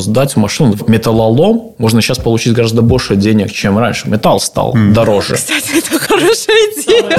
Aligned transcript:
Сдать 0.00 0.34
машину 0.36 0.72
в 0.72 0.88
металлолом 0.88 1.74
можно 1.76 2.00
сейчас 2.00 2.18
получить 2.18 2.54
гораздо 2.54 2.80
больше 2.80 3.16
денег, 3.16 3.52
чем 3.52 3.78
раньше. 3.78 4.08
Металл 4.08 4.40
стал 4.40 4.74
mm. 4.74 4.92
дороже. 4.92 5.34
Кстати, 5.34 5.78
это 5.78 5.98
хорошая 5.98 6.56
идея. 6.74 7.18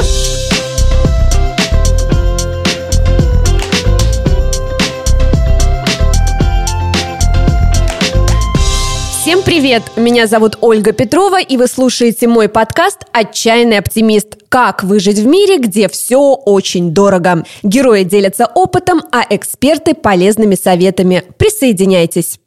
Всем 9.22 9.44
привет! 9.44 9.84
Меня 9.96 10.26
зовут 10.26 10.58
Ольга 10.62 10.92
Петрова, 10.92 11.40
и 11.40 11.56
вы 11.56 11.68
слушаете 11.68 12.28
мой 12.28 12.50
подкаст 12.50 13.06
«Отчаянный 13.14 13.78
оптимист». 13.78 14.38
Как 14.50 14.84
выжить 14.84 15.20
в 15.20 15.28
мире, 15.28 15.60
где 15.60 15.88
все 15.88 16.34
очень 16.34 16.92
дорого. 16.92 17.46
Герои 17.62 18.04
делятся 18.04 18.48
опытом, 18.48 19.02
а 19.12 19.24
эксперты– 19.30 19.94
полезными 19.96 20.56
советами. 20.56 21.24
Присоединяйтесь. 21.38 22.41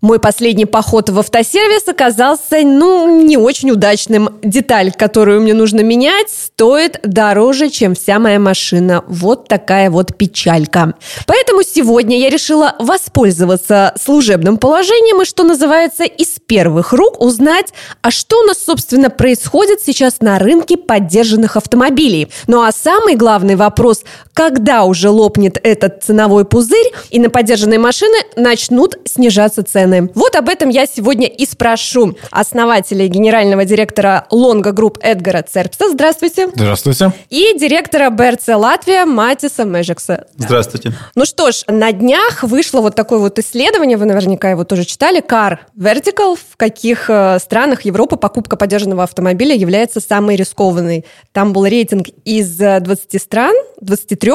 Мой 0.00 0.18
последний 0.18 0.64
поход 0.64 1.10
в 1.10 1.18
автосервис 1.18 1.86
оказался, 1.86 2.62
ну, 2.62 3.22
не 3.22 3.36
очень 3.36 3.70
удачным. 3.70 4.30
Деталь, 4.42 4.92
которую 4.92 5.42
мне 5.42 5.52
нужно 5.52 5.80
менять, 5.80 6.30
стоит 6.30 7.00
дороже, 7.02 7.68
чем 7.68 7.94
вся 7.94 8.18
моя 8.18 8.38
машина. 8.38 9.04
Вот 9.08 9.46
такая 9.46 9.90
вот 9.90 10.16
печалька. 10.16 10.94
Поэтому 11.26 11.62
сегодня 11.62 12.18
я 12.18 12.30
решила 12.30 12.76
воспользоваться 12.78 13.92
служебным 14.00 14.56
положением 14.56 15.20
и, 15.20 15.26
что 15.26 15.44
называется, 15.44 16.04
из 16.04 16.38
первых 16.46 16.94
рук 16.94 17.20
узнать, 17.20 17.74
а 18.00 18.10
что 18.10 18.40
у 18.40 18.44
нас, 18.44 18.64
собственно, 18.64 19.10
происходит 19.10 19.82
сейчас 19.82 20.20
на 20.20 20.38
рынке 20.38 20.78
подержанных 20.78 21.58
автомобилей. 21.58 22.30
Ну 22.46 22.62
а 22.62 22.72
самый 22.72 23.16
главный 23.16 23.56
вопрос, 23.56 24.04
когда 24.32 24.84
уже 24.84 25.10
лопнет 25.10 25.60
этот 25.62 26.02
ценовой 26.02 26.46
пузырь 26.46 26.90
и 27.10 27.18
на 27.18 27.28
подержанные 27.28 27.78
машины 27.78 28.16
начнут 28.36 28.96
снижаться 29.04 29.62
цены 29.62 29.89
цены. 29.90 30.10
Вот 30.14 30.36
об 30.36 30.48
этом 30.48 30.68
я 30.68 30.86
сегодня 30.86 31.26
и 31.26 31.46
спрошу 31.46 32.16
основателя 32.30 33.04
и 33.04 33.08
генерального 33.08 33.64
директора 33.64 34.26
Longo 34.30 34.72
Group 34.72 34.98
Эдгара 35.02 35.42
Церпса. 35.42 35.90
Здравствуйте. 35.90 36.48
Здравствуйте. 36.54 37.12
И 37.28 37.58
директора 37.58 38.10
БРЦ 38.10 38.48
Латвия 38.54 39.04
Матиса 39.04 39.64
Межекса. 39.64 40.26
Здравствуйте. 40.36 40.92
Ну 41.14 41.24
что 41.24 41.50
ж, 41.50 41.64
на 41.66 41.92
днях 41.92 42.42
вышло 42.42 42.80
вот 42.80 42.94
такое 42.94 43.18
вот 43.18 43.38
исследование, 43.38 43.96
вы 43.96 44.06
наверняка 44.06 44.50
его 44.50 44.64
тоже 44.64 44.84
читали, 44.84 45.22
Car 45.22 45.58
Vertical, 45.76 46.36
в 46.36 46.56
каких 46.56 47.10
э, 47.10 47.38
странах 47.40 47.82
Европы 47.82 48.16
покупка 48.16 48.56
поддержанного 48.56 49.02
автомобиля 49.02 49.54
является 49.54 50.00
самой 50.00 50.36
рискованной. 50.36 51.04
Там 51.32 51.52
был 51.52 51.66
рейтинг 51.66 52.08
из 52.24 52.56
20 52.56 53.14
э, 53.14 53.18
стран, 53.18 53.54
23, 53.80 54.32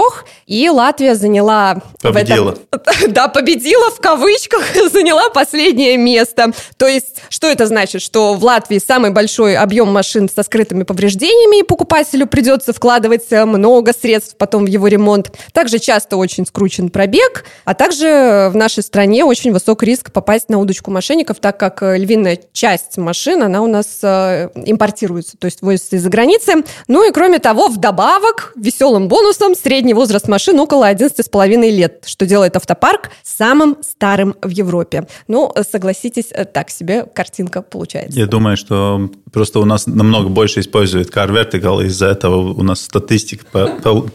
и 0.47 0.69
Латвия 0.69 1.15
заняла... 1.15 1.81
Победила. 2.01 2.55
Этом, 2.71 3.13
да, 3.13 3.27
победила 3.27 3.91
в 3.91 3.99
кавычках, 3.99 4.63
заняла 4.91 5.29
по 5.29 5.44
последнее 5.45 5.95
место. 5.97 6.51
То 6.77 6.87
есть, 6.87 7.21
что 7.29 7.47
это 7.47 7.67
значит? 7.67 8.01
Что 8.01 8.33
в 8.33 8.43
Латвии 8.43 8.79
самый 8.79 9.11
большой 9.11 9.55
объем 9.55 9.91
машин 9.91 10.27
со 10.27 10.41
скрытыми 10.41 10.83
повреждениями, 10.83 11.59
и 11.59 11.63
покупателю 11.63 12.25
придется 12.25 12.73
вкладывать 12.73 13.27
э, 13.29 13.45
много 13.45 13.93
средств 13.93 14.35
потом 14.37 14.65
в 14.65 14.67
его 14.67 14.87
ремонт. 14.87 15.31
Также 15.53 15.77
часто 15.77 16.17
очень 16.17 16.47
скручен 16.47 16.89
пробег, 16.89 17.45
а 17.63 17.75
также 17.75 18.49
в 18.51 18.55
нашей 18.55 18.81
стране 18.81 19.23
очень 19.23 19.51
высок 19.51 19.83
риск 19.83 20.11
попасть 20.11 20.49
на 20.49 20.57
удочку 20.57 20.89
мошенников, 20.89 21.37
так 21.39 21.59
как 21.59 21.83
э, 21.83 21.97
львиная 21.97 22.39
часть 22.51 22.97
машин, 22.97 23.43
она 23.43 23.61
у 23.61 23.67
нас 23.67 23.99
э, 24.01 24.49
импортируется, 24.55 25.37
то 25.37 25.45
есть 25.45 25.61
возится 25.61 25.95
из-за 25.97 26.09
границы. 26.09 26.63
Ну 26.87 27.07
и 27.07 27.11
кроме 27.11 27.37
того, 27.37 27.67
вдобавок, 27.67 28.53
веселым 28.55 29.09
бонусом, 29.09 29.53
средний 29.53 29.93
возраст 29.93 30.27
машин 30.27 30.59
около 30.59 30.91
11,5 30.91 31.69
лет, 31.69 32.03
что 32.07 32.25
делает 32.25 32.55
автопарк 32.55 33.11
самым 33.23 33.77
старым 33.83 34.35
в 34.41 34.49
Европе. 34.49 35.07
Ну, 35.27 35.34
согласитесь, 35.69 36.27
э, 36.31 36.45
так 36.45 36.69
себе 36.69 37.05
картинка 37.13 37.61
получается. 37.61 38.19
Я 38.19 38.25
думаю, 38.25 38.57
что 38.57 39.09
просто 39.31 39.59
у 39.59 39.65
нас 39.65 39.87
намного 39.87 40.29
больше 40.29 40.61
используют 40.61 41.09
Car 41.09 41.29
Vertical, 41.29 41.85
из-за 41.85 42.07
этого 42.07 42.53
у 42.53 42.63
нас 42.63 42.81
статистика 42.81 43.45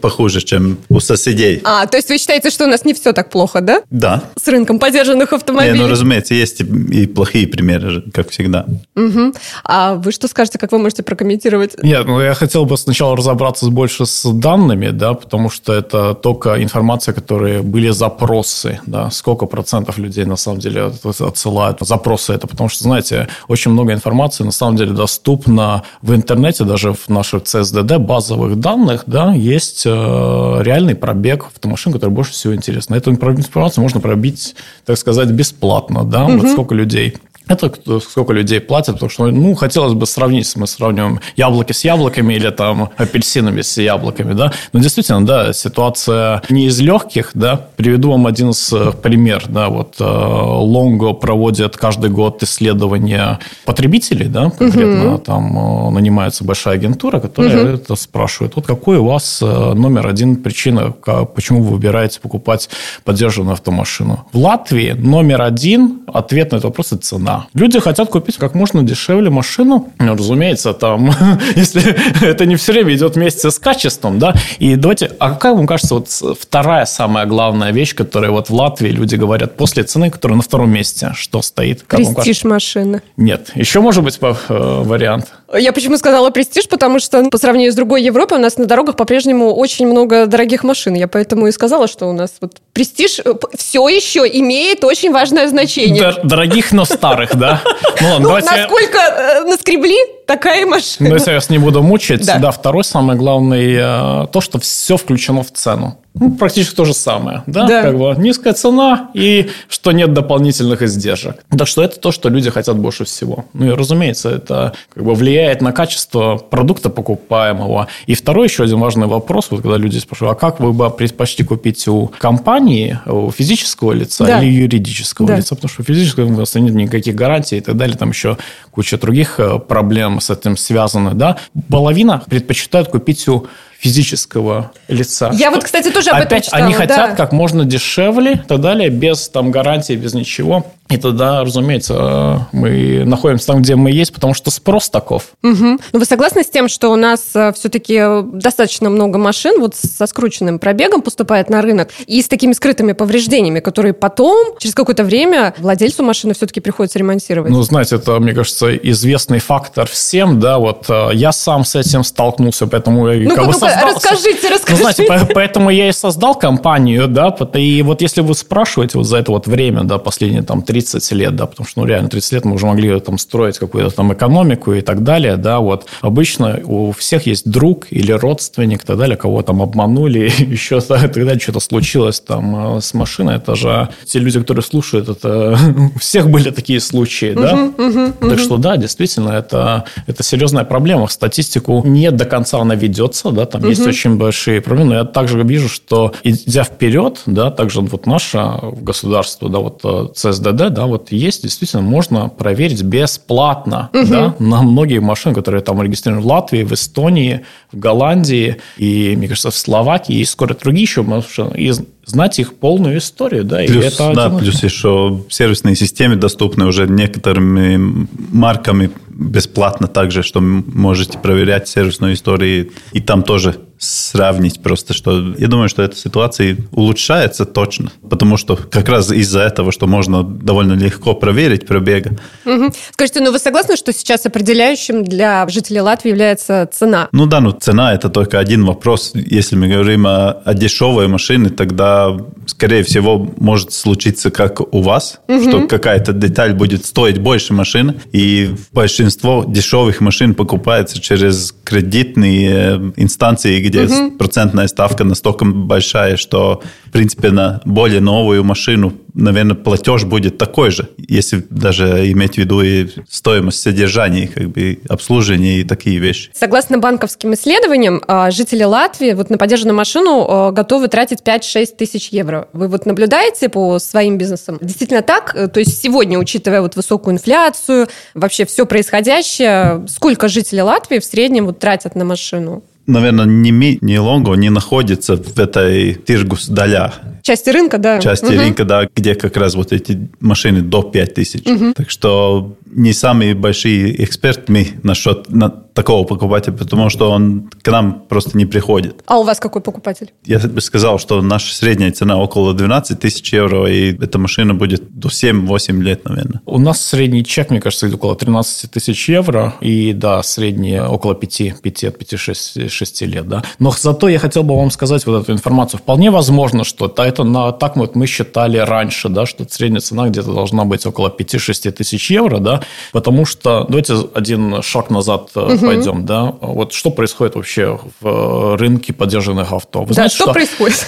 похуже, 0.01 0.41
чем 0.41 0.77
у 0.89 0.99
соседей. 0.99 1.61
А, 1.63 1.85
то 1.85 1.97
есть 1.97 2.09
вы 2.09 2.17
считаете, 2.17 2.49
что 2.49 2.65
у 2.65 2.67
нас 2.67 2.85
не 2.85 2.93
все 2.93 3.13
так 3.13 3.29
плохо, 3.29 3.61
да? 3.61 3.81
Да. 3.91 4.23
С 4.35 4.47
рынком 4.47 4.79
поддержанных 4.79 5.33
автомобилей? 5.33 5.77
Не, 5.77 5.83
ну, 5.83 5.89
разумеется, 5.89 6.33
есть 6.33 6.61
и 6.61 7.07
плохие 7.07 7.47
примеры, 7.47 8.03
как 8.13 8.29
всегда. 8.29 8.65
Угу. 8.95 9.33
А 9.63 9.95
вы 9.95 10.11
что 10.11 10.27
скажете, 10.27 10.57
как 10.57 10.71
вы 10.71 10.79
можете 10.79 11.03
прокомментировать? 11.03 11.75
Нет, 11.83 12.05
ну 12.07 12.19
я 12.21 12.33
хотел 12.33 12.65
бы 12.65 12.77
сначала 12.77 13.15
разобраться 13.15 13.69
больше 13.69 14.05
с 14.05 14.27
данными, 14.31 14.89
да, 14.89 15.13
потому 15.13 15.49
что 15.49 15.73
это 15.73 16.13
только 16.13 16.61
информация, 16.63 17.13
которые 17.13 17.61
были 17.61 17.89
запросы, 17.89 18.79
да, 18.87 19.11
сколько 19.11 19.45
процентов 19.45 19.97
людей 19.97 20.25
на 20.25 20.35
самом 20.35 20.59
деле 20.59 20.91
отсылают 21.19 21.79
запросы 21.81 22.33
это, 22.33 22.47
потому 22.47 22.69
что, 22.69 22.83
знаете, 22.83 23.27
очень 23.47 23.71
много 23.71 23.93
информации 23.93 24.43
на 24.43 24.51
самом 24.51 24.77
деле 24.77 24.91
доступно 24.91 25.83
в 26.01 26.13
интернете, 26.13 26.63
даже 26.63 26.93
в 26.93 27.09
наших 27.09 27.43
CSDD 27.43 27.97
базовых 27.97 28.59
данных, 28.59 29.03
да, 29.07 29.33
есть 29.33 29.83
э, 29.85 29.89
реальный 29.89 30.95
пробег 30.95 31.47
автомашин, 31.53 31.91
который 31.91 32.11
больше 32.11 32.31
всего 32.31 32.55
интересен. 32.55 32.95
Эту 32.95 33.11
информацию 33.11 33.81
можно 33.81 33.99
пробить, 33.99 34.55
так 34.85 34.97
сказать, 34.97 35.29
бесплатно, 35.29 36.03
да, 36.03 36.25
угу. 36.25 36.39
вот 36.39 36.51
сколько 36.51 36.75
людей 36.75 37.17
это 37.51 37.99
сколько 37.99 38.33
людей 38.33 38.59
платят, 38.59 38.95
потому 38.95 39.09
что, 39.09 39.27
ну, 39.27 39.55
хотелось 39.55 39.93
бы 39.93 40.05
сравнить, 40.05 40.55
мы 40.55 40.67
сравниваем 40.67 41.19
яблоки 41.35 41.73
с 41.73 41.83
яблоками 41.83 42.33
или 42.33 42.49
там 42.49 42.89
апельсинами 42.97 43.61
с 43.61 43.77
яблоками, 43.77 44.33
да. 44.33 44.51
Но 44.73 44.79
действительно, 44.79 45.25
да, 45.25 45.53
ситуация 45.53 46.41
не 46.49 46.67
из 46.67 46.79
легких, 46.79 47.31
да. 47.33 47.67
Приведу 47.75 48.11
вам 48.11 48.27
один 48.27 48.49
из 48.49 48.71
э, 48.73 48.91
пример, 48.91 49.43
да, 49.47 49.69
вот 49.69 49.95
Лонго 49.99 51.11
э, 51.11 51.13
проводит 51.13 51.77
каждый 51.77 52.09
год 52.09 52.43
исследования 52.43 53.39
потребителей, 53.65 54.27
да, 54.27 54.49
конкретно 54.49 55.15
угу. 55.15 55.17
там 55.19 55.57
э, 55.57 55.91
нанимается 55.91 56.43
большая 56.43 56.75
агентура, 56.75 57.19
которая 57.19 57.63
угу. 57.63 57.75
это 57.75 57.95
спрашивает, 57.95 58.55
вот 58.55 58.65
какой 58.65 58.97
у 58.97 59.05
вас 59.05 59.41
номер 59.41 60.07
один 60.07 60.37
причина, 60.37 60.91
почему 60.91 61.63
вы 61.63 61.71
выбираете 61.71 62.19
покупать 62.19 62.69
поддержанную 63.03 63.53
автомашину. 63.53 64.25
В 64.31 64.37
Латвии 64.37 64.91
номер 64.91 65.41
один 65.41 66.01
ответ 66.07 66.51
на 66.51 66.57
этот 66.57 66.65
вопрос– 66.65 66.87
это 66.91 67.01
цена. 67.01 67.40
Люди 67.53 67.79
хотят 67.79 68.09
купить 68.09 68.37
как 68.37 68.55
можно 68.55 68.83
дешевле 68.83 69.29
машину. 69.29 69.89
Ну, 69.99 70.13
разумеется, 70.13 70.73
там, 70.73 71.11
если 71.55 71.81
это 72.25 72.45
не 72.45 72.55
все 72.55 72.73
время 72.73 72.93
идет 72.95 73.15
вместе 73.15 73.51
с 73.51 73.59
качеством, 73.59 74.19
да. 74.19 74.33
И 74.59 74.75
давайте, 74.75 75.11
а 75.19 75.31
как 75.31 75.55
вам 75.55 75.67
кажется, 75.67 75.95
вот 75.95 76.09
вторая 76.39 76.85
самая 76.85 77.25
главная 77.25 77.71
вещь, 77.71 77.95
которая 77.95 78.31
вот 78.31 78.49
в 78.49 78.53
Латвии 78.53 78.89
люди 78.89 79.15
говорят 79.15 79.57
после 79.57 79.83
цены, 79.83 80.09
которая 80.09 80.37
на 80.37 80.43
втором 80.43 80.71
месте, 80.71 81.11
что 81.15 81.41
стоит? 81.41 81.83
Престиж 81.85 82.43
машины. 82.43 83.01
Нет. 83.17 83.51
Еще 83.55 83.81
может 83.81 84.03
быть 84.03 84.19
э, 84.21 84.33
вариант? 84.49 85.33
Я 85.53 85.73
почему 85.73 85.97
сказала 85.97 86.29
престиж, 86.29 86.67
потому 86.67 86.99
что 86.99 87.23
по 87.29 87.37
сравнению 87.37 87.71
с 87.71 87.75
другой 87.75 88.03
Европой 88.03 88.37
у 88.37 88.41
нас 88.41 88.57
на 88.57 88.65
дорогах 88.65 88.95
по-прежнему 88.95 89.53
очень 89.53 89.87
много 89.87 90.25
дорогих 90.25 90.63
машин. 90.63 90.93
Я 90.93 91.07
поэтому 91.07 91.47
и 91.47 91.51
сказала, 91.51 91.87
что 91.87 92.07
у 92.07 92.13
нас 92.13 92.33
вот 92.41 92.57
престиж 92.73 93.19
э, 93.19 93.33
все 93.57 93.87
еще 93.89 94.21
имеет 94.27 94.83
очень 94.83 95.11
важное 95.11 95.47
значение. 95.47 96.13
Дорогих, 96.23 96.71
но 96.71 96.85
старых, 96.85 97.35
да? 97.35 97.61
Ну, 98.01 98.19
ну 98.19 98.29
насколько 98.29 98.97
э, 98.97 99.43
наскребли, 99.43 99.97
такая 100.33 100.65
машина. 100.65 101.09
Ну, 101.09 101.15
если 101.15 101.31
я 101.31 101.35
вас 101.35 101.49
не 101.49 101.57
буду 101.57 101.81
мучить, 101.83 102.25
да, 102.25 102.39
да 102.39 102.51
второй 102.51 102.83
самый 102.83 103.17
главный, 103.17 103.75
э, 103.75 104.27
то, 104.31 104.41
что 104.41 104.59
все 104.59 104.97
включено 104.97 105.43
в 105.43 105.51
цену. 105.51 105.97
Ну, 106.13 106.31
практически 106.31 106.75
то 106.75 106.83
же 106.83 106.93
самое. 106.93 107.43
Да? 107.47 107.65
да. 107.67 107.81
Как 107.83 107.97
бы 107.97 108.13
низкая 108.17 108.53
цена 108.53 109.09
и 109.13 109.49
что 109.69 109.93
нет 109.93 110.13
дополнительных 110.13 110.81
издержек. 110.81 111.43
Так 111.49 111.67
что 111.67 111.81
это 111.81 111.99
то, 111.99 112.11
что 112.11 112.27
люди 112.27 112.49
хотят 112.49 112.77
больше 112.77 113.05
всего. 113.05 113.45
Ну 113.53 113.67
и, 113.67 113.69
разумеется, 113.69 114.29
это 114.29 114.73
как 114.93 115.03
бы 115.03 115.13
влияет 115.15 115.61
на 115.61 115.71
качество 115.71 116.35
продукта 116.35 116.89
покупаемого. 116.89 117.87
И 118.07 118.13
второй 118.13 118.47
еще 118.47 118.63
один 118.63 118.79
важный 118.79 119.07
вопрос, 119.07 119.47
вот 119.51 119.61
когда 119.61 119.77
люди 119.77 119.99
спрашивают, 119.99 120.37
а 120.37 120.39
как 120.39 120.59
вы 120.59 120.73
бы 120.73 120.89
предпочли 120.89 121.45
купить 121.45 121.87
у 121.87 122.11
компании, 122.19 122.99
у 123.05 123.31
физического 123.31 123.93
лица 123.93 124.25
да. 124.25 124.41
или 124.41 124.51
юридического 124.51 125.29
да. 125.29 125.37
лица? 125.37 125.55
Потому 125.55 125.69
что 125.69 125.81
у 125.81 125.85
физического 125.85 126.41
лица 126.41 126.59
нет 126.59 126.73
никаких 126.73 127.15
гарантий 127.15 127.57
и 127.57 127.61
так 127.61 127.77
далее. 127.77 127.95
Там 127.95 128.09
еще 128.09 128.37
куча 128.71 128.97
других 128.97 129.39
э, 129.39 129.59
проблем 129.59 130.19
с 130.21 130.29
этим 130.29 130.57
связаны. 130.57 131.13
Да? 131.13 131.37
Половина 131.69 132.23
предпочитают 132.27 132.89
купить 132.89 133.27
у 133.27 133.47
физического 133.79 134.71
лица. 134.87 135.31
Я 135.33 135.49
вот, 135.49 135.63
кстати, 135.63 135.89
тоже 135.89 136.11
об 136.11 136.17
Опять 136.17 136.25
этом 136.25 136.41
читала. 136.43 136.63
Они 136.63 136.73
хотят 136.73 137.09
да. 137.11 137.15
как 137.15 137.31
можно 137.31 137.65
дешевле 137.65 138.33
и 138.33 138.37
так 138.37 138.61
далее, 138.61 138.89
без 138.89 139.27
там 139.29 139.49
гарантии, 139.49 139.93
без 139.93 140.13
ничего. 140.13 140.67
И 140.91 140.97
тогда, 140.97 141.41
разумеется, 141.41 142.47
мы 142.51 143.03
находимся 143.05 143.47
там, 143.47 143.61
где 143.61 143.75
мы 143.75 143.91
есть, 143.91 144.13
потому 144.13 144.33
что 144.33 144.51
спрос 144.51 144.89
таков. 144.89 145.23
Угу. 145.43 145.79
Ну, 145.93 145.99
вы 145.99 146.05
согласны 146.05 146.43
с 146.43 146.49
тем, 146.49 146.67
что 146.67 146.89
у 146.89 146.95
нас 146.95 147.29
э, 147.33 147.53
все-таки 147.53 148.01
достаточно 148.33 148.89
много 148.89 149.17
машин 149.17 149.59
вот 149.59 149.75
со 149.75 150.05
скрученным 150.05 150.59
пробегом 150.59 151.01
поступает 151.01 151.49
на 151.49 151.61
рынок 151.61 151.89
и 152.05 152.21
с 152.21 152.27
такими 152.27 152.53
скрытыми 152.53 152.91
повреждениями, 152.91 153.59
которые 153.59 153.93
потом, 153.93 154.57
через 154.59 154.75
какое-то 154.75 155.03
время, 155.03 155.53
владельцу 155.57 156.03
машины 156.03 156.33
все-таки 156.33 156.59
приходится 156.59 156.99
ремонтировать? 156.99 157.51
Ну, 157.51 157.61
знаете, 157.63 157.95
это, 157.95 158.19
мне 158.19 158.33
кажется, 158.33 158.75
известный 158.75 159.39
фактор 159.39 159.87
всем, 159.87 160.39
да, 160.39 160.59
вот 160.59 160.85
э, 160.89 161.09
я 161.13 161.31
сам 161.31 161.63
с 161.63 161.75
этим 161.75 162.03
столкнулся, 162.03 162.67
поэтому 162.67 163.09
я 163.09 163.29
ну, 163.29 163.35
как 163.35 163.47
бы 163.47 163.53
создал... 163.53 163.93
Расскажите, 163.95 164.49
расскажите. 164.49 164.71
Ну, 164.71 165.07
знаете, 165.07 165.33
поэтому 165.33 165.69
я 165.69 165.89
и 165.89 165.91
создал 165.91 166.35
компанию, 166.35 167.07
да, 167.07 167.35
и 167.53 167.81
вот 167.81 168.01
если 168.01 168.21
вы 168.21 168.33
спрашиваете 168.35 168.97
вот 168.97 169.07
за 169.07 169.17
это 169.17 169.31
вот 169.31 169.47
время, 169.47 169.83
да, 169.83 169.97
последние 169.97 170.43
там 170.43 170.61
три 170.61 170.80
30 170.81 171.11
лет, 171.13 171.35
да, 171.35 171.45
потому 171.45 171.67
что, 171.67 171.81
ну, 171.81 171.85
реально, 171.85 172.09
30 172.09 172.31
лет 172.33 172.45
мы 172.45 172.55
уже 172.55 172.65
могли 172.65 172.99
там 172.99 173.17
строить 173.17 173.57
какую-то 173.57 173.95
там 173.95 174.13
экономику 174.13 174.73
и 174.73 174.81
так 174.81 175.03
далее, 175.03 175.37
да, 175.37 175.59
вот. 175.59 175.87
Обычно 176.01 176.59
у 176.63 176.91
всех 176.91 177.27
есть 177.27 177.49
друг 177.49 177.87
или 177.89 178.11
родственник 178.11 178.83
и 178.83 178.85
так 178.85 178.97
далее, 178.97 179.17
кого 179.17 179.41
там 179.41 179.61
обманули, 179.61 180.31
еще 180.39 180.77
и 180.77 180.81
так 180.81 181.13
далее, 181.13 181.39
что-то 181.39 181.59
случилось 181.59 182.19
там 182.19 182.77
э, 182.77 182.81
с 182.81 182.93
машиной, 182.93 183.35
это 183.35 183.55
же 183.55 183.89
те 184.05 184.19
люди, 184.19 184.39
которые 184.39 184.63
слушают, 184.63 185.09
это 185.09 185.57
у 185.95 185.99
всех 185.99 186.29
были 186.29 186.51
такие 186.51 186.79
случаи, 186.79 187.33
да, 187.33 187.71
так 188.19 188.39
что, 188.39 188.57
да, 188.57 188.77
действительно, 188.77 189.31
это, 189.31 189.85
это 190.07 190.23
серьезная 190.23 190.63
проблема. 190.63 191.07
В 191.07 191.11
статистику 191.11 191.83
не 191.85 192.11
до 192.11 192.25
конца 192.25 192.59
она 192.59 192.75
ведется, 192.75 193.31
да, 193.31 193.45
там 193.45 193.67
есть 193.67 193.85
очень 193.85 194.17
большие 194.17 194.61
проблемы, 194.61 194.89
но 194.91 194.95
я 194.95 195.05
также 195.05 195.41
вижу, 195.43 195.69
что 195.69 196.13
идя 196.23 196.63
вперед, 196.63 197.21
да, 197.25 197.51
также 197.51 197.81
вот 197.81 198.05
наше 198.05 198.41
государство, 198.81 199.49
да, 199.49 199.59
вот 199.59 199.81
э, 199.83 200.07
ЦСДД, 200.13 200.70
да, 200.71 200.85
вот 200.85 201.11
есть, 201.11 201.43
действительно, 201.43 201.83
можно 201.83 202.29
проверить 202.29 202.81
бесплатно, 202.83 203.89
да, 203.93 204.35
на 204.39 204.61
многие 204.61 204.99
машины, 204.99 205.35
которые 205.35 205.61
там 205.61 205.81
регистрированы 205.81 206.23
в 206.23 206.27
Латвии, 206.27 206.63
в 206.63 206.73
Эстонии, 206.73 207.41
в 207.71 207.77
Голландии 207.77 208.57
и, 208.77 209.15
мне 209.15 209.27
кажется, 209.27 209.51
в 209.51 209.55
Словакии, 209.55 210.15
и 210.15 210.25
скоро 210.25 210.55
другие 210.55 210.83
еще 210.83 211.03
машины, 211.03 211.53
и 211.55 211.71
знать 212.05 212.39
их 212.39 212.55
полную 212.55 212.97
историю, 212.97 213.43
да, 213.43 213.57
плюс, 213.57 213.83
и 213.83 213.87
это 213.87 214.11
да, 214.13 214.29
плюс 214.29 214.63
еще 214.63 215.21
сервисные 215.29 215.75
системы 215.75 216.15
доступны 216.15 216.65
уже 216.65 216.87
некоторыми 216.87 218.07
марками 218.31 218.89
бесплатно 219.07 219.87
также, 219.87 220.23
что 220.23 220.41
можете 220.41 221.17
проверять 221.17 221.67
сервисную 221.67 222.13
историю, 222.13 222.71
и 222.91 222.99
там 222.99 223.23
тоже 223.23 223.55
сравнить 223.81 224.61
просто, 224.61 224.93
что 224.93 225.33
я 225.39 225.47
думаю, 225.47 225.67
что 225.67 225.81
эта 225.81 225.95
ситуация 225.95 226.55
улучшается 226.71 227.45
точно, 227.45 227.91
потому 228.07 228.37
что 228.37 228.55
как 228.55 228.87
раз 228.87 229.11
из-за 229.11 229.41
этого, 229.41 229.71
что 229.71 229.87
можно 229.87 230.23
довольно 230.23 230.73
легко 230.73 231.15
проверить 231.15 231.65
пробега. 231.65 232.11
Угу. 232.45 232.73
Скажите, 232.91 233.21
ну 233.21 233.31
вы 233.31 233.39
согласны, 233.39 233.75
что 233.75 233.91
сейчас 233.91 234.27
определяющим 234.27 235.03
для 235.03 235.47
жителей 235.47 235.81
Латвии 235.81 236.09
является 236.09 236.69
цена? 236.71 237.09
Ну 237.11 237.25
да, 237.25 237.39
ну 237.39 237.51
цена 237.51 237.95
это 237.95 238.09
только 238.09 238.37
один 238.37 238.65
вопрос. 238.65 239.13
Если 239.15 239.55
мы 239.55 239.67
говорим 239.67 240.05
о, 240.05 240.29
о 240.29 240.53
дешевой 240.53 241.07
машине, 241.07 241.49
тогда, 241.49 242.15
скорее 242.45 242.83
всего, 242.83 243.33
может 243.37 243.73
случиться 243.73 244.29
как 244.29 244.61
у 244.61 244.81
вас, 244.83 245.21
угу. 245.27 245.41
что 245.41 245.67
какая-то 245.67 246.13
деталь 246.13 246.53
будет 246.53 246.85
стоить 246.85 247.17
больше 247.17 247.55
машины, 247.55 247.95
и 248.11 248.51
большинство 248.71 249.43
дешевых 249.47 250.01
машин 250.01 250.35
покупается 250.35 251.01
через 251.01 251.55
кредитные 251.63 252.93
инстанции, 252.95 253.70
где 253.71 253.85
угу. 253.85 254.11
процентная 254.11 254.67
ставка 254.67 255.03
настолько 255.03 255.45
большая, 255.45 256.17
что, 256.17 256.61
в 256.85 256.91
принципе, 256.91 257.31
на 257.31 257.61
более 257.65 258.01
новую 258.01 258.43
машину, 258.43 258.93
наверное, 259.13 259.55
платеж 259.55 260.03
будет 260.03 260.37
такой 260.37 260.71
же, 260.71 260.89
если 260.97 261.43
даже 261.49 262.11
иметь 262.11 262.35
в 262.35 262.37
виду 262.37 262.61
и 262.61 262.87
стоимость 263.09 263.61
содержания, 263.61 264.27
как 264.27 264.49
бы 264.49 264.79
обслуживания 264.87 265.61
и 265.61 265.63
такие 265.63 265.99
вещи. 265.99 266.29
Согласно 266.33 266.77
банковским 266.77 267.33
исследованиям, 267.33 268.01
а, 268.07 268.31
жители 268.31 268.63
Латвии 268.63 269.13
вот 269.13 269.29
на 269.29 269.37
поддержанную 269.37 269.75
машину 269.75 270.25
а, 270.27 270.51
готовы 270.51 270.87
тратить 270.87 271.19
5-6 271.21 271.75
тысяч 271.77 272.09
евро. 272.09 272.47
Вы 272.53 272.67
вот 272.67 272.85
наблюдаете 272.85 273.49
по 273.49 273.79
своим 273.79 274.17
бизнесам? 274.17 274.57
Действительно 274.61 275.01
так? 275.01 275.33
То 275.33 275.59
есть 275.59 275.81
сегодня, 275.81 276.19
учитывая 276.19 276.61
вот 276.61 276.75
высокую 276.75 277.15
инфляцию, 277.15 277.87
вообще 278.13 278.45
все 278.45 278.65
происходящее, 278.65 279.85
сколько 279.87 280.27
жителей 280.27 280.61
Латвии 280.61 280.99
в 280.99 281.05
среднем 281.05 281.45
вот 281.45 281.59
тратят 281.59 281.95
на 281.95 282.05
машину? 282.05 282.63
Наверное, 282.91 283.25
ни 283.25 283.51
ми, 283.51 283.77
ни 283.81 283.97
Лонго 283.97 284.33
не 284.35 284.49
находится 284.49 285.15
в 285.15 285.39
этой 285.39 285.93
тиргус 285.93 286.47
даля. 286.47 286.93
Части 287.23 287.49
рынка, 287.49 287.77
да. 287.77 287.99
Части 287.99 288.25
угу. 288.25 288.35
рынка, 288.35 288.63
да, 288.65 288.87
где 288.95 289.15
как 289.15 289.37
раз 289.37 289.55
вот 289.55 289.71
эти 289.71 290.09
машины 290.19 290.61
до 290.61 290.81
5000. 290.81 291.47
Угу. 291.47 291.73
Так 291.75 291.89
что 291.89 292.55
не 292.71 292.93
самые 292.93 293.35
большие 293.35 294.03
эксперты 294.03 294.51
мы 294.51 294.67
насчет 294.83 295.29
на 295.29 295.49
такого 295.49 296.05
покупателя, 296.05 296.53
потому 296.53 296.89
что 296.89 297.11
он 297.11 297.49
к 297.61 297.71
нам 297.71 298.03
просто 298.07 298.37
не 298.37 298.45
приходит. 298.45 299.01
А 299.05 299.19
у 299.19 299.23
вас 299.23 299.39
какой 299.39 299.61
покупатель? 299.61 300.11
Я 300.25 300.39
бы 300.39 300.59
сказал, 300.61 300.99
что 300.99 301.21
наша 301.21 301.55
средняя 301.55 301.91
цена 301.91 302.17
около 302.17 302.53
12 302.53 302.99
тысяч 302.99 303.33
евро, 303.33 303.71
и 303.71 303.93
эта 303.93 304.17
машина 304.19 304.53
будет 304.53 304.91
до 304.91 305.09
7-8 305.09 305.81
лет, 305.81 306.05
наверное. 306.05 306.41
У 306.45 306.59
нас 306.59 306.81
средний 306.81 307.23
чек, 307.23 307.49
мне 307.49 307.61
кажется, 307.61 307.87
около 307.87 308.15
13 308.15 308.71
тысяч 308.71 309.09
евро, 309.09 309.55
и 309.61 309.93
да, 309.93 310.21
средний 310.23 310.79
около 310.79 311.15
5, 311.15 311.61
5 311.61 311.83
5-6 311.83 312.69
6 312.69 313.01
лет, 313.03 313.27
да. 313.27 313.43
Но 313.59 313.71
зато 313.71 314.09
я 314.09 314.19
хотел 314.19 314.43
бы 314.43 314.55
вам 314.55 314.71
сказать 314.71 315.05
вот 315.05 315.23
эту 315.23 315.31
информацию. 315.31 315.79
Вполне 315.79 316.11
возможно, 316.11 316.63
что 316.63 316.93
это 316.97 317.23
на, 317.23 317.51
так 317.51 317.77
вот 317.77 317.95
мы 317.95 318.07
считали 318.07 318.57
раньше, 318.57 319.09
да, 319.09 319.25
что 319.25 319.45
средняя 319.49 319.81
цена 319.81 320.09
где-то 320.09 320.33
должна 320.33 320.65
быть 320.65 320.85
около 320.85 321.09
5-6 321.09 321.71
тысяч 321.71 322.11
евро, 322.11 322.39
да, 322.39 322.60
потому 322.91 323.25
что, 323.25 323.65
давайте 323.67 323.95
один 324.13 324.61
шаг 324.61 324.89
назад 324.89 325.29
угу. 325.35 325.57
пойдем, 325.57 326.05
да, 326.05 326.33
вот 326.41 326.73
что 326.73 326.89
происходит 326.91 327.35
вообще 327.35 327.79
в 327.99 328.07
э, 328.07 328.55
рынке 328.55 328.93
поддержанных 328.93 329.51
авто? 329.51 329.81
Вы 329.81 329.87
да, 329.87 329.93
знаете, 329.93 330.15
что, 330.15 330.25
что 330.25 330.33
происходит? 330.33 330.85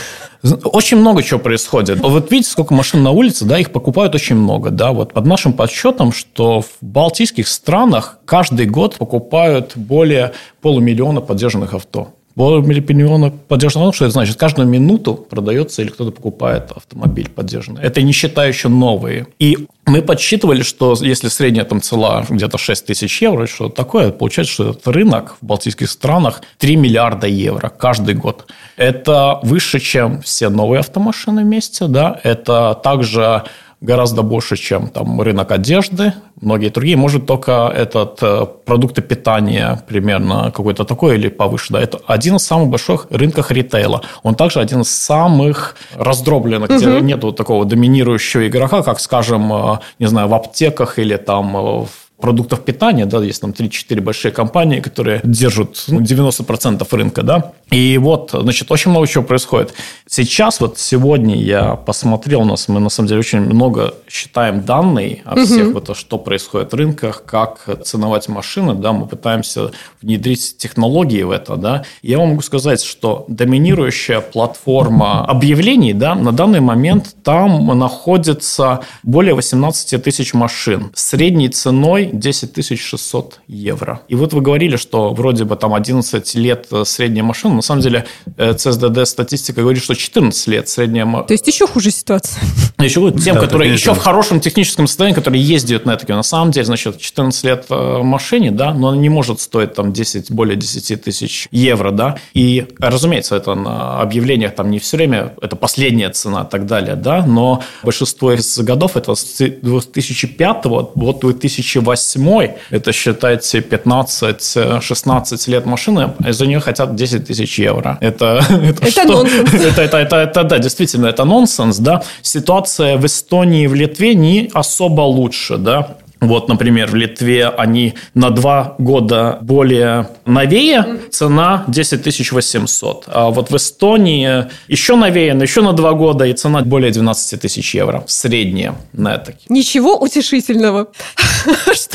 Очень 0.65 0.97
много 0.97 1.23
чего 1.23 1.39
происходит. 1.39 2.01
Вот 2.01 2.29
видите, 2.29 2.49
сколько 2.49 2.73
машин 2.73 3.01
на 3.01 3.11
улице, 3.11 3.45
да, 3.45 3.57
их 3.59 3.71
покупают 3.71 4.13
очень 4.13 4.35
много, 4.35 4.71
да. 4.71 4.91
Вот 4.91 5.13
под 5.13 5.25
нашим 5.25 5.53
подсчетом, 5.53 6.11
что 6.11 6.61
в 6.61 6.67
балтийских 6.81 7.47
странах 7.47 8.19
каждый 8.25 8.65
год 8.65 8.97
покупают 8.97 9.71
более 9.75 10.33
полумиллиона 10.61 11.21
поддержанных 11.21 11.73
авто. 11.73 12.09
Миллиона 12.35 13.29
поддержанного, 13.29 13.93
что 13.93 14.05
это 14.05 14.13
значит? 14.13 14.37
Каждую 14.37 14.67
минуту 14.67 15.13
продается 15.13 15.81
или 15.81 15.89
кто-то 15.89 16.11
покупает 16.11 16.71
автомобиль 16.71 17.29
поддержанный. 17.29 17.81
Это 17.83 18.01
не 18.01 18.11
считая 18.11 18.47
еще 18.47 18.69
новые. 18.69 19.27
И 19.39 19.67
мы 19.85 20.01
подсчитывали, 20.01 20.63
что 20.63 20.95
если 21.01 21.27
средняя 21.27 21.65
там 21.65 21.81
цена 21.81 22.25
где-то 22.27 22.57
6 22.57 22.85
тысяч 22.85 23.21
евро, 23.21 23.45
что 23.47 23.69
такое, 23.69 24.11
получается, 24.11 24.53
что 24.53 24.69
этот 24.71 24.87
рынок 24.87 25.35
в 25.41 25.45
балтийских 25.45 25.89
странах 25.89 26.41
3 26.57 26.75
миллиарда 26.75 27.27
евро 27.27 27.69
каждый 27.69 28.15
год. 28.15 28.45
Это 28.77 29.39
выше, 29.43 29.79
чем 29.79 30.21
все 30.21 30.49
новые 30.49 30.79
автомашины 30.79 31.43
вместе, 31.43 31.87
да, 31.87 32.19
это 32.23 32.79
также 32.83 33.43
гораздо 33.83 34.23
больше, 34.23 34.55
чем 34.55 34.87
там 34.87 35.21
рынок 35.21 35.51
одежды, 35.51 36.13
многие 36.41 36.69
другие. 36.69 36.95
Может, 36.95 37.25
только 37.25 37.51
этот 37.67 38.17
э, 38.21 38.45
продукты 38.65 39.01
питания 39.01 39.83
примерно 39.87 40.51
какой-то 40.55 40.85
такой 40.85 41.15
или 41.15 41.27
повыше. 41.27 41.73
Да, 41.73 41.81
это 41.81 41.99
один 42.07 42.37
из 42.37 42.43
самых 42.43 42.69
больших 42.69 43.07
рынков 43.09 43.51
ритейла. 43.51 44.01
Он 44.23 44.35
также 44.35 44.61
один 44.61 44.81
из 44.81 44.89
самых 44.89 45.75
раздробленных, 45.95 46.69
угу. 46.69 46.79
где 46.79 47.01
нет 47.01 47.23
такого 47.35 47.65
доминирующего 47.65 48.47
игрока, 48.47 48.83
как, 48.83 48.99
скажем, 49.01 49.51
э, 49.53 49.79
не 49.99 50.07
знаю, 50.07 50.29
в 50.29 50.33
аптеках 50.33 50.97
или 50.97 51.17
там 51.17 51.57
э, 51.57 51.59
в 51.59 52.02
продуктов 52.19 52.63
питания, 52.63 53.05
да, 53.05 53.21
есть 53.21 53.41
там 53.41 53.51
3-4 53.51 54.01
большие 54.01 54.31
компании, 54.31 54.79
которые 54.79 55.19
держат 55.23 55.83
ну, 55.87 55.99
90% 55.99 56.87
рынка, 56.91 57.21
да, 57.23 57.51
и 57.69 57.97
вот, 57.97 58.31
значит, 58.31 58.71
очень 58.71 58.91
много 58.91 59.07
чего 59.07 59.23
происходит. 59.23 59.73
Сейчас, 60.07 60.61
вот 60.61 60.77
сегодня 60.79 61.35
я 61.35 61.75
посмотрел, 61.75 62.41
у 62.41 62.45
нас 62.45 62.67
мы, 62.67 62.79
на 62.79 62.89
самом 62.89 63.09
деле, 63.09 63.19
очень 63.19 63.41
много 63.41 63.95
считаем 64.07 64.61
данные 64.61 65.21
о 65.25 65.43
всех, 65.43 65.67
угу. 65.67 65.73
вот, 65.85 65.97
что 65.97 66.17
происходит 66.17 66.71
в 66.71 66.75
рынках, 66.75 67.23
как 67.25 67.67
ценовать 67.83 68.29
машины, 68.29 68.73
да, 68.73 68.93
мы 68.93 69.05
пытаемся 69.05 69.71
внедрить 70.01 70.57
технологии 70.57 71.23
в 71.23 71.31
это, 71.31 71.57
да, 71.57 71.83
я 72.01 72.19
вам 72.19 72.29
могу 72.29 72.41
сказать, 72.41 72.81
что 72.81 73.25
доминирующая 73.27 74.21
платформа 74.21 75.25
объявлений, 75.25 75.93
да, 75.93 76.15
на 76.15 76.31
данный 76.31 76.61
момент 76.61 77.15
там 77.23 77.67
находится 77.77 78.81
более 79.03 79.33
18 79.33 80.01
тысяч 80.01 80.33
машин. 80.33 80.91
Средней 80.93 81.49
ценой 81.49 82.12
10 82.19 82.79
600 82.79 83.39
евро. 83.47 84.01
И 84.07 84.15
вот 84.15 84.33
вы 84.33 84.41
говорили, 84.41 84.75
что 84.75 85.13
вроде 85.13 85.43
бы 85.43 85.55
там 85.55 85.73
11 85.73 86.35
лет 86.35 86.67
средняя 86.85 87.23
машина. 87.23 87.55
На 87.55 87.61
самом 87.61 87.81
деле 87.81 88.05
CSDD 88.37 89.05
статистика 89.05 89.61
говорит, 89.61 89.83
что 89.83 89.95
14 89.95 90.47
лет 90.47 90.69
средняя 90.69 91.05
машина. 91.05 91.27
То 91.27 91.33
есть 91.33 91.47
еще 91.47 91.67
хуже 91.67 91.91
ситуация. 91.91 92.41
Еще 92.79 92.99
будет 92.99 93.23
тем, 93.23 93.35
да, 93.35 93.41
которые 93.41 93.71
еще 93.71 93.93
в 93.93 93.97
хорошем 93.97 94.41
техническом 94.41 94.87
состоянии, 94.87 95.15
которые 95.15 95.41
ездят 95.41 95.85
на 95.85 95.95
такие. 95.95 96.15
На 96.15 96.23
самом 96.23 96.51
деле, 96.51 96.65
значит, 96.65 96.99
14 96.99 97.43
лет 97.45 97.65
э, 97.69 97.99
машине, 98.03 98.51
да, 98.51 98.73
но 98.73 98.89
она 98.89 98.97
не 98.97 99.07
может 99.07 99.39
стоить 99.39 99.73
там 99.73 99.93
10, 99.93 100.31
более 100.31 100.57
10 100.57 101.01
тысяч 101.01 101.47
евро, 101.51 101.91
да. 101.91 102.17
И, 102.33 102.65
разумеется, 102.79 103.37
это 103.37 103.55
на 103.55 104.01
объявлениях 104.01 104.55
там 104.55 104.69
не 104.69 104.79
все 104.79 104.97
время, 104.97 105.33
это 105.41 105.55
последняя 105.55 106.09
цена 106.09 106.43
и 106.43 106.49
так 106.49 106.65
далее, 106.65 106.95
да, 106.95 107.25
но 107.25 107.63
большинство 107.83 108.33
из 108.33 108.59
годов 108.59 108.97
это 108.97 109.15
с 109.15 109.37
2005 109.37 110.65
вот 110.65 111.19
2008 111.21 111.92
восьмой, 111.93 112.53
это 112.71 112.91
считайте 112.91 113.59
15-16 113.59 115.49
лет 115.51 115.65
машины, 115.65 116.13
а 116.23 116.33
за 116.33 116.45
нее 116.47 116.59
хотят 116.59 116.95
10 116.95 117.27
тысяч 117.27 117.59
евро. 117.59 117.97
Это, 118.01 118.25
это, 118.49 118.85
это 118.85 118.91
что? 118.91 119.05
нонсенс. 119.05 119.53
Это, 119.53 119.81
это, 119.81 119.97
это, 119.97 120.15
это, 120.15 120.43
да, 120.43 120.57
действительно, 120.57 121.07
это 121.07 121.25
нонсенс, 121.25 121.77
да. 121.77 122.01
Ситуация 122.21 122.97
в 122.97 123.05
Эстонии 123.05 123.63
и 123.63 123.67
в 123.67 123.75
Литве 123.75 124.15
не 124.15 124.49
особо 124.53 125.01
лучше, 125.01 125.57
да. 125.57 125.97
Вот, 126.23 126.47
например, 126.47 126.89
в 126.89 126.95
Литве 126.95 127.47
они 127.47 127.95
на 128.13 128.29
два 128.29 128.75
года 128.77 129.39
более 129.41 130.07
новее, 130.25 130.99
цена 131.11 131.65
10 131.67 132.31
800. 132.31 133.03
А 133.07 133.29
вот 133.29 133.51
в 133.51 133.55
Эстонии 133.55 134.45
еще 134.67 134.95
новее, 134.95 135.33
но 135.33 135.43
еще 135.43 135.61
на 135.61 135.73
два 135.73 135.93
года, 135.93 136.25
и 136.25 136.33
цена 136.33 136.61
более 136.61 136.91
12 136.91 137.41
тысяч 137.41 137.75
евро. 137.75 138.03
Средняя 138.07 138.75
на 138.93 139.15
это. 139.15 139.33
Ничего 139.49 139.97
утешительного. 139.97 140.87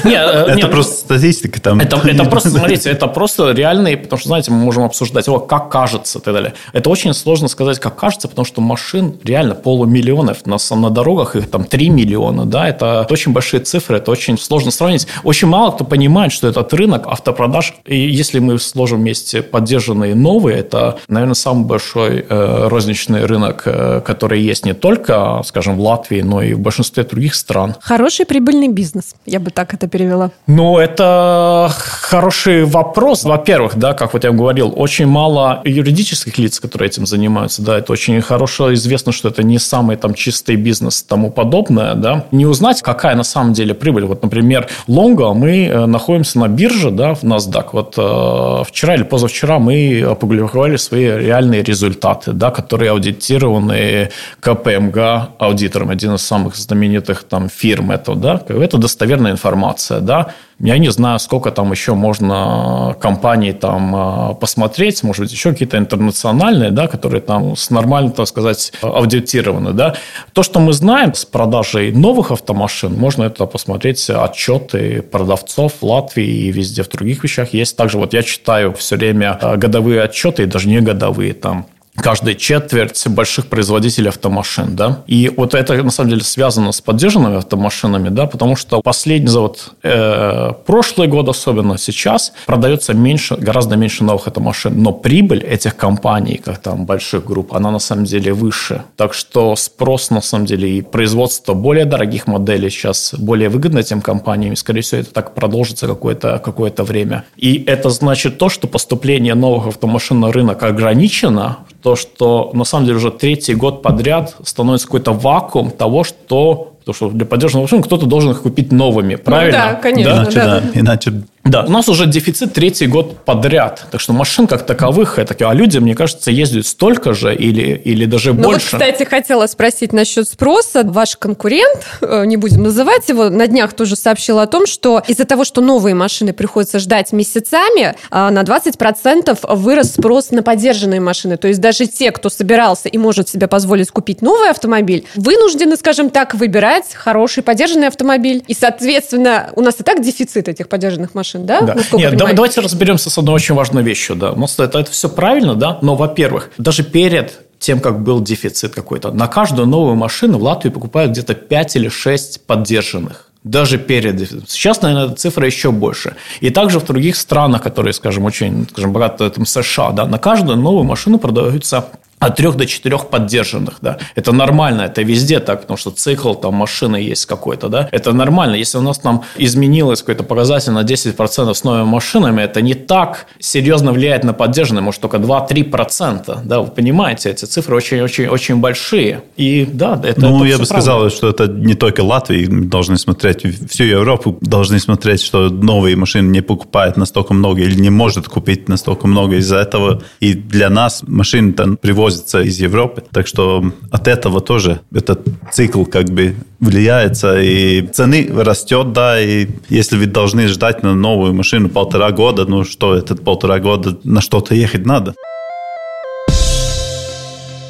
Э, 0.05 0.47
это 0.47 0.69
просто 0.69 0.95
статистика 0.95 1.61
там. 1.61 1.81
Это, 1.81 1.97
просто, 2.31 2.51
смотрите, 2.51 2.91
это 2.91 3.07
просто 3.07 3.53
реальные, 3.53 3.97
потому 3.97 4.19
что, 4.19 4.29
знаете, 4.29 4.51
мы 4.51 4.59
можем 4.59 4.85
обсуждать, 4.85 5.29
о, 5.29 5.39
как 5.39 5.71
кажется 5.71 6.19
и 6.19 6.23
так 6.23 6.35
далее. 6.35 6.55
Это 6.73 6.91
очень 6.91 7.15
сложно 7.15 7.49
сказать, 7.49 7.79
как 7.79 7.97
кажется, 7.97 8.29
потому 8.29 8.45
что 8.45 8.61
машин 8.61 9.19
реально 9.25 9.55
полумиллионов. 9.55 10.47
На, 10.47 10.59
на 10.77 10.91
дорогах 10.91 11.37
их 11.37 11.51
там 11.51 11.65
3 11.65 11.89
миллиона, 11.91 12.45
да, 12.45 12.69
это 12.69 13.07
очень 13.11 13.33
большие 13.33 13.61
цифры, 13.61 13.97
это 13.97 14.11
очень 14.11 14.18
сложно 14.19 14.71
сравнить. 14.71 15.07
Очень 15.25 15.49
мало 15.49 15.71
кто 15.71 15.85
понимает, 15.85 16.33
что 16.33 16.49
этот 16.49 16.73
рынок 16.75 17.07
автопродаж, 17.07 17.75
и 17.85 17.97
если 17.97 18.39
мы 18.39 18.59
сложим 18.59 19.01
вместе 19.01 19.43
поддержанные 19.43 20.15
новые, 20.15 20.59
это, 20.59 20.99
наверное, 21.09 21.35
самый 21.35 21.65
большой 21.65 22.25
э, 22.29 22.69
розничный 22.69 23.25
рынок, 23.25 23.63
э, 23.67 24.01
который 24.05 24.41
есть 24.41 24.65
не 24.65 24.75
только, 24.75 25.43
скажем, 25.45 25.77
в 25.77 25.81
Латвии, 25.81 26.21
но 26.21 26.43
и 26.43 26.55
в 26.55 26.61
большинстве 26.61 27.05
других 27.05 27.35
стран. 27.35 27.77
Хороший 27.81 28.27
прибыльный 28.27 28.69
бизнес, 28.69 29.15
я 29.27 29.41
бы 29.41 29.51
так 29.51 29.75
это 29.75 29.89
перевела. 29.89 30.31
Ну, 30.47 30.79
это 30.79 31.71
хороший 31.71 32.65
вопрос. 32.65 33.25
Во-первых, 33.25 33.77
да, 33.77 33.95
как 33.95 34.13
вот 34.13 34.25
я 34.25 34.31
говорил, 34.33 34.73
очень 34.77 35.07
мало 35.07 35.63
юридических 35.65 36.39
лиц, 36.39 36.61
которые 36.61 36.89
этим 36.89 37.07
занимаются, 37.07 37.63
да, 37.63 37.79
это 37.79 37.93
очень 37.93 38.21
хорошо 38.21 38.75
известно, 38.75 39.13
что 39.13 39.29
это 39.29 39.43
не 39.43 39.59
самый 39.59 39.97
там 39.97 40.15
чистый 40.15 40.57
бизнес 40.57 41.03
и 41.03 41.07
тому 41.07 41.31
подобное, 41.31 41.95
да. 41.95 42.27
Не 42.31 42.47
узнать, 42.47 42.83
какая 42.83 43.15
на 43.15 43.25
самом 43.25 43.53
деле 43.53 43.75
прибыль. 43.75 44.05
Вот, 44.09 44.23
например, 44.23 44.67
Лонго 44.87 45.33
мы 45.35 45.67
э, 45.67 45.87
находимся 45.87 46.39
на 46.39 46.49
бирже, 46.49 46.91
да, 46.91 47.15
в 47.15 47.23
NASDAQ. 47.23 47.67
Вот 47.73 47.95
э, 47.97 48.65
вчера 48.67 48.95
или 48.95 49.05
позавчера 49.05 49.59
мы 49.59 50.03
опубликовали 50.03 50.77
свои 50.77 51.05
реальные 51.05 51.63
результаты, 51.63 52.33
да, 52.33 52.51
которые 52.51 52.91
аудитированы 52.91 54.11
КПМГ 54.41 54.99
аудитором, 55.39 55.91
один 55.91 56.15
из 56.15 56.23
самых 56.23 56.57
знаменитых 56.57 57.25
там 57.25 57.49
фирм 57.49 57.91
этого, 57.91 58.17
да. 58.17 58.43
Это 58.49 58.79
достоверная 58.79 59.33
информация, 59.33 60.01
да. 60.01 60.33
Я 60.61 60.79
не 60.79 60.91
знаю, 60.91 61.21
сколько 61.21 61.53
там 61.53 61.71
еще 61.71 61.95
можно 61.95 62.97
компаний 63.01 63.53
там 63.53 63.95
а, 63.95 64.35
посмотреть, 64.35 65.05
может 65.05 65.23
быть, 65.23 65.33
еще 65.33 65.53
какие-то 65.53 65.79
интернациональные, 65.79 66.73
да, 66.73 66.89
которые 66.89 67.21
там 67.21 67.55
с 67.55 67.71
нормально, 67.71 68.11
так 68.11 68.27
сказать, 68.27 68.73
аудитированы. 68.83 69.73
Да. 69.73 69.95
То, 70.33 70.43
что 70.43 70.59
мы 70.59 70.73
знаем 70.73 71.15
с 71.15 71.25
продажей 71.25 71.93
новых 71.93 72.33
автомашин, 72.33 72.95
можно 72.95 73.23
это 73.23 73.47
посмотреть 73.47 74.11
отчеты 74.11 75.03
продавцов 75.03 75.75
в 75.81 75.85
Латвии 75.85 76.27
и 76.27 76.51
везде 76.51 76.83
в 76.83 76.89
других 76.89 77.23
вещах 77.23 77.55
есть. 77.55 77.77
Также 77.77 77.99
вот 77.99 78.13
я 78.13 78.25
читаю 78.25 78.73
все 78.73 78.97
время 78.97 79.39
годовые 79.57 80.03
отчеты 80.03 80.43
и 80.43 80.47
даже 80.47 80.69
не 80.69 80.81
годовые 80.81 81.35
там 81.35 81.67
каждая 82.03 82.35
четверть 82.35 83.07
больших 83.09 83.47
производителей 83.47 84.09
автомашин, 84.09 84.77
да. 84.77 85.03
И 85.07 85.33
вот 85.37 85.55
это 85.55 85.83
на 85.83 85.91
самом 85.91 86.11
деле 86.11 86.23
связано 86.23 86.73
с 86.73 86.81
поддержанными 86.81 87.37
автомашинами, 87.37 88.09
да, 88.09 88.27
потому 88.27 88.57
что 88.57 88.81
последний 88.81 89.29
за 89.29 89.41
вот 89.41 89.73
э, 89.83 90.53
прошлый 90.67 91.09
год 91.09 91.29
особенно 91.29 91.79
сейчас 91.79 92.33
продается 92.47 92.95
меньше, 92.95 93.37
гораздо 93.37 93.77
меньше 93.77 94.05
новых 94.05 94.27
автомашин, 94.29 94.83
но 94.83 94.93
прибыль 94.93 95.43
этих 95.43 95.77
компаний, 95.77 96.41
как 96.43 96.59
там 96.59 96.87
больших 96.87 97.25
групп, 97.25 97.55
она 97.55 97.71
на 97.71 97.79
самом 97.79 98.05
деле 98.05 98.33
выше. 98.33 98.83
Так 98.97 99.15
что 99.15 99.57
спрос 99.57 100.11
на 100.11 100.21
самом 100.21 100.47
деле 100.47 100.79
и 100.79 100.83
производство 100.83 101.55
более 101.55 101.85
дорогих 101.85 102.27
моделей 102.27 102.71
сейчас 102.71 103.15
более 103.19 103.49
выгодно 103.49 103.81
этим 103.81 104.01
компаниям, 104.01 104.53
и, 104.53 104.57
скорее 104.57 104.83
всего, 104.83 105.01
это 105.01 105.13
так 105.13 105.35
продолжится 105.35 105.87
какое-то 105.87 106.39
какое 106.39 106.73
время. 106.83 107.25
И 107.37 107.65
это 107.67 107.91
значит 107.91 108.39
то, 108.39 108.49
что 108.49 108.69
поступление 108.69 109.35
новых 109.35 109.67
автомашин 109.69 110.21
на 110.21 110.33
рынок 110.33 110.63
ограничено, 110.63 111.59
то, 111.89 111.97
что 111.97 112.51
на 112.53 112.65
самом 112.65 112.85
деле 112.85 112.99
уже 112.99 113.11
третий 113.11 113.55
год 113.55 113.81
подряд 113.81 114.37
становится 114.45 114.87
какой-то 114.87 115.15
вакуум 115.15 115.71
того, 115.71 116.05
что 116.05 116.75
Потому 116.81 117.11
что 117.11 117.19
для 117.19 117.27
поддержанных 117.27 117.71
машин 117.71 117.83
кто-то 117.83 118.07
должен 118.07 118.31
их 118.31 118.41
купить 118.41 118.73
новыми, 118.73 119.17
правильно? 119.17 119.59
Ну, 119.59 119.65
да, 119.65 119.75
конечно. 119.75 120.11
Иначе, 120.11 120.41
да. 120.41 120.61
Да. 120.61 120.81
Иначе 120.81 121.23
да, 121.49 121.65
у 121.65 121.71
нас 121.71 121.89
уже 121.89 122.07
дефицит 122.07 122.53
третий 122.53 122.87
год 122.87 123.25
подряд. 123.25 123.87
Так 123.91 124.01
что 124.01 124.13
машин 124.13 124.47
как 124.47 124.67
таковых, 124.67 125.19
это, 125.19 125.35
а 125.49 125.55
люди, 125.55 125.79
мне 125.79 125.95
кажется, 125.95 126.31
ездят 126.31 126.67
столько 126.67 127.15
же 127.15 127.35
или, 127.35 127.81
или 127.85 128.05
даже 128.05 128.35
ну 128.35 128.43
больше. 128.43 128.77
Вот, 128.77 128.83
кстати, 128.83 129.05
хотела 129.05 129.47
спросить 129.47 129.93
насчет 129.93 130.29
спроса. 130.29 130.83
Ваш 130.85 131.17
конкурент, 131.17 131.87
э, 132.03 132.27
не 132.27 132.37
будем 132.37 132.63
называть 132.63 133.09
его, 133.09 133.31
на 133.31 133.47
днях 133.47 133.73
тоже 133.73 133.97
сообщил 133.97 134.39
о 134.41 134.47
том, 134.47 134.67
что 134.67 135.03
из-за 135.09 135.25
того, 135.25 135.45
что 135.45 135.63
новые 135.63 135.95
машины 135.95 136.35
приходится 136.35 136.79
ждать 136.79 137.13
месяцами, 137.13 137.95
э, 137.95 137.95
на 138.11 138.43
20% 138.43 139.39
вырос 139.49 139.93
спрос 139.93 140.31
на 140.31 140.43
поддержанные 140.43 141.01
машины. 141.01 141.39
То 141.39 141.49
есть 141.49 141.61
даже 141.61 141.87
те, 141.87 142.11
кто 142.11 142.29
собирался 142.29 142.91
и 142.91 142.99
может 142.99 143.29
себе 143.29 143.47
позволить 143.47 143.91
купить 143.91 144.21
новый 144.21 144.51
автомобиль, 144.51 145.07
вынуждены, 145.15 145.77
скажем 145.77 146.11
так, 146.11 146.35
выбирать 146.35 146.93
хороший 146.95 147.43
поддержанный 147.43 147.87
автомобиль. 147.87 148.45
И, 148.49 148.55
соответственно, 148.55 149.51
у 149.57 149.63
нас 149.63 149.81
и 149.81 149.83
так 149.83 150.03
дефицит 150.03 150.49
этих 150.49 150.69
поддержанных 150.69 151.15
машин 151.15 151.38
машин, 151.39 151.47
да? 151.47 151.61
да. 151.61 151.75
Нет, 151.93 152.17
да, 152.17 152.33
давайте 152.33 152.61
разберемся 152.61 153.11
с 153.11 153.19
одной 153.19 153.35
очень 153.35 153.55
важной 153.55 153.83
вещью. 153.83 154.17
Да. 154.17 154.33
У 154.33 154.41
нас 154.41 154.59
это, 154.59 154.79
это 154.79 154.91
все 154.91 155.09
правильно, 155.09 155.55
да, 155.55 155.79
но, 155.83 155.95
во-первых, 155.95 156.51
даже 156.59 156.83
перед 156.83 157.41
тем, 157.59 157.81
как 157.81 158.03
был 158.03 158.21
дефицит 158.21 158.75
какой-то, 158.75 159.11
на 159.11 159.27
каждую 159.27 159.67
новую 159.67 159.97
машину 159.97 160.39
в 160.39 160.43
Латвии 160.43 160.71
покупают 160.71 161.13
где-то 161.13 161.35
5 161.35 161.77
или 161.77 161.89
6 161.89 162.47
поддержанных 162.47 163.25
даже 163.45 163.79
перед. 163.79 164.29
Сейчас, 164.51 164.83
наверное, 164.83 165.07
эта 165.07 165.15
цифра 165.15 165.47
еще 165.47 165.71
больше. 165.71 166.17
И 166.41 166.51
также 166.51 166.81
в 166.81 166.85
других 166.85 167.17
странах, 167.17 167.63
которые, 167.63 167.93
скажем, 167.93 168.25
очень 168.25 168.67
скажем, 168.71 168.93
богаты 168.93 169.31
там, 169.31 169.47
США, 169.47 169.91
да, 169.93 170.07
на 170.07 170.19
каждую 170.19 170.59
новую 170.59 170.85
машину 170.85 171.19
продаются 171.19 171.87
от 172.19 172.37
трех 172.37 172.57
до 172.57 172.67
четырех 172.67 173.09
поддержанных, 173.09 173.79
да. 173.81 173.99
Это 174.15 174.33
нормально, 174.33 174.83
это 174.83 175.03
везде 175.03 175.41
так, 175.41 175.63
потому 175.63 175.77
что 175.77 175.91
цикл 175.91 176.35
там 176.35 176.55
машины 176.55 176.97
есть 176.97 177.27
какой-то, 177.27 177.69
да. 177.69 177.89
Это 177.93 178.13
нормально. 178.13 178.57
Если 178.57 178.79
у 178.79 178.83
нас 178.83 178.99
там 178.99 179.23
изменилось 179.37 180.01
какой-то 180.01 180.25
показатель 180.25 180.73
на 180.73 180.83
10% 180.83 181.55
с 181.55 181.65
новыми 181.65 181.85
машинами, 181.85 182.43
это 182.43 182.61
не 182.61 182.75
так 182.75 183.27
серьезно 183.39 183.93
влияет 183.93 184.25
на 184.25 184.33
поддержанные, 184.33 184.83
может, 184.83 185.01
только 185.01 185.19
2-3%, 185.19 186.41
да. 186.45 186.61
Вы 186.61 186.69
понимаете, 186.69 187.31
эти 187.31 187.45
цифры 187.45 187.77
очень-очень-очень 187.77 188.57
большие. 188.57 189.23
И 189.37 189.67
да, 189.73 190.01
это 190.03 190.21
Ну, 190.21 190.39
это 190.39 190.45
я 190.47 190.59
бы 190.59 190.65
правда. 190.65 190.67
сказал, 190.67 191.11
что 191.11 191.29
это 191.29 191.47
не 191.47 191.75
только 191.75 192.03
Латвии 192.03 192.47
должны 192.47 192.99
смотреть, 192.99 193.43
всю 193.71 193.85
Европу 193.85 194.39
должны 194.41 194.81
смотреть, 194.81 195.23
что 195.23 195.49
новые 195.49 195.97
машины 195.97 196.29
не 196.29 196.41
покупают 196.41 196.97
настолько 196.97 197.35
много 197.35 197.63
или 197.63 197.79
не 197.81 197.91
может 197.91 198.29
купить 198.29 198.69
настолько 198.69 199.07
много 199.07 199.37
из-за 199.37 199.59
этого. 199.59 200.03
И 200.21 200.35
для 200.35 200.71
нас 200.71 201.03
машины 201.07 201.53
там 201.53 201.77
приводят 201.77 202.08
возится 202.09 202.41
из 202.41 202.59
Европы. 202.59 203.03
Так 203.13 203.27
что 203.27 203.63
от 203.91 204.09
этого 204.09 204.41
тоже 204.41 204.81
этот 204.95 205.21
цикл 205.53 205.85
как 205.85 206.07
бы 206.07 206.35
влияется, 206.59 207.41
и 207.41 207.87
цены 207.87 208.29
растет, 208.35 208.93
да, 208.93 209.21
и 209.21 209.49
если 209.69 209.99
вы 209.99 210.07
должны 210.07 210.49
ждать 210.49 210.83
на 210.83 210.95
новую 210.95 211.35
машину 211.35 211.69
полтора 211.69 212.11
года, 212.11 212.47
ну 212.47 212.65
что, 212.65 212.95
этот 212.95 213.23
полтора 213.25 213.59
года 213.59 213.99
на 214.05 214.21
что-то 214.21 214.55
ехать 214.55 214.87
надо. 214.87 215.15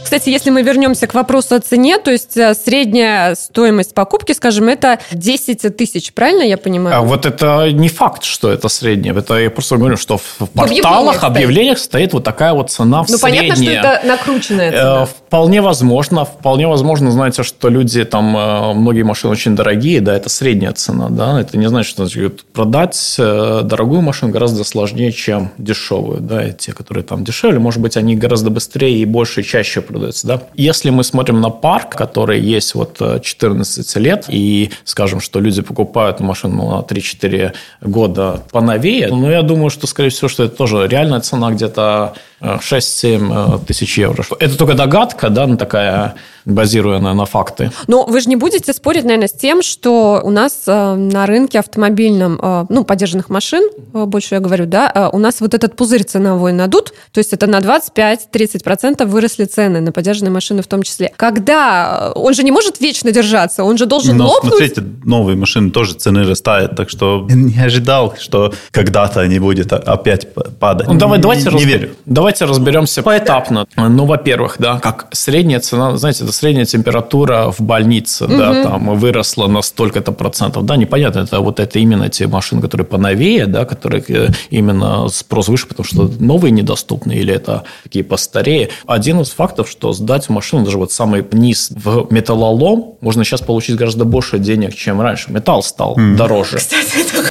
Кстати, 0.08 0.30
если 0.30 0.48
мы 0.48 0.62
вернемся 0.62 1.06
к 1.06 1.12
вопросу 1.12 1.54
о 1.54 1.60
цене, 1.60 1.98
то 1.98 2.10
есть 2.10 2.34
э, 2.34 2.54
средняя 2.54 3.34
стоимость 3.34 3.92
покупки, 3.92 4.32
скажем, 4.32 4.66
это 4.70 5.00
10 5.12 5.76
тысяч, 5.76 6.14
правильно 6.14 6.44
я 6.44 6.56
понимаю? 6.56 6.96
А 6.96 7.00
вот 7.02 7.26
это 7.26 7.70
не 7.72 7.90
факт, 7.90 8.24
что 8.24 8.50
это 8.50 8.68
средняя. 8.68 9.14
Это 9.14 9.38
я 9.38 9.50
просто 9.50 9.76
говорю, 9.76 9.98
что 9.98 10.16
в 10.16 10.48
порталах, 10.54 11.20
в 11.20 11.24
объявлениях, 11.26 11.78
стоит 11.78 12.14
вот 12.14 12.24
такая 12.24 12.54
вот 12.54 12.70
цена 12.70 13.02
в 13.02 13.10
Ну, 13.10 13.18
понятно, 13.18 13.54
что 13.54 13.70
это 13.70 14.00
накрученная 14.02 14.70
цена. 14.70 15.02
Э, 15.02 15.04
вполне 15.04 15.60
возможно. 15.60 16.24
Вполне 16.24 16.66
возможно, 16.68 17.10
знаете, 17.10 17.42
что 17.42 17.68
люди 17.68 18.02
там, 18.06 18.34
э, 18.34 18.72
многие 18.72 19.02
машины 19.02 19.34
очень 19.34 19.54
дорогие, 19.56 20.00
да, 20.00 20.16
это 20.16 20.30
средняя 20.30 20.72
цена, 20.72 21.10
да. 21.10 21.38
Это 21.38 21.58
не 21.58 21.68
значит, 21.68 21.90
что 21.90 22.06
значит, 22.06 22.44
продать 22.46 23.14
дорогую 23.18 24.00
машину 24.00 24.32
гораздо 24.32 24.64
сложнее, 24.64 25.12
чем 25.12 25.50
дешевую, 25.58 26.22
да. 26.22 26.46
И 26.46 26.54
те, 26.54 26.72
которые 26.72 27.04
там 27.04 27.24
дешевле, 27.24 27.58
может 27.58 27.82
быть, 27.82 27.98
они 27.98 28.16
гораздо 28.16 28.48
быстрее 28.48 28.96
и 28.96 29.04
больше 29.04 29.42
и 29.42 29.44
чаще 29.44 29.82
продают 29.82 29.97
продается. 29.98 30.26
Да? 30.26 30.42
Если 30.54 30.90
мы 30.90 31.04
смотрим 31.04 31.40
на 31.40 31.50
парк, 31.50 31.96
который 31.96 32.40
есть 32.40 32.74
вот 32.74 32.98
14 33.22 33.96
э, 33.96 34.00
лет, 34.00 34.24
и 34.28 34.70
скажем, 34.84 35.20
что 35.20 35.40
люди 35.40 35.62
покупают 35.62 36.20
машину 36.20 36.70
на 36.70 36.80
3-4 36.80 37.52
года 37.82 38.42
поновее, 38.52 39.08
ну, 39.08 39.30
я 39.30 39.42
думаю, 39.42 39.70
что, 39.70 39.86
скорее 39.86 40.10
всего, 40.10 40.28
что 40.28 40.44
это 40.44 40.56
тоже 40.56 40.86
реальная 40.88 41.20
цена 41.20 41.50
где-то 41.50 42.14
6-7 42.40 43.56
э, 43.56 43.66
тысяч 43.66 43.98
евро. 43.98 44.24
Это 44.38 44.56
только 44.56 44.74
догадка, 44.74 45.28
да, 45.30 45.56
такая 45.56 46.14
базируя 46.48 46.98
на 46.98 47.24
факты. 47.24 47.70
Но 47.86 48.04
вы 48.04 48.20
же 48.20 48.28
не 48.28 48.36
будете 48.36 48.72
спорить, 48.72 49.04
наверное, 49.04 49.28
с 49.28 49.32
тем, 49.32 49.62
что 49.62 50.20
у 50.22 50.30
нас 50.30 50.62
э, 50.66 50.94
на 50.94 51.26
рынке 51.26 51.58
автомобильном, 51.58 52.38
э, 52.42 52.66
ну, 52.68 52.84
поддержанных 52.84 53.28
машин, 53.28 53.68
э, 53.94 54.04
больше 54.04 54.34
я 54.34 54.40
говорю, 54.40 54.66
да, 54.66 55.10
у 55.12 55.18
нас 55.18 55.40
вот 55.40 55.54
этот 55.54 55.76
пузырь 55.76 56.04
ценовой 56.04 56.52
надут, 56.52 56.92
то 57.12 57.18
есть 57.18 57.32
это 57.32 57.46
на 57.46 57.58
25-30% 57.60 59.04
выросли 59.06 59.44
цены 59.44 59.80
на 59.80 59.92
подержанные 59.92 60.32
машины 60.32 60.62
в 60.62 60.66
том 60.66 60.82
числе. 60.82 61.12
Когда 61.16 62.12
он 62.14 62.34
же 62.34 62.42
не 62.42 62.50
может 62.50 62.80
вечно 62.80 63.12
держаться, 63.12 63.64
он 63.64 63.76
же 63.78 63.86
должен 63.86 64.16
Но 64.16 64.28
лопнуть. 64.28 64.52
смотрите, 64.54 64.82
новые 65.04 65.36
машины 65.36 65.70
тоже 65.70 65.94
цены 65.94 66.24
растают, 66.24 66.76
так 66.76 66.88
что 66.90 67.26
не 67.30 67.58
ожидал, 67.58 68.14
что 68.18 68.52
когда-то 68.70 69.20
они 69.20 69.38
будут 69.38 69.72
опять 69.72 70.32
падать. 70.58 70.88
Ну, 70.88 70.94
давай, 70.94 71.18
давайте, 71.18 71.44
не, 71.44 71.48
разбер- 71.50 71.58
не 71.58 71.64
верю. 71.64 71.90
давайте 72.06 72.44
разберемся 72.46 73.02
поэтапно. 73.02 73.66
Ну, 73.76 74.06
во-первых, 74.06 74.56
да, 74.58 74.78
как 74.78 75.08
средняя 75.12 75.60
цена, 75.60 75.96
знаете, 75.96 76.24
это 76.24 76.32
средняя 76.38 76.64
температура 76.64 77.50
в 77.50 77.60
больнице, 77.60 78.26
да, 78.26 78.62
там 78.62 78.98
выросла 78.98 79.48
на 79.48 79.62
столько-то 79.62 80.12
процентов. 80.12 80.64
Да, 80.64 80.76
непонятно, 80.76 81.20
это 81.20 81.40
вот 81.40 81.60
это 81.60 81.78
именно 81.78 82.08
те 82.08 82.26
машины, 82.26 82.62
которые 82.62 82.86
поновее, 82.86 83.46
да, 83.46 83.64
которые 83.64 84.04
э, 84.08 84.28
именно 84.50 85.08
спрос 85.08 85.48
выше, 85.48 85.66
потому 85.66 85.84
что 85.84 86.10
новые 86.20 86.52
недоступны, 86.52 87.12
или 87.12 87.34
это 87.34 87.64
такие 87.82 88.04
постарее. 88.04 88.70
Один 88.86 89.20
из 89.20 89.30
фактов, 89.30 89.68
что 89.68 89.92
сдать 89.92 90.28
машину, 90.28 90.64
даже 90.64 90.78
вот 90.78 90.92
самый 90.92 91.24
низ 91.32 91.70
в 91.70 92.06
металлолом, 92.10 92.94
можно 93.00 93.24
сейчас 93.24 93.40
получить 93.40 93.76
гораздо 93.76 94.04
больше 94.04 94.38
денег, 94.38 94.74
чем 94.74 95.00
раньше. 95.00 95.32
Металл 95.32 95.62
стал 95.62 95.96
дороже. 96.16 96.58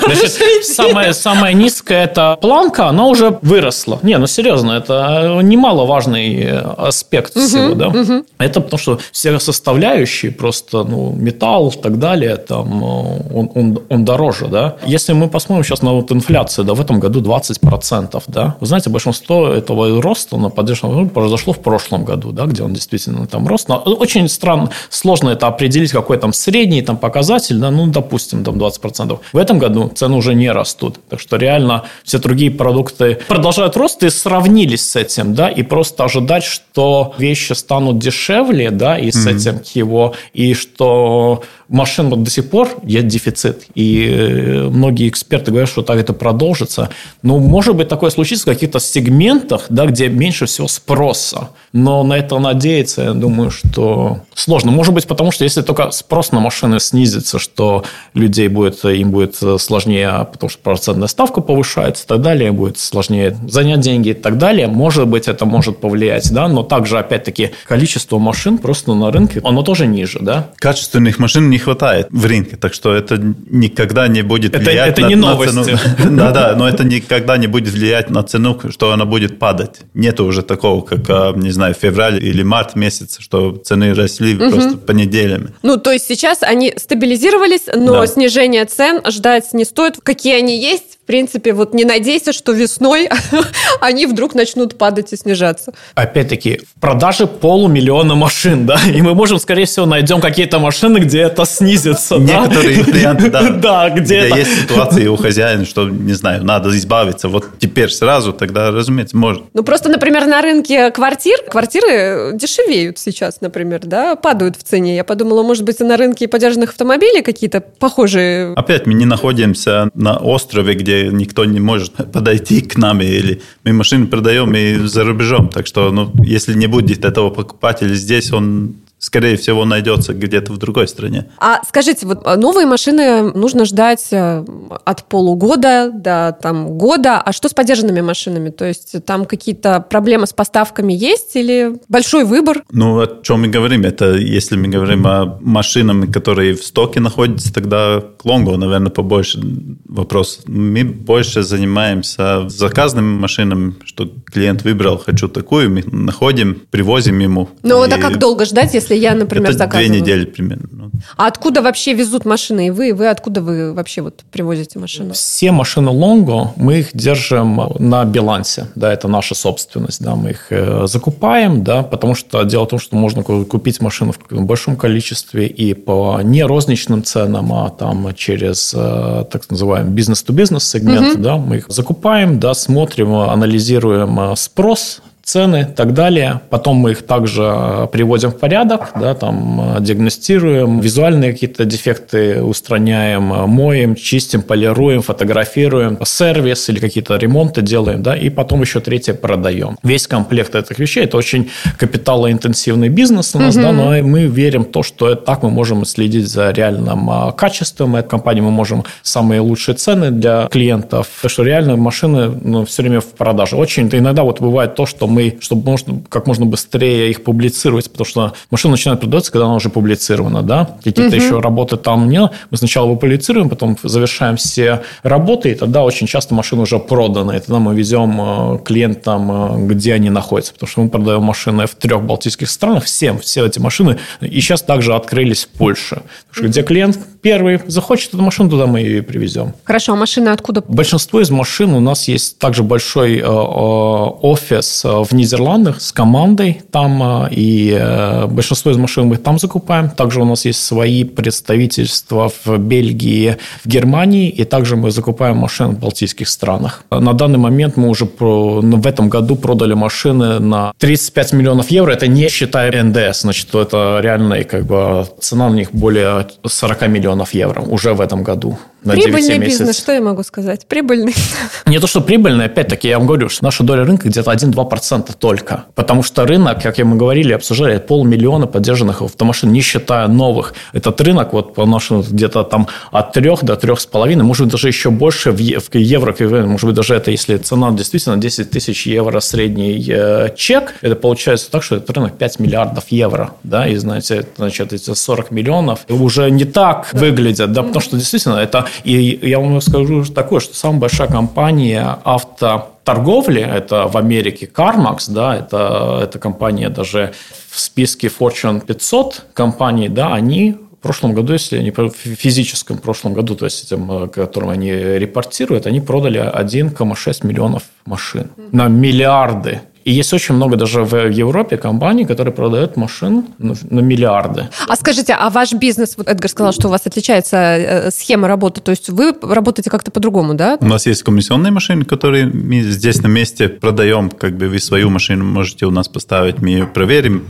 Значит, 0.05 0.65
самая, 0.65 1.13
самая 1.13 1.53
низкая 1.53 2.05
эта 2.05 2.37
планка, 2.41 2.87
она 2.87 3.07
уже 3.07 3.37
выросла. 3.41 3.99
Не, 4.03 4.17
ну 4.17 4.27
серьезно, 4.27 4.73
это 4.73 5.39
немаловажный 5.41 6.59
аспект 6.77 7.33
всего, 7.33 7.73
да. 7.73 7.93
Это 8.37 8.61
потому 8.61 8.79
что 8.79 8.96
все 9.11 9.37
составляющие, 9.39 10.31
просто 10.31 10.83
ну, 10.83 11.11
металл 11.11 11.69
и 11.69 11.81
так 11.81 11.99
далее, 11.99 12.37
там, 12.37 12.83
он, 12.83 13.51
он, 13.53 13.79
он 13.89 14.05
дороже, 14.05 14.47
да. 14.47 14.77
Если 14.85 15.13
мы 15.13 15.29
посмотрим 15.29 15.63
сейчас 15.63 15.81
на 15.81 15.93
вот 15.93 16.11
инфляцию, 16.11 16.65
да, 16.65 16.73
в 16.73 16.81
этом 16.81 16.99
году 16.99 17.21
20%, 17.21 18.23
да. 18.27 18.55
Вы 18.59 18.67
знаете, 18.67 18.89
большинство 18.89 19.47
этого 19.47 20.01
роста 20.01 20.37
на 20.37 20.51
ну, 20.83 21.09
произошло 21.09 21.53
в 21.53 21.59
прошлом 21.59 22.05
году, 22.05 22.31
да, 22.31 22.45
где 22.45 22.63
он 22.63 22.73
действительно 22.73 23.27
там 23.27 23.47
рос. 23.47 23.67
Но 23.67 23.77
очень 23.77 24.27
странно, 24.29 24.69
сложно 24.89 25.29
это 25.29 25.47
определить, 25.47 25.91
какой 25.91 26.17
там 26.17 26.33
средний 26.33 26.81
там 26.81 26.97
показатель, 26.97 27.57
да, 27.57 27.71
ну, 27.71 27.87
допустим, 27.87 28.43
там 28.43 28.55
20%. 28.55 29.19
В 29.33 29.37
этом 29.37 29.59
году 29.59 29.91
цены 29.93 30.15
уже 30.15 30.33
не 30.33 30.51
растут. 30.51 30.99
Так 31.09 31.19
что 31.19 31.37
реально 31.37 31.83
все 32.03 32.19
другие 32.19 32.51
продукты 32.51 33.19
продолжают 33.27 33.77
рост 33.77 34.03
и 34.03 34.09
сравнились 34.09 34.89
с 34.89 34.95
этим, 34.95 35.33
да, 35.33 35.49
и 35.49 35.63
просто 35.63 36.03
ожидать, 36.03 36.43
что 36.43 37.13
вещи 37.17 37.53
станут 37.53 37.99
дешевле, 37.99 38.71
да, 38.77 38.97
и 38.97 39.11
с 39.11 39.25
этим 39.25 39.61
его, 39.73 40.13
и 40.33 40.53
что 40.53 41.43
машин 41.69 42.09
вот 42.09 42.23
до 42.23 42.29
сих 42.29 42.49
пор 42.49 42.69
есть 42.83 43.07
дефицит, 43.07 43.65
и 43.75 44.07
э, 44.09 44.69
многие 44.69 45.09
эксперты 45.09 45.51
говорят, 45.51 45.69
что 45.69 45.81
так 45.81 45.97
это 45.97 46.13
продолжится. 46.13 46.89
Но 47.21 47.39
может 47.39 47.75
быть 47.75 47.87
такое 47.87 48.09
случится 48.09 48.43
в 48.45 48.53
каких-то 48.53 48.79
сегментах, 48.79 49.65
да, 49.69 49.85
где 49.85 50.07
меньше 50.07 50.45
всего 50.45 50.67
спроса. 50.67 51.49
Но 51.73 52.03
на 52.03 52.17
это 52.17 52.39
надеяться, 52.39 53.03
я 53.03 53.13
думаю, 53.13 53.51
что 53.51 54.19
сложно. 54.33 54.71
Может 54.71 54.93
быть, 54.93 55.07
потому 55.07 55.31
что 55.31 55.43
если 55.43 55.61
только 55.61 55.91
спрос 55.91 56.31
на 56.31 56.39
машины 56.39 56.79
снизится, 56.79 57.39
что 57.39 57.83
людей 58.13 58.47
будет, 58.47 58.83
им 58.85 59.11
будет 59.11 59.35
сложнее, 59.59 60.27
потому 60.31 60.49
что 60.49 60.61
процентная 60.61 61.07
ставка 61.07 61.41
повышается 61.41 62.05
и 62.05 62.07
так 62.07 62.21
далее, 62.21 62.51
будет 62.51 62.79
сложнее 62.79 63.37
занять 63.47 63.81
деньги 63.81 64.09
и 64.09 64.13
так 64.13 64.37
далее. 64.37 64.67
Может 64.67 65.07
быть, 65.07 65.27
это 65.27 65.45
может 65.45 65.79
повлиять, 65.79 66.31
да, 66.31 66.47
но 66.47 66.63
также, 66.63 66.97
опять-таки, 66.97 67.51
количество 67.67 68.17
машин 68.17 68.57
просто 68.67 68.93
на 68.95 69.11
рынке, 69.11 69.39
оно 69.45 69.63
тоже 69.63 69.87
ниже, 69.87 70.19
да. 70.21 70.49
Качественных 70.57 71.19
машин 71.19 71.49
не 71.49 71.57
хватает 71.57 72.07
в 72.11 72.25
рынке, 72.25 72.57
так 72.57 72.73
что 72.73 72.93
это 72.93 73.17
никогда 73.49 74.09
не 74.09 74.23
будет 74.23 74.53
Это- 74.55 74.65
влиять 74.65 74.89
это 74.89 75.01
на, 75.03 75.07
не 75.07 75.15
на 75.15 75.27
новости. 75.31 75.63
цену. 75.63 75.77
Да-да, 76.17 76.53
но 76.57 76.67
это 76.67 76.83
никогда 76.83 77.37
не 77.37 77.47
будет 77.47 77.73
влиять 77.73 78.09
на 78.09 78.23
цену, 78.23 78.59
что 78.69 78.91
она 78.91 79.05
будет 79.05 79.39
падать. 79.39 79.79
Нету 79.93 80.25
уже 80.25 80.41
такого, 80.41 80.81
как, 80.81 80.99
а, 81.09 81.33
не 81.33 81.51
знаю, 81.51 81.73
февраль 81.75 82.21
или 82.21 82.43
март 82.43 82.75
месяц, 82.75 83.17
что 83.19 83.55
цены 83.55 83.93
росли 83.93 84.35
просто 84.35 84.75
по 84.77 84.91
неделям. 84.91 85.49
Ну, 85.63 85.77
то 85.77 85.93
есть 85.93 86.05
сейчас 86.05 86.43
они 86.43 86.73
стабилизировались, 86.75 87.67
но 87.73 88.01
Да. 88.01 88.07
снижение 88.07 88.65
цен 88.65 89.01
ждать 89.09 89.53
не 89.53 89.63
стоит. 89.63 89.95
Какие 90.03 90.35
они 90.37 90.59
есть, 90.59 90.96
принципе, 91.07 91.53
вот 91.53 91.73
не 91.73 91.85
надейся, 91.85 92.33
что 92.33 92.51
весной 92.51 93.09
они 93.81 94.05
вдруг 94.05 94.35
начнут 94.35 94.77
падать 94.77 95.13
и 95.13 95.17
снижаться. 95.17 95.73
Опять-таки, 95.95 96.61
в 96.75 96.79
продаже 96.79 97.25
полумиллиона 97.25 98.15
машин, 98.15 98.65
да, 98.65 98.79
и 98.85 99.01
мы 99.01 99.15
можем, 99.15 99.39
скорее 99.39 99.65
всего, 99.65 99.85
найдем 99.85 100.21
какие-то 100.21 100.59
машины, 100.59 100.99
где 100.99 101.21
это 101.21 101.45
снизится, 101.45 102.19
да? 102.19 102.41
Некоторые 102.41 102.83
варианты, 102.83 103.29
да. 103.29 103.47
Да, 103.57 103.89
где 103.89 104.17
это- 104.17 104.37
есть 104.37 104.61
ситуации 104.63 105.07
у 105.07 105.15
хозяина, 105.15 105.65
что, 105.65 105.89
не 105.89 106.13
знаю, 106.13 106.43
надо 106.43 106.69
избавиться 106.77 107.27
вот 107.29 107.45
теперь 107.57 107.89
сразу, 107.89 108.33
тогда, 108.33 108.71
разумеется, 108.71 109.17
может. 109.17 109.43
Ну, 109.53 109.63
просто, 109.63 109.89
например, 109.89 110.25
на 110.27 110.41
рынке 110.41 110.91
квартир, 110.91 111.39
квартиры 111.49 112.31
дешевеют 112.33 112.99
сейчас, 112.99 113.41
например, 113.41 113.81
да, 113.83 114.15
падают 114.15 114.57
в 114.57 114.63
цене. 114.63 114.95
Я 114.95 115.03
подумала, 115.03 115.41
может 115.41 115.63
быть, 115.63 115.79
и 115.79 115.83
на 115.83 115.97
рынке 115.97 116.27
подержанных 116.27 116.71
автомобилей 116.71 117.21
какие-то 117.21 117.61
похожие 117.61 118.53
Опять 118.55 118.85
мы 118.85 118.93
не 118.93 119.05
находимся 119.05 119.89
на 119.93 120.17
острове, 120.17 120.73
где 120.73 120.96
никто 121.05 121.45
не 121.45 121.59
может 121.59 121.93
подойти 122.13 122.61
к 122.61 122.77
нам, 122.77 123.01
или 123.01 123.41
мы 123.63 123.73
машины 123.73 124.07
продаем 124.07 124.53
и 124.55 124.75
за 124.87 125.03
рубежом. 125.03 125.49
Так 125.49 125.67
что, 125.67 125.91
ну, 125.91 126.11
если 126.23 126.53
не 126.53 126.67
будет 126.67 127.05
этого 127.05 127.29
покупателя 127.29 127.93
здесь, 127.93 128.31
он, 128.31 128.75
скорее 128.99 129.37
всего, 129.37 129.65
найдется 129.65 130.13
где-то 130.13 130.53
в 130.53 130.57
другой 130.57 130.87
стране. 130.87 131.29
А 131.37 131.61
скажите, 131.67 132.05
вот 132.05 132.21
а, 132.25 132.35
новые 132.35 132.65
машины 132.65 133.31
нужно 133.33 133.65
ждать 133.65 134.07
э, 134.11 134.43
от 134.85 135.03
полугода 135.03 135.91
до 135.93 136.37
там 136.41 136.77
года. 136.77 137.21
А 137.21 137.31
что 137.31 137.49
с 137.49 137.53
подержанными 137.53 138.01
машинами? 138.01 138.49
То 138.49 138.65
есть 138.65 139.03
там 139.05 139.25
какие-то 139.25 139.79
проблемы 139.79 140.25
с 140.25 140.33
поставками 140.33 140.93
есть 140.93 141.35
или 141.35 141.77
большой 141.87 142.23
выбор? 142.23 142.63
Ну, 142.71 142.99
о 142.99 143.21
чем 143.21 143.41
мы 143.41 143.47
говорим? 143.47 143.83
Это 143.83 144.15
если 144.15 144.55
мы 144.55 144.67
говорим 144.67 145.05
о 145.05 145.37
машинах, 145.41 146.11
которые 146.11 146.55
в 146.55 146.63
стоке 146.63 146.99
находятся, 146.99 147.53
тогда 147.53 148.01
к 148.17 148.25
лонгу, 148.25 148.57
наверное, 148.57 148.89
побольше 148.89 149.39
вопрос. 149.85 150.41
Мы 150.47 150.83
больше 150.83 151.43
занимаемся 151.43 152.49
заказными 152.49 153.19
машинами, 153.19 153.75
что 153.85 154.09
клиент 154.25 154.63
выбрал, 154.63 154.97
хочу 154.97 155.27
такую, 155.27 155.71
мы 155.71 155.83
находим, 155.85 156.61
привозим 156.69 157.19
ему. 157.19 157.49
Ну, 157.63 157.81
а 157.81 157.87
И 157.87 158.01
как 158.01 158.19
долго 158.19 158.45
ждать, 158.45 158.73
если 158.73 158.86
я, 158.95 159.13
например, 159.15 159.49
Это 159.49 159.57
две 159.57 159.65
заказываю? 159.65 160.01
недели 160.01 160.25
примерно. 160.25 160.67
Ну, 160.71 160.91
А 161.17 161.27
откуда 161.27 161.61
вообще 161.61 161.93
везут 161.93 162.25
машины? 162.25 162.67
И 162.67 162.69
вы, 162.71 162.93
вы 162.93 163.07
откуда 163.09 163.41
вы 163.41 163.73
вообще 163.73 164.01
вот 164.01 164.23
привозите 164.31 164.79
машину? 164.79 165.13
Все 165.13 165.51
машины 165.51 165.89
Longo 165.89 166.49
мы 166.55 166.79
их 166.79 166.89
держим 166.93 167.61
на 167.79 168.05
балансе, 168.05 168.67
да, 168.75 168.91
это 168.93 169.07
наша 169.07 169.35
собственность, 169.35 170.01
да, 170.03 170.15
мы 170.15 170.31
их 170.31 170.47
э, 170.51 170.85
закупаем, 170.87 171.63
да, 171.63 171.83
потому 171.83 172.15
что 172.15 172.43
дело 172.43 172.65
в 172.65 172.69
том, 172.69 172.79
что 172.79 172.95
можно 172.95 173.23
ку- 173.23 173.45
купить 173.45 173.81
машину 173.81 174.13
в 174.29 174.43
большом 174.45 174.75
количестве 174.75 175.47
и 175.47 175.73
по 175.73 176.19
не 176.23 176.43
розничным 176.43 177.03
ценам, 177.03 177.51
а 177.53 177.69
там 177.69 178.13
через 178.15 178.73
э, 178.75 179.25
так 179.31 179.49
называемый 179.49 179.91
бизнес-то-бизнес 179.93 180.67
сегмент, 180.69 181.21
да, 181.21 181.37
мы 181.37 181.57
их 181.57 181.65
закупаем, 181.69 182.39
да, 182.39 182.53
смотрим, 182.53 183.13
анализируем 183.15 184.19
э, 184.19 184.35
спрос, 184.35 185.01
цены 185.27 185.67
и 185.69 185.75
так 185.75 185.93
далее. 185.93 186.39
Потом 186.49 186.77
мы 186.77 186.91
их 186.91 187.05
также 187.05 187.43
э, 187.43 187.87
приводим 187.91 188.29
в 188.29 188.39
порядок, 188.39 188.91
да, 188.95 189.13
там 189.13 189.75
э, 189.75 189.81
диагностируем, 189.81 190.79
визуальные 190.79 191.33
какие-то 191.33 191.65
дефекты 191.65 192.41
устраняем, 192.41 193.33
э, 193.33 193.45
моем, 193.45 193.95
чистим, 193.95 194.41
полируем, 194.41 195.01
фотографируем, 195.01 195.99
сервис 196.05 196.69
или 196.69 196.79
какие-то 196.79 197.17
ремонты 197.17 197.61
делаем, 197.61 198.01
да, 198.03 198.15
и 198.15 198.29
потом 198.29 198.61
еще 198.61 198.79
третье 198.79 199.13
продаем. 199.13 199.77
Весь 199.83 200.07
комплект 200.07 200.55
этих 200.55 200.79
вещей– 200.79 201.03
это 201.05 201.17
очень 201.17 201.49
капиталоинтенсивный 201.77 202.87
бизнес 202.87 203.35
у 203.35 203.39
нас, 203.39 203.55
да, 203.55 203.73
но 203.73 204.01
мы 204.03 204.27
верим 204.27 204.63
в 204.63 204.71
то, 204.71 204.81
что 204.81 205.15
так 205.15 205.43
мы 205.43 205.49
можем 205.49 205.83
следить 205.83 206.29
за 206.29 206.51
реальным 206.51 207.09
а, 207.09 207.31
качеством 207.33 207.97
этой 207.97 208.09
компании, 208.09 208.41
мы 208.41 208.51
можем 208.51 208.85
самые 209.01 209.41
лучшие 209.41 209.75
цены 209.75 210.11
для 210.11 210.47
клиентов, 210.47 211.07
так 211.21 211.31
что 211.31 211.43
реально 211.43 211.75
машины 211.75 212.31
ну, 212.41 212.63
все 212.63 212.81
время 212.81 213.01
в 213.01 213.07
продаже. 213.07 213.57
Очень 213.57 213.89
иногда 213.91 214.23
вот 214.23 214.39
бывает 214.39 214.75
то, 214.75 214.85
что 214.85 215.07
мы, 215.16 215.16
чтобы 215.39 215.69
можно, 215.69 216.01
как 216.09 216.27
можно 216.27 216.45
быстрее 216.45 217.09
их 217.09 217.23
публицировать, 217.23 217.89
потому 217.91 218.05
что 218.05 218.33
машина 218.51 218.71
начинает 218.71 218.99
продаваться, 218.99 219.31
когда 219.31 219.45
она 219.45 219.55
уже 219.55 219.69
публицирована, 219.69 220.43
да, 220.43 220.77
какие-то 220.83 221.15
еще 221.15 221.39
работы 221.39 221.77
там 221.77 222.09
не, 222.09 222.29
мы 222.49 222.57
сначала 222.57 222.85
его 222.85 222.95
публицируем, 222.95 223.49
потом 223.49 223.77
завершаем 223.83 224.37
все 224.37 224.83
работы, 225.03 225.51
и 225.51 225.55
тогда 225.55 225.83
очень 225.83 226.07
часто 226.07 226.33
машина 226.33 226.63
уже 226.63 226.79
продана, 226.79 227.35
и 227.35 227.39
тогда 227.39 227.59
мы 227.59 227.75
везем 227.75 228.19
э, 228.19 228.59
клиентам, 228.63 229.31
э, 229.31 229.67
где 229.67 229.93
они 229.93 230.09
находятся, 230.09 230.53
потому 230.53 230.69
что 230.69 230.81
мы 230.81 230.89
продаем 230.89 231.23
машины 231.23 231.67
в 231.67 231.75
трех 231.75 232.03
балтийских 232.03 232.49
странах, 232.49 232.85
всем, 232.85 233.19
все 233.19 233.45
эти 233.45 233.59
машины, 233.59 233.97
и 234.21 234.39
сейчас 234.41 234.61
также 234.61 234.93
открылись 234.95 235.45
в 235.45 235.49
Польше. 235.49 236.03
Что 236.31 236.47
где 236.47 236.63
клиент 236.63 236.99
первый 237.21 237.59
захочет 237.67 238.13
эту 238.13 238.21
машину, 238.21 238.49
туда 238.49 238.67
мы 238.67 238.79
ее 238.79 238.99
и 238.99 239.01
привезем. 239.01 239.53
Хорошо, 239.63 239.93
а 239.93 239.95
машины 239.95 240.29
откуда? 240.29 240.63
Большинство 240.67 241.21
из 241.21 241.29
машин 241.29 241.73
у 241.73 241.79
нас 241.79 242.07
есть 242.07 242.39
также 242.39 242.63
большой 242.63 243.17
э, 243.17 243.25
офис 243.25 244.83
в 245.09 245.13
Нидерландах 245.13 245.81
с 245.81 245.91
командой 245.91 246.61
там, 246.71 247.27
и 247.31 248.27
большинство 248.29 248.71
из 248.71 248.77
машин 248.77 249.07
мы 249.07 249.17
там 249.17 249.39
закупаем. 249.39 249.89
Также 249.89 250.21
у 250.21 250.25
нас 250.25 250.45
есть 250.45 250.63
свои 250.63 251.03
представительства 251.03 252.31
в 252.45 252.57
Бельгии, 252.57 253.37
в 253.63 253.67
Германии, 253.67 254.29
и 254.29 254.43
также 254.43 254.75
мы 254.75 254.91
закупаем 254.91 255.37
машины 255.37 255.69
в 255.69 255.79
балтийских 255.79 256.27
странах. 256.27 256.83
На 256.91 257.13
данный 257.13 257.39
момент 257.39 257.77
мы 257.77 257.89
уже 257.89 258.05
в 258.19 258.87
этом 258.87 259.09
году 259.09 259.35
продали 259.35 259.73
машины 259.73 260.39
на 260.39 260.73
35 260.77 261.33
миллионов 261.33 261.71
евро. 261.71 261.91
Это 261.91 262.07
не 262.07 262.29
считая 262.29 262.83
НДС, 262.83 263.21
значит, 263.21 263.53
это 263.55 263.99
реальная 264.01 264.43
как 264.43 264.65
бы, 264.65 265.07
цена 265.19 265.49
на 265.49 265.55
них 265.55 265.71
более 265.71 266.27
40 266.45 266.87
миллионов 266.87 267.33
евро 267.33 267.61
уже 267.61 267.93
в 267.93 268.01
этом 268.01 268.23
году 268.23 268.57
на 268.83 268.93
Прибыльный 268.93 269.39
бизнес, 269.39 269.77
что 269.77 269.91
я 269.91 270.01
могу 270.01 270.23
сказать? 270.23 270.67
Прибыльный. 270.67 271.15
Не 271.65 271.79
то, 271.79 271.87
что 271.87 272.01
прибыльный, 272.01 272.45
опять-таки, 272.45 272.87
я 272.87 272.99
вам 272.99 273.07
говорю, 273.07 273.27
что 273.29 273.43
наша 273.43 273.63
доля 273.63 273.83
рынка 273.83 274.07
где-то 274.07 274.31
1-2% 274.31 275.15
только. 275.17 275.65
Потому 275.75 276.03
что 276.03 276.25
рынок, 276.25 276.61
как 276.61 276.77
мы 276.77 276.95
говорили, 276.95 277.33
обсуждали, 277.33 277.79
полмиллиона 277.79 278.45
поддержанных 278.47 279.01
автомашин, 279.01 279.51
не 279.51 279.61
считая 279.61 280.07
новых. 280.07 280.53
Этот 280.73 281.01
рынок, 281.01 281.33
вот 281.33 281.55
по 281.55 281.65
нашему, 281.65 282.03
где-то 282.03 282.43
там 282.43 282.67
от 282.91 283.13
3 283.13 283.29
до 283.41 283.53
3,5, 283.53 284.15
может 284.23 284.45
быть, 284.45 284.51
даже 284.51 284.67
еще 284.67 284.89
больше 284.89 285.31
в 285.31 285.39
евро, 285.39 286.15
может 286.47 286.65
быть, 286.67 286.75
даже 286.75 286.95
это, 286.95 287.11
если 287.11 287.37
цена 287.37 287.71
действительно 287.71 288.17
10 288.17 288.49
тысяч 288.51 288.87
евро 288.87 289.19
средний 289.19 289.85
э, 289.89 290.29
чек, 290.35 290.75
это 290.81 290.95
получается 290.95 291.51
так, 291.51 291.63
что 291.63 291.77
этот 291.77 291.89
рынок 291.97 292.17
5 292.17 292.39
миллиардов 292.39 292.85
евро, 292.89 293.31
да, 293.43 293.67
и, 293.67 293.75
знаете, 293.75 294.25
значит, 294.37 294.73
эти 294.73 294.93
40 294.93 295.31
миллионов 295.31 295.79
уже 295.89 296.29
не 296.29 296.45
так 296.45 296.93
выглядят, 296.93 297.51
да, 297.51 297.63
потому 297.63 297.81
что 297.81 297.97
действительно 297.97 298.35
это 298.35 298.67
и 298.83 299.19
я 299.27 299.39
вам 299.39 299.59
скажу 299.61 300.05
такое, 300.05 300.39
что 300.39 300.55
самая 300.55 300.81
большая 300.81 301.07
компания 301.07 301.97
автоторговли, 302.03 303.41
это 303.41 303.87
в 303.87 303.97
Америке 303.97 304.49
CarMax, 304.53 305.11
да, 305.11 305.35
это, 305.35 306.01
это 306.03 306.19
компания 306.19 306.69
даже 306.69 307.13
в 307.49 307.59
списке 307.59 308.07
Fortune 308.07 308.65
500 308.65 309.27
компаний, 309.33 309.89
да, 309.89 310.13
они 310.13 310.55
в 310.79 310.83
прошлом 310.83 311.13
году, 311.13 311.33
если 311.33 311.57
они 311.57 311.71
в 311.71 311.89
физическом 311.89 312.77
прошлом 312.77 313.13
году, 313.13 313.35
то 313.35 313.45
есть 313.45 313.65
этим, 313.65 314.03
э, 314.03 314.07
которым 314.07 314.49
они 314.49 314.71
репортируют, 314.71 315.65
они 315.65 315.81
продали 315.81 316.19
1,6 316.19 317.25
миллионов 317.25 317.63
машин 317.85 318.29
на 318.51 318.67
миллиарды 318.67 319.61
и 319.87 319.91
есть 319.91 320.11
очень 320.11 320.35
много 320.35 320.57
даже 320.57 320.83
в 320.83 321.09
Европе 321.09 321.55
компаний, 321.55 322.03
которые 322.03 322.33
продают 322.33 322.75
машин 322.75 323.23
на 323.37 323.79
миллиарды. 323.79 324.49
А 324.67 324.75
скажите, 324.75 325.13
а 325.13 325.29
ваш 325.29 325.53
бизнес, 325.53 325.95
вот 325.95 326.09
Эдгар 326.09 326.29
сказал, 326.29 326.51
что 326.51 326.67
у 326.67 326.71
вас 326.71 326.81
отличается 326.85 327.37
э, 327.37 327.91
схема 327.91 328.27
работы, 328.27 328.59
то 328.59 328.71
есть 328.71 328.89
вы 328.89 329.13
работаете 329.21 329.69
как-то 329.69 329.89
по-другому, 329.89 330.33
да? 330.33 330.57
У 330.59 330.65
нас 330.65 330.87
есть 330.87 331.03
комиссионные 331.03 331.51
машины, 331.51 331.85
которые 331.85 332.25
мы 332.25 332.63
здесь 332.63 333.01
на 333.01 333.07
месте 333.07 333.47
продаем, 333.47 334.09
как 334.09 334.35
бы 334.35 334.49
вы 334.49 334.59
свою 334.59 334.89
машину 334.89 335.23
можете 335.23 335.65
у 335.65 335.71
нас 335.71 335.87
поставить, 335.87 336.39
мы 336.41 336.49
ее 336.49 336.67
проверим, 336.67 337.23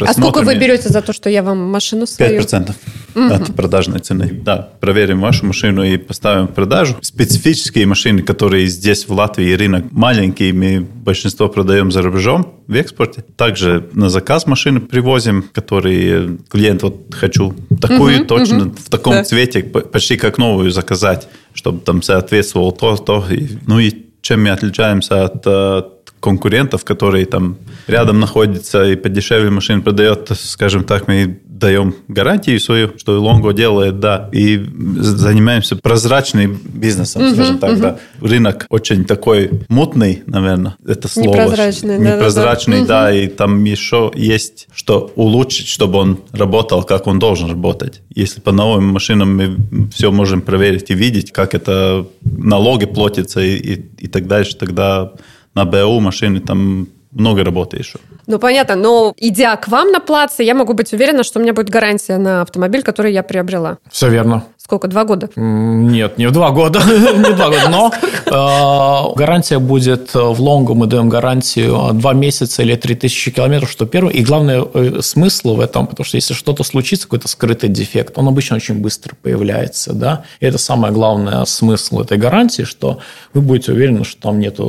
А 0.00 0.12
сколько 0.12 0.40
вы 0.40 0.56
берете 0.56 0.88
за 0.88 1.02
то, 1.02 1.12
что 1.12 1.30
я 1.30 1.44
вам 1.44 1.70
машину 1.70 2.08
свою? 2.08 2.40
5% 2.40 2.72
угу. 3.14 3.32
от 3.32 3.54
продажной 3.54 4.00
цены. 4.00 4.28
Да, 4.32 4.70
проверим 4.80 5.20
вашу 5.20 5.46
машину 5.46 5.84
и 5.84 5.96
поставим 5.96 6.48
в 6.48 6.52
продажу. 6.52 6.96
Специфические 7.00 7.86
машины, 7.86 8.22
которые 8.22 8.66
здесь 8.66 9.06
в 9.06 9.12
Латвии 9.12 9.52
рынок 9.52 9.84
маленький, 9.92 10.52
мы 10.52 10.80
большинство 10.80 11.48
продаем 11.48 11.91
за 11.92 12.02
рубежом 12.02 12.54
в 12.66 12.74
экспорте. 12.74 13.24
Также 13.36 13.88
на 13.92 14.08
заказ 14.08 14.46
машины 14.46 14.80
привозим, 14.80 15.44
которые 15.52 16.38
клиент 16.48 16.82
вот 16.82 17.14
хочу 17.14 17.54
такую 17.80 18.20
угу, 18.20 18.24
точно 18.26 18.66
угу. 18.66 18.74
в 18.76 18.88
таком 18.88 19.14
да. 19.14 19.24
цвете, 19.24 19.62
почти 19.62 20.16
как 20.16 20.38
новую 20.38 20.70
заказать, 20.70 21.28
чтобы 21.54 21.80
там 21.80 22.02
соответствовало 22.02 22.72
то, 22.72 22.96
то. 22.96 23.24
Ну 23.66 23.78
и 23.78 23.92
чем 24.22 24.42
мы 24.42 24.50
отличаемся 24.50 25.24
от, 25.24 25.46
от 25.46 26.12
конкурентов, 26.20 26.84
которые 26.84 27.26
там 27.26 27.56
рядом 27.86 28.20
находятся 28.20 28.84
и 28.84 28.96
подешевле 28.96 29.50
машин 29.50 29.82
продает, 29.82 30.30
скажем 30.34 30.84
так, 30.84 31.08
мы 31.08 31.40
даем 31.62 31.94
гарантию 32.08 32.58
свою, 32.60 32.98
что 32.98 33.20
Лонго 33.20 33.52
делает, 33.52 34.00
да, 34.00 34.28
и 34.32 34.58
занимаемся 34.98 35.76
прозрачным 35.76 36.60
бизнесом, 36.64 37.22
uh-huh, 37.22 37.34
скажем 37.34 37.58
так, 37.58 37.70
uh-huh. 37.72 37.80
да. 37.80 37.98
Рынок 38.20 38.66
очень 38.68 39.04
такой 39.04 39.50
мутный, 39.68 40.22
наверное, 40.26 40.76
это 40.86 41.08
слово. 41.08 41.36
Непрозрачный, 41.36 41.98
да. 41.98 42.16
Непрозрачный, 42.16 42.80
да, 42.80 42.86
да, 42.86 43.12
uh-huh. 43.12 43.24
и 43.24 43.28
там 43.28 43.64
еще 43.64 44.10
есть 44.14 44.66
что 44.74 45.12
улучшить, 45.14 45.68
чтобы 45.68 45.98
он 45.98 46.18
работал, 46.32 46.82
как 46.82 47.06
он 47.06 47.18
должен 47.18 47.48
работать. 47.48 48.02
Если 48.14 48.40
по 48.40 48.52
новым 48.52 48.86
машинам 48.86 49.36
мы 49.36 49.56
все 49.94 50.10
можем 50.10 50.42
проверить 50.42 50.90
и 50.90 50.94
видеть, 50.94 51.30
как 51.32 51.54
это 51.54 52.06
налоги 52.22 52.86
платятся 52.86 53.40
и, 53.40 53.54
и, 53.56 53.74
и 53.98 54.08
так 54.08 54.26
дальше, 54.26 54.56
тогда 54.56 55.12
на 55.54 55.64
БУ 55.64 56.00
машины 56.00 56.40
там 56.40 56.88
много 57.12 57.44
работы 57.44 57.76
еще. 57.76 57.98
Ну, 58.26 58.38
понятно, 58.38 58.74
но 58.76 59.14
идя 59.16 59.56
к 59.56 59.68
вам 59.68 59.90
на 59.92 60.00
плац, 60.00 60.38
я 60.38 60.54
могу 60.54 60.72
быть 60.74 60.92
уверена, 60.92 61.22
что 61.22 61.38
у 61.38 61.42
меня 61.42 61.52
будет 61.52 61.70
гарантия 61.70 62.18
на 62.18 62.42
автомобиль, 62.42 62.82
который 62.82 63.12
я 63.12 63.22
приобрела. 63.22 63.78
Все 63.90 64.08
верно. 64.08 64.44
Сколько? 64.64 64.86
Два 64.86 65.04
года? 65.04 65.28
Нет, 65.34 66.18
не 66.18 66.26
в 66.28 66.30
два 66.30 66.50
года. 66.50 66.80
не 66.86 67.34
два 67.34 67.48
года, 67.48 67.68
но 67.68 67.92
э, 67.92 69.18
гарантия 69.18 69.58
будет 69.58 70.14
в 70.14 70.40
лонгу. 70.40 70.74
Мы 70.74 70.86
даем 70.86 71.08
гарантию 71.08 71.90
два 71.94 72.12
месяца 72.12 72.62
или 72.62 72.76
три 72.76 72.94
тысячи 72.94 73.32
километров, 73.32 73.72
что 73.72 73.86
первое. 73.86 74.12
И 74.12 74.22
главное 74.22 74.64
э, 74.72 75.00
смысл 75.02 75.56
в 75.56 75.60
этом, 75.60 75.88
потому 75.88 76.04
что 76.04 76.16
если 76.16 76.32
что-то 76.32 76.62
случится, 76.62 77.08
какой-то 77.08 77.26
скрытый 77.26 77.70
дефект, 77.70 78.16
он 78.16 78.28
обычно 78.28 78.54
очень 78.54 78.76
быстро 78.76 79.16
появляется. 79.20 79.94
Да? 79.94 80.22
И 80.38 80.46
это 80.46 80.58
самое 80.58 80.94
главное 80.94 81.44
смысл 81.44 82.00
этой 82.00 82.16
гарантии, 82.16 82.62
что 82.62 82.98
вы 83.34 83.40
будете 83.40 83.72
уверены, 83.72 84.04
что 84.04 84.22
там 84.22 84.38
нет 84.38 84.60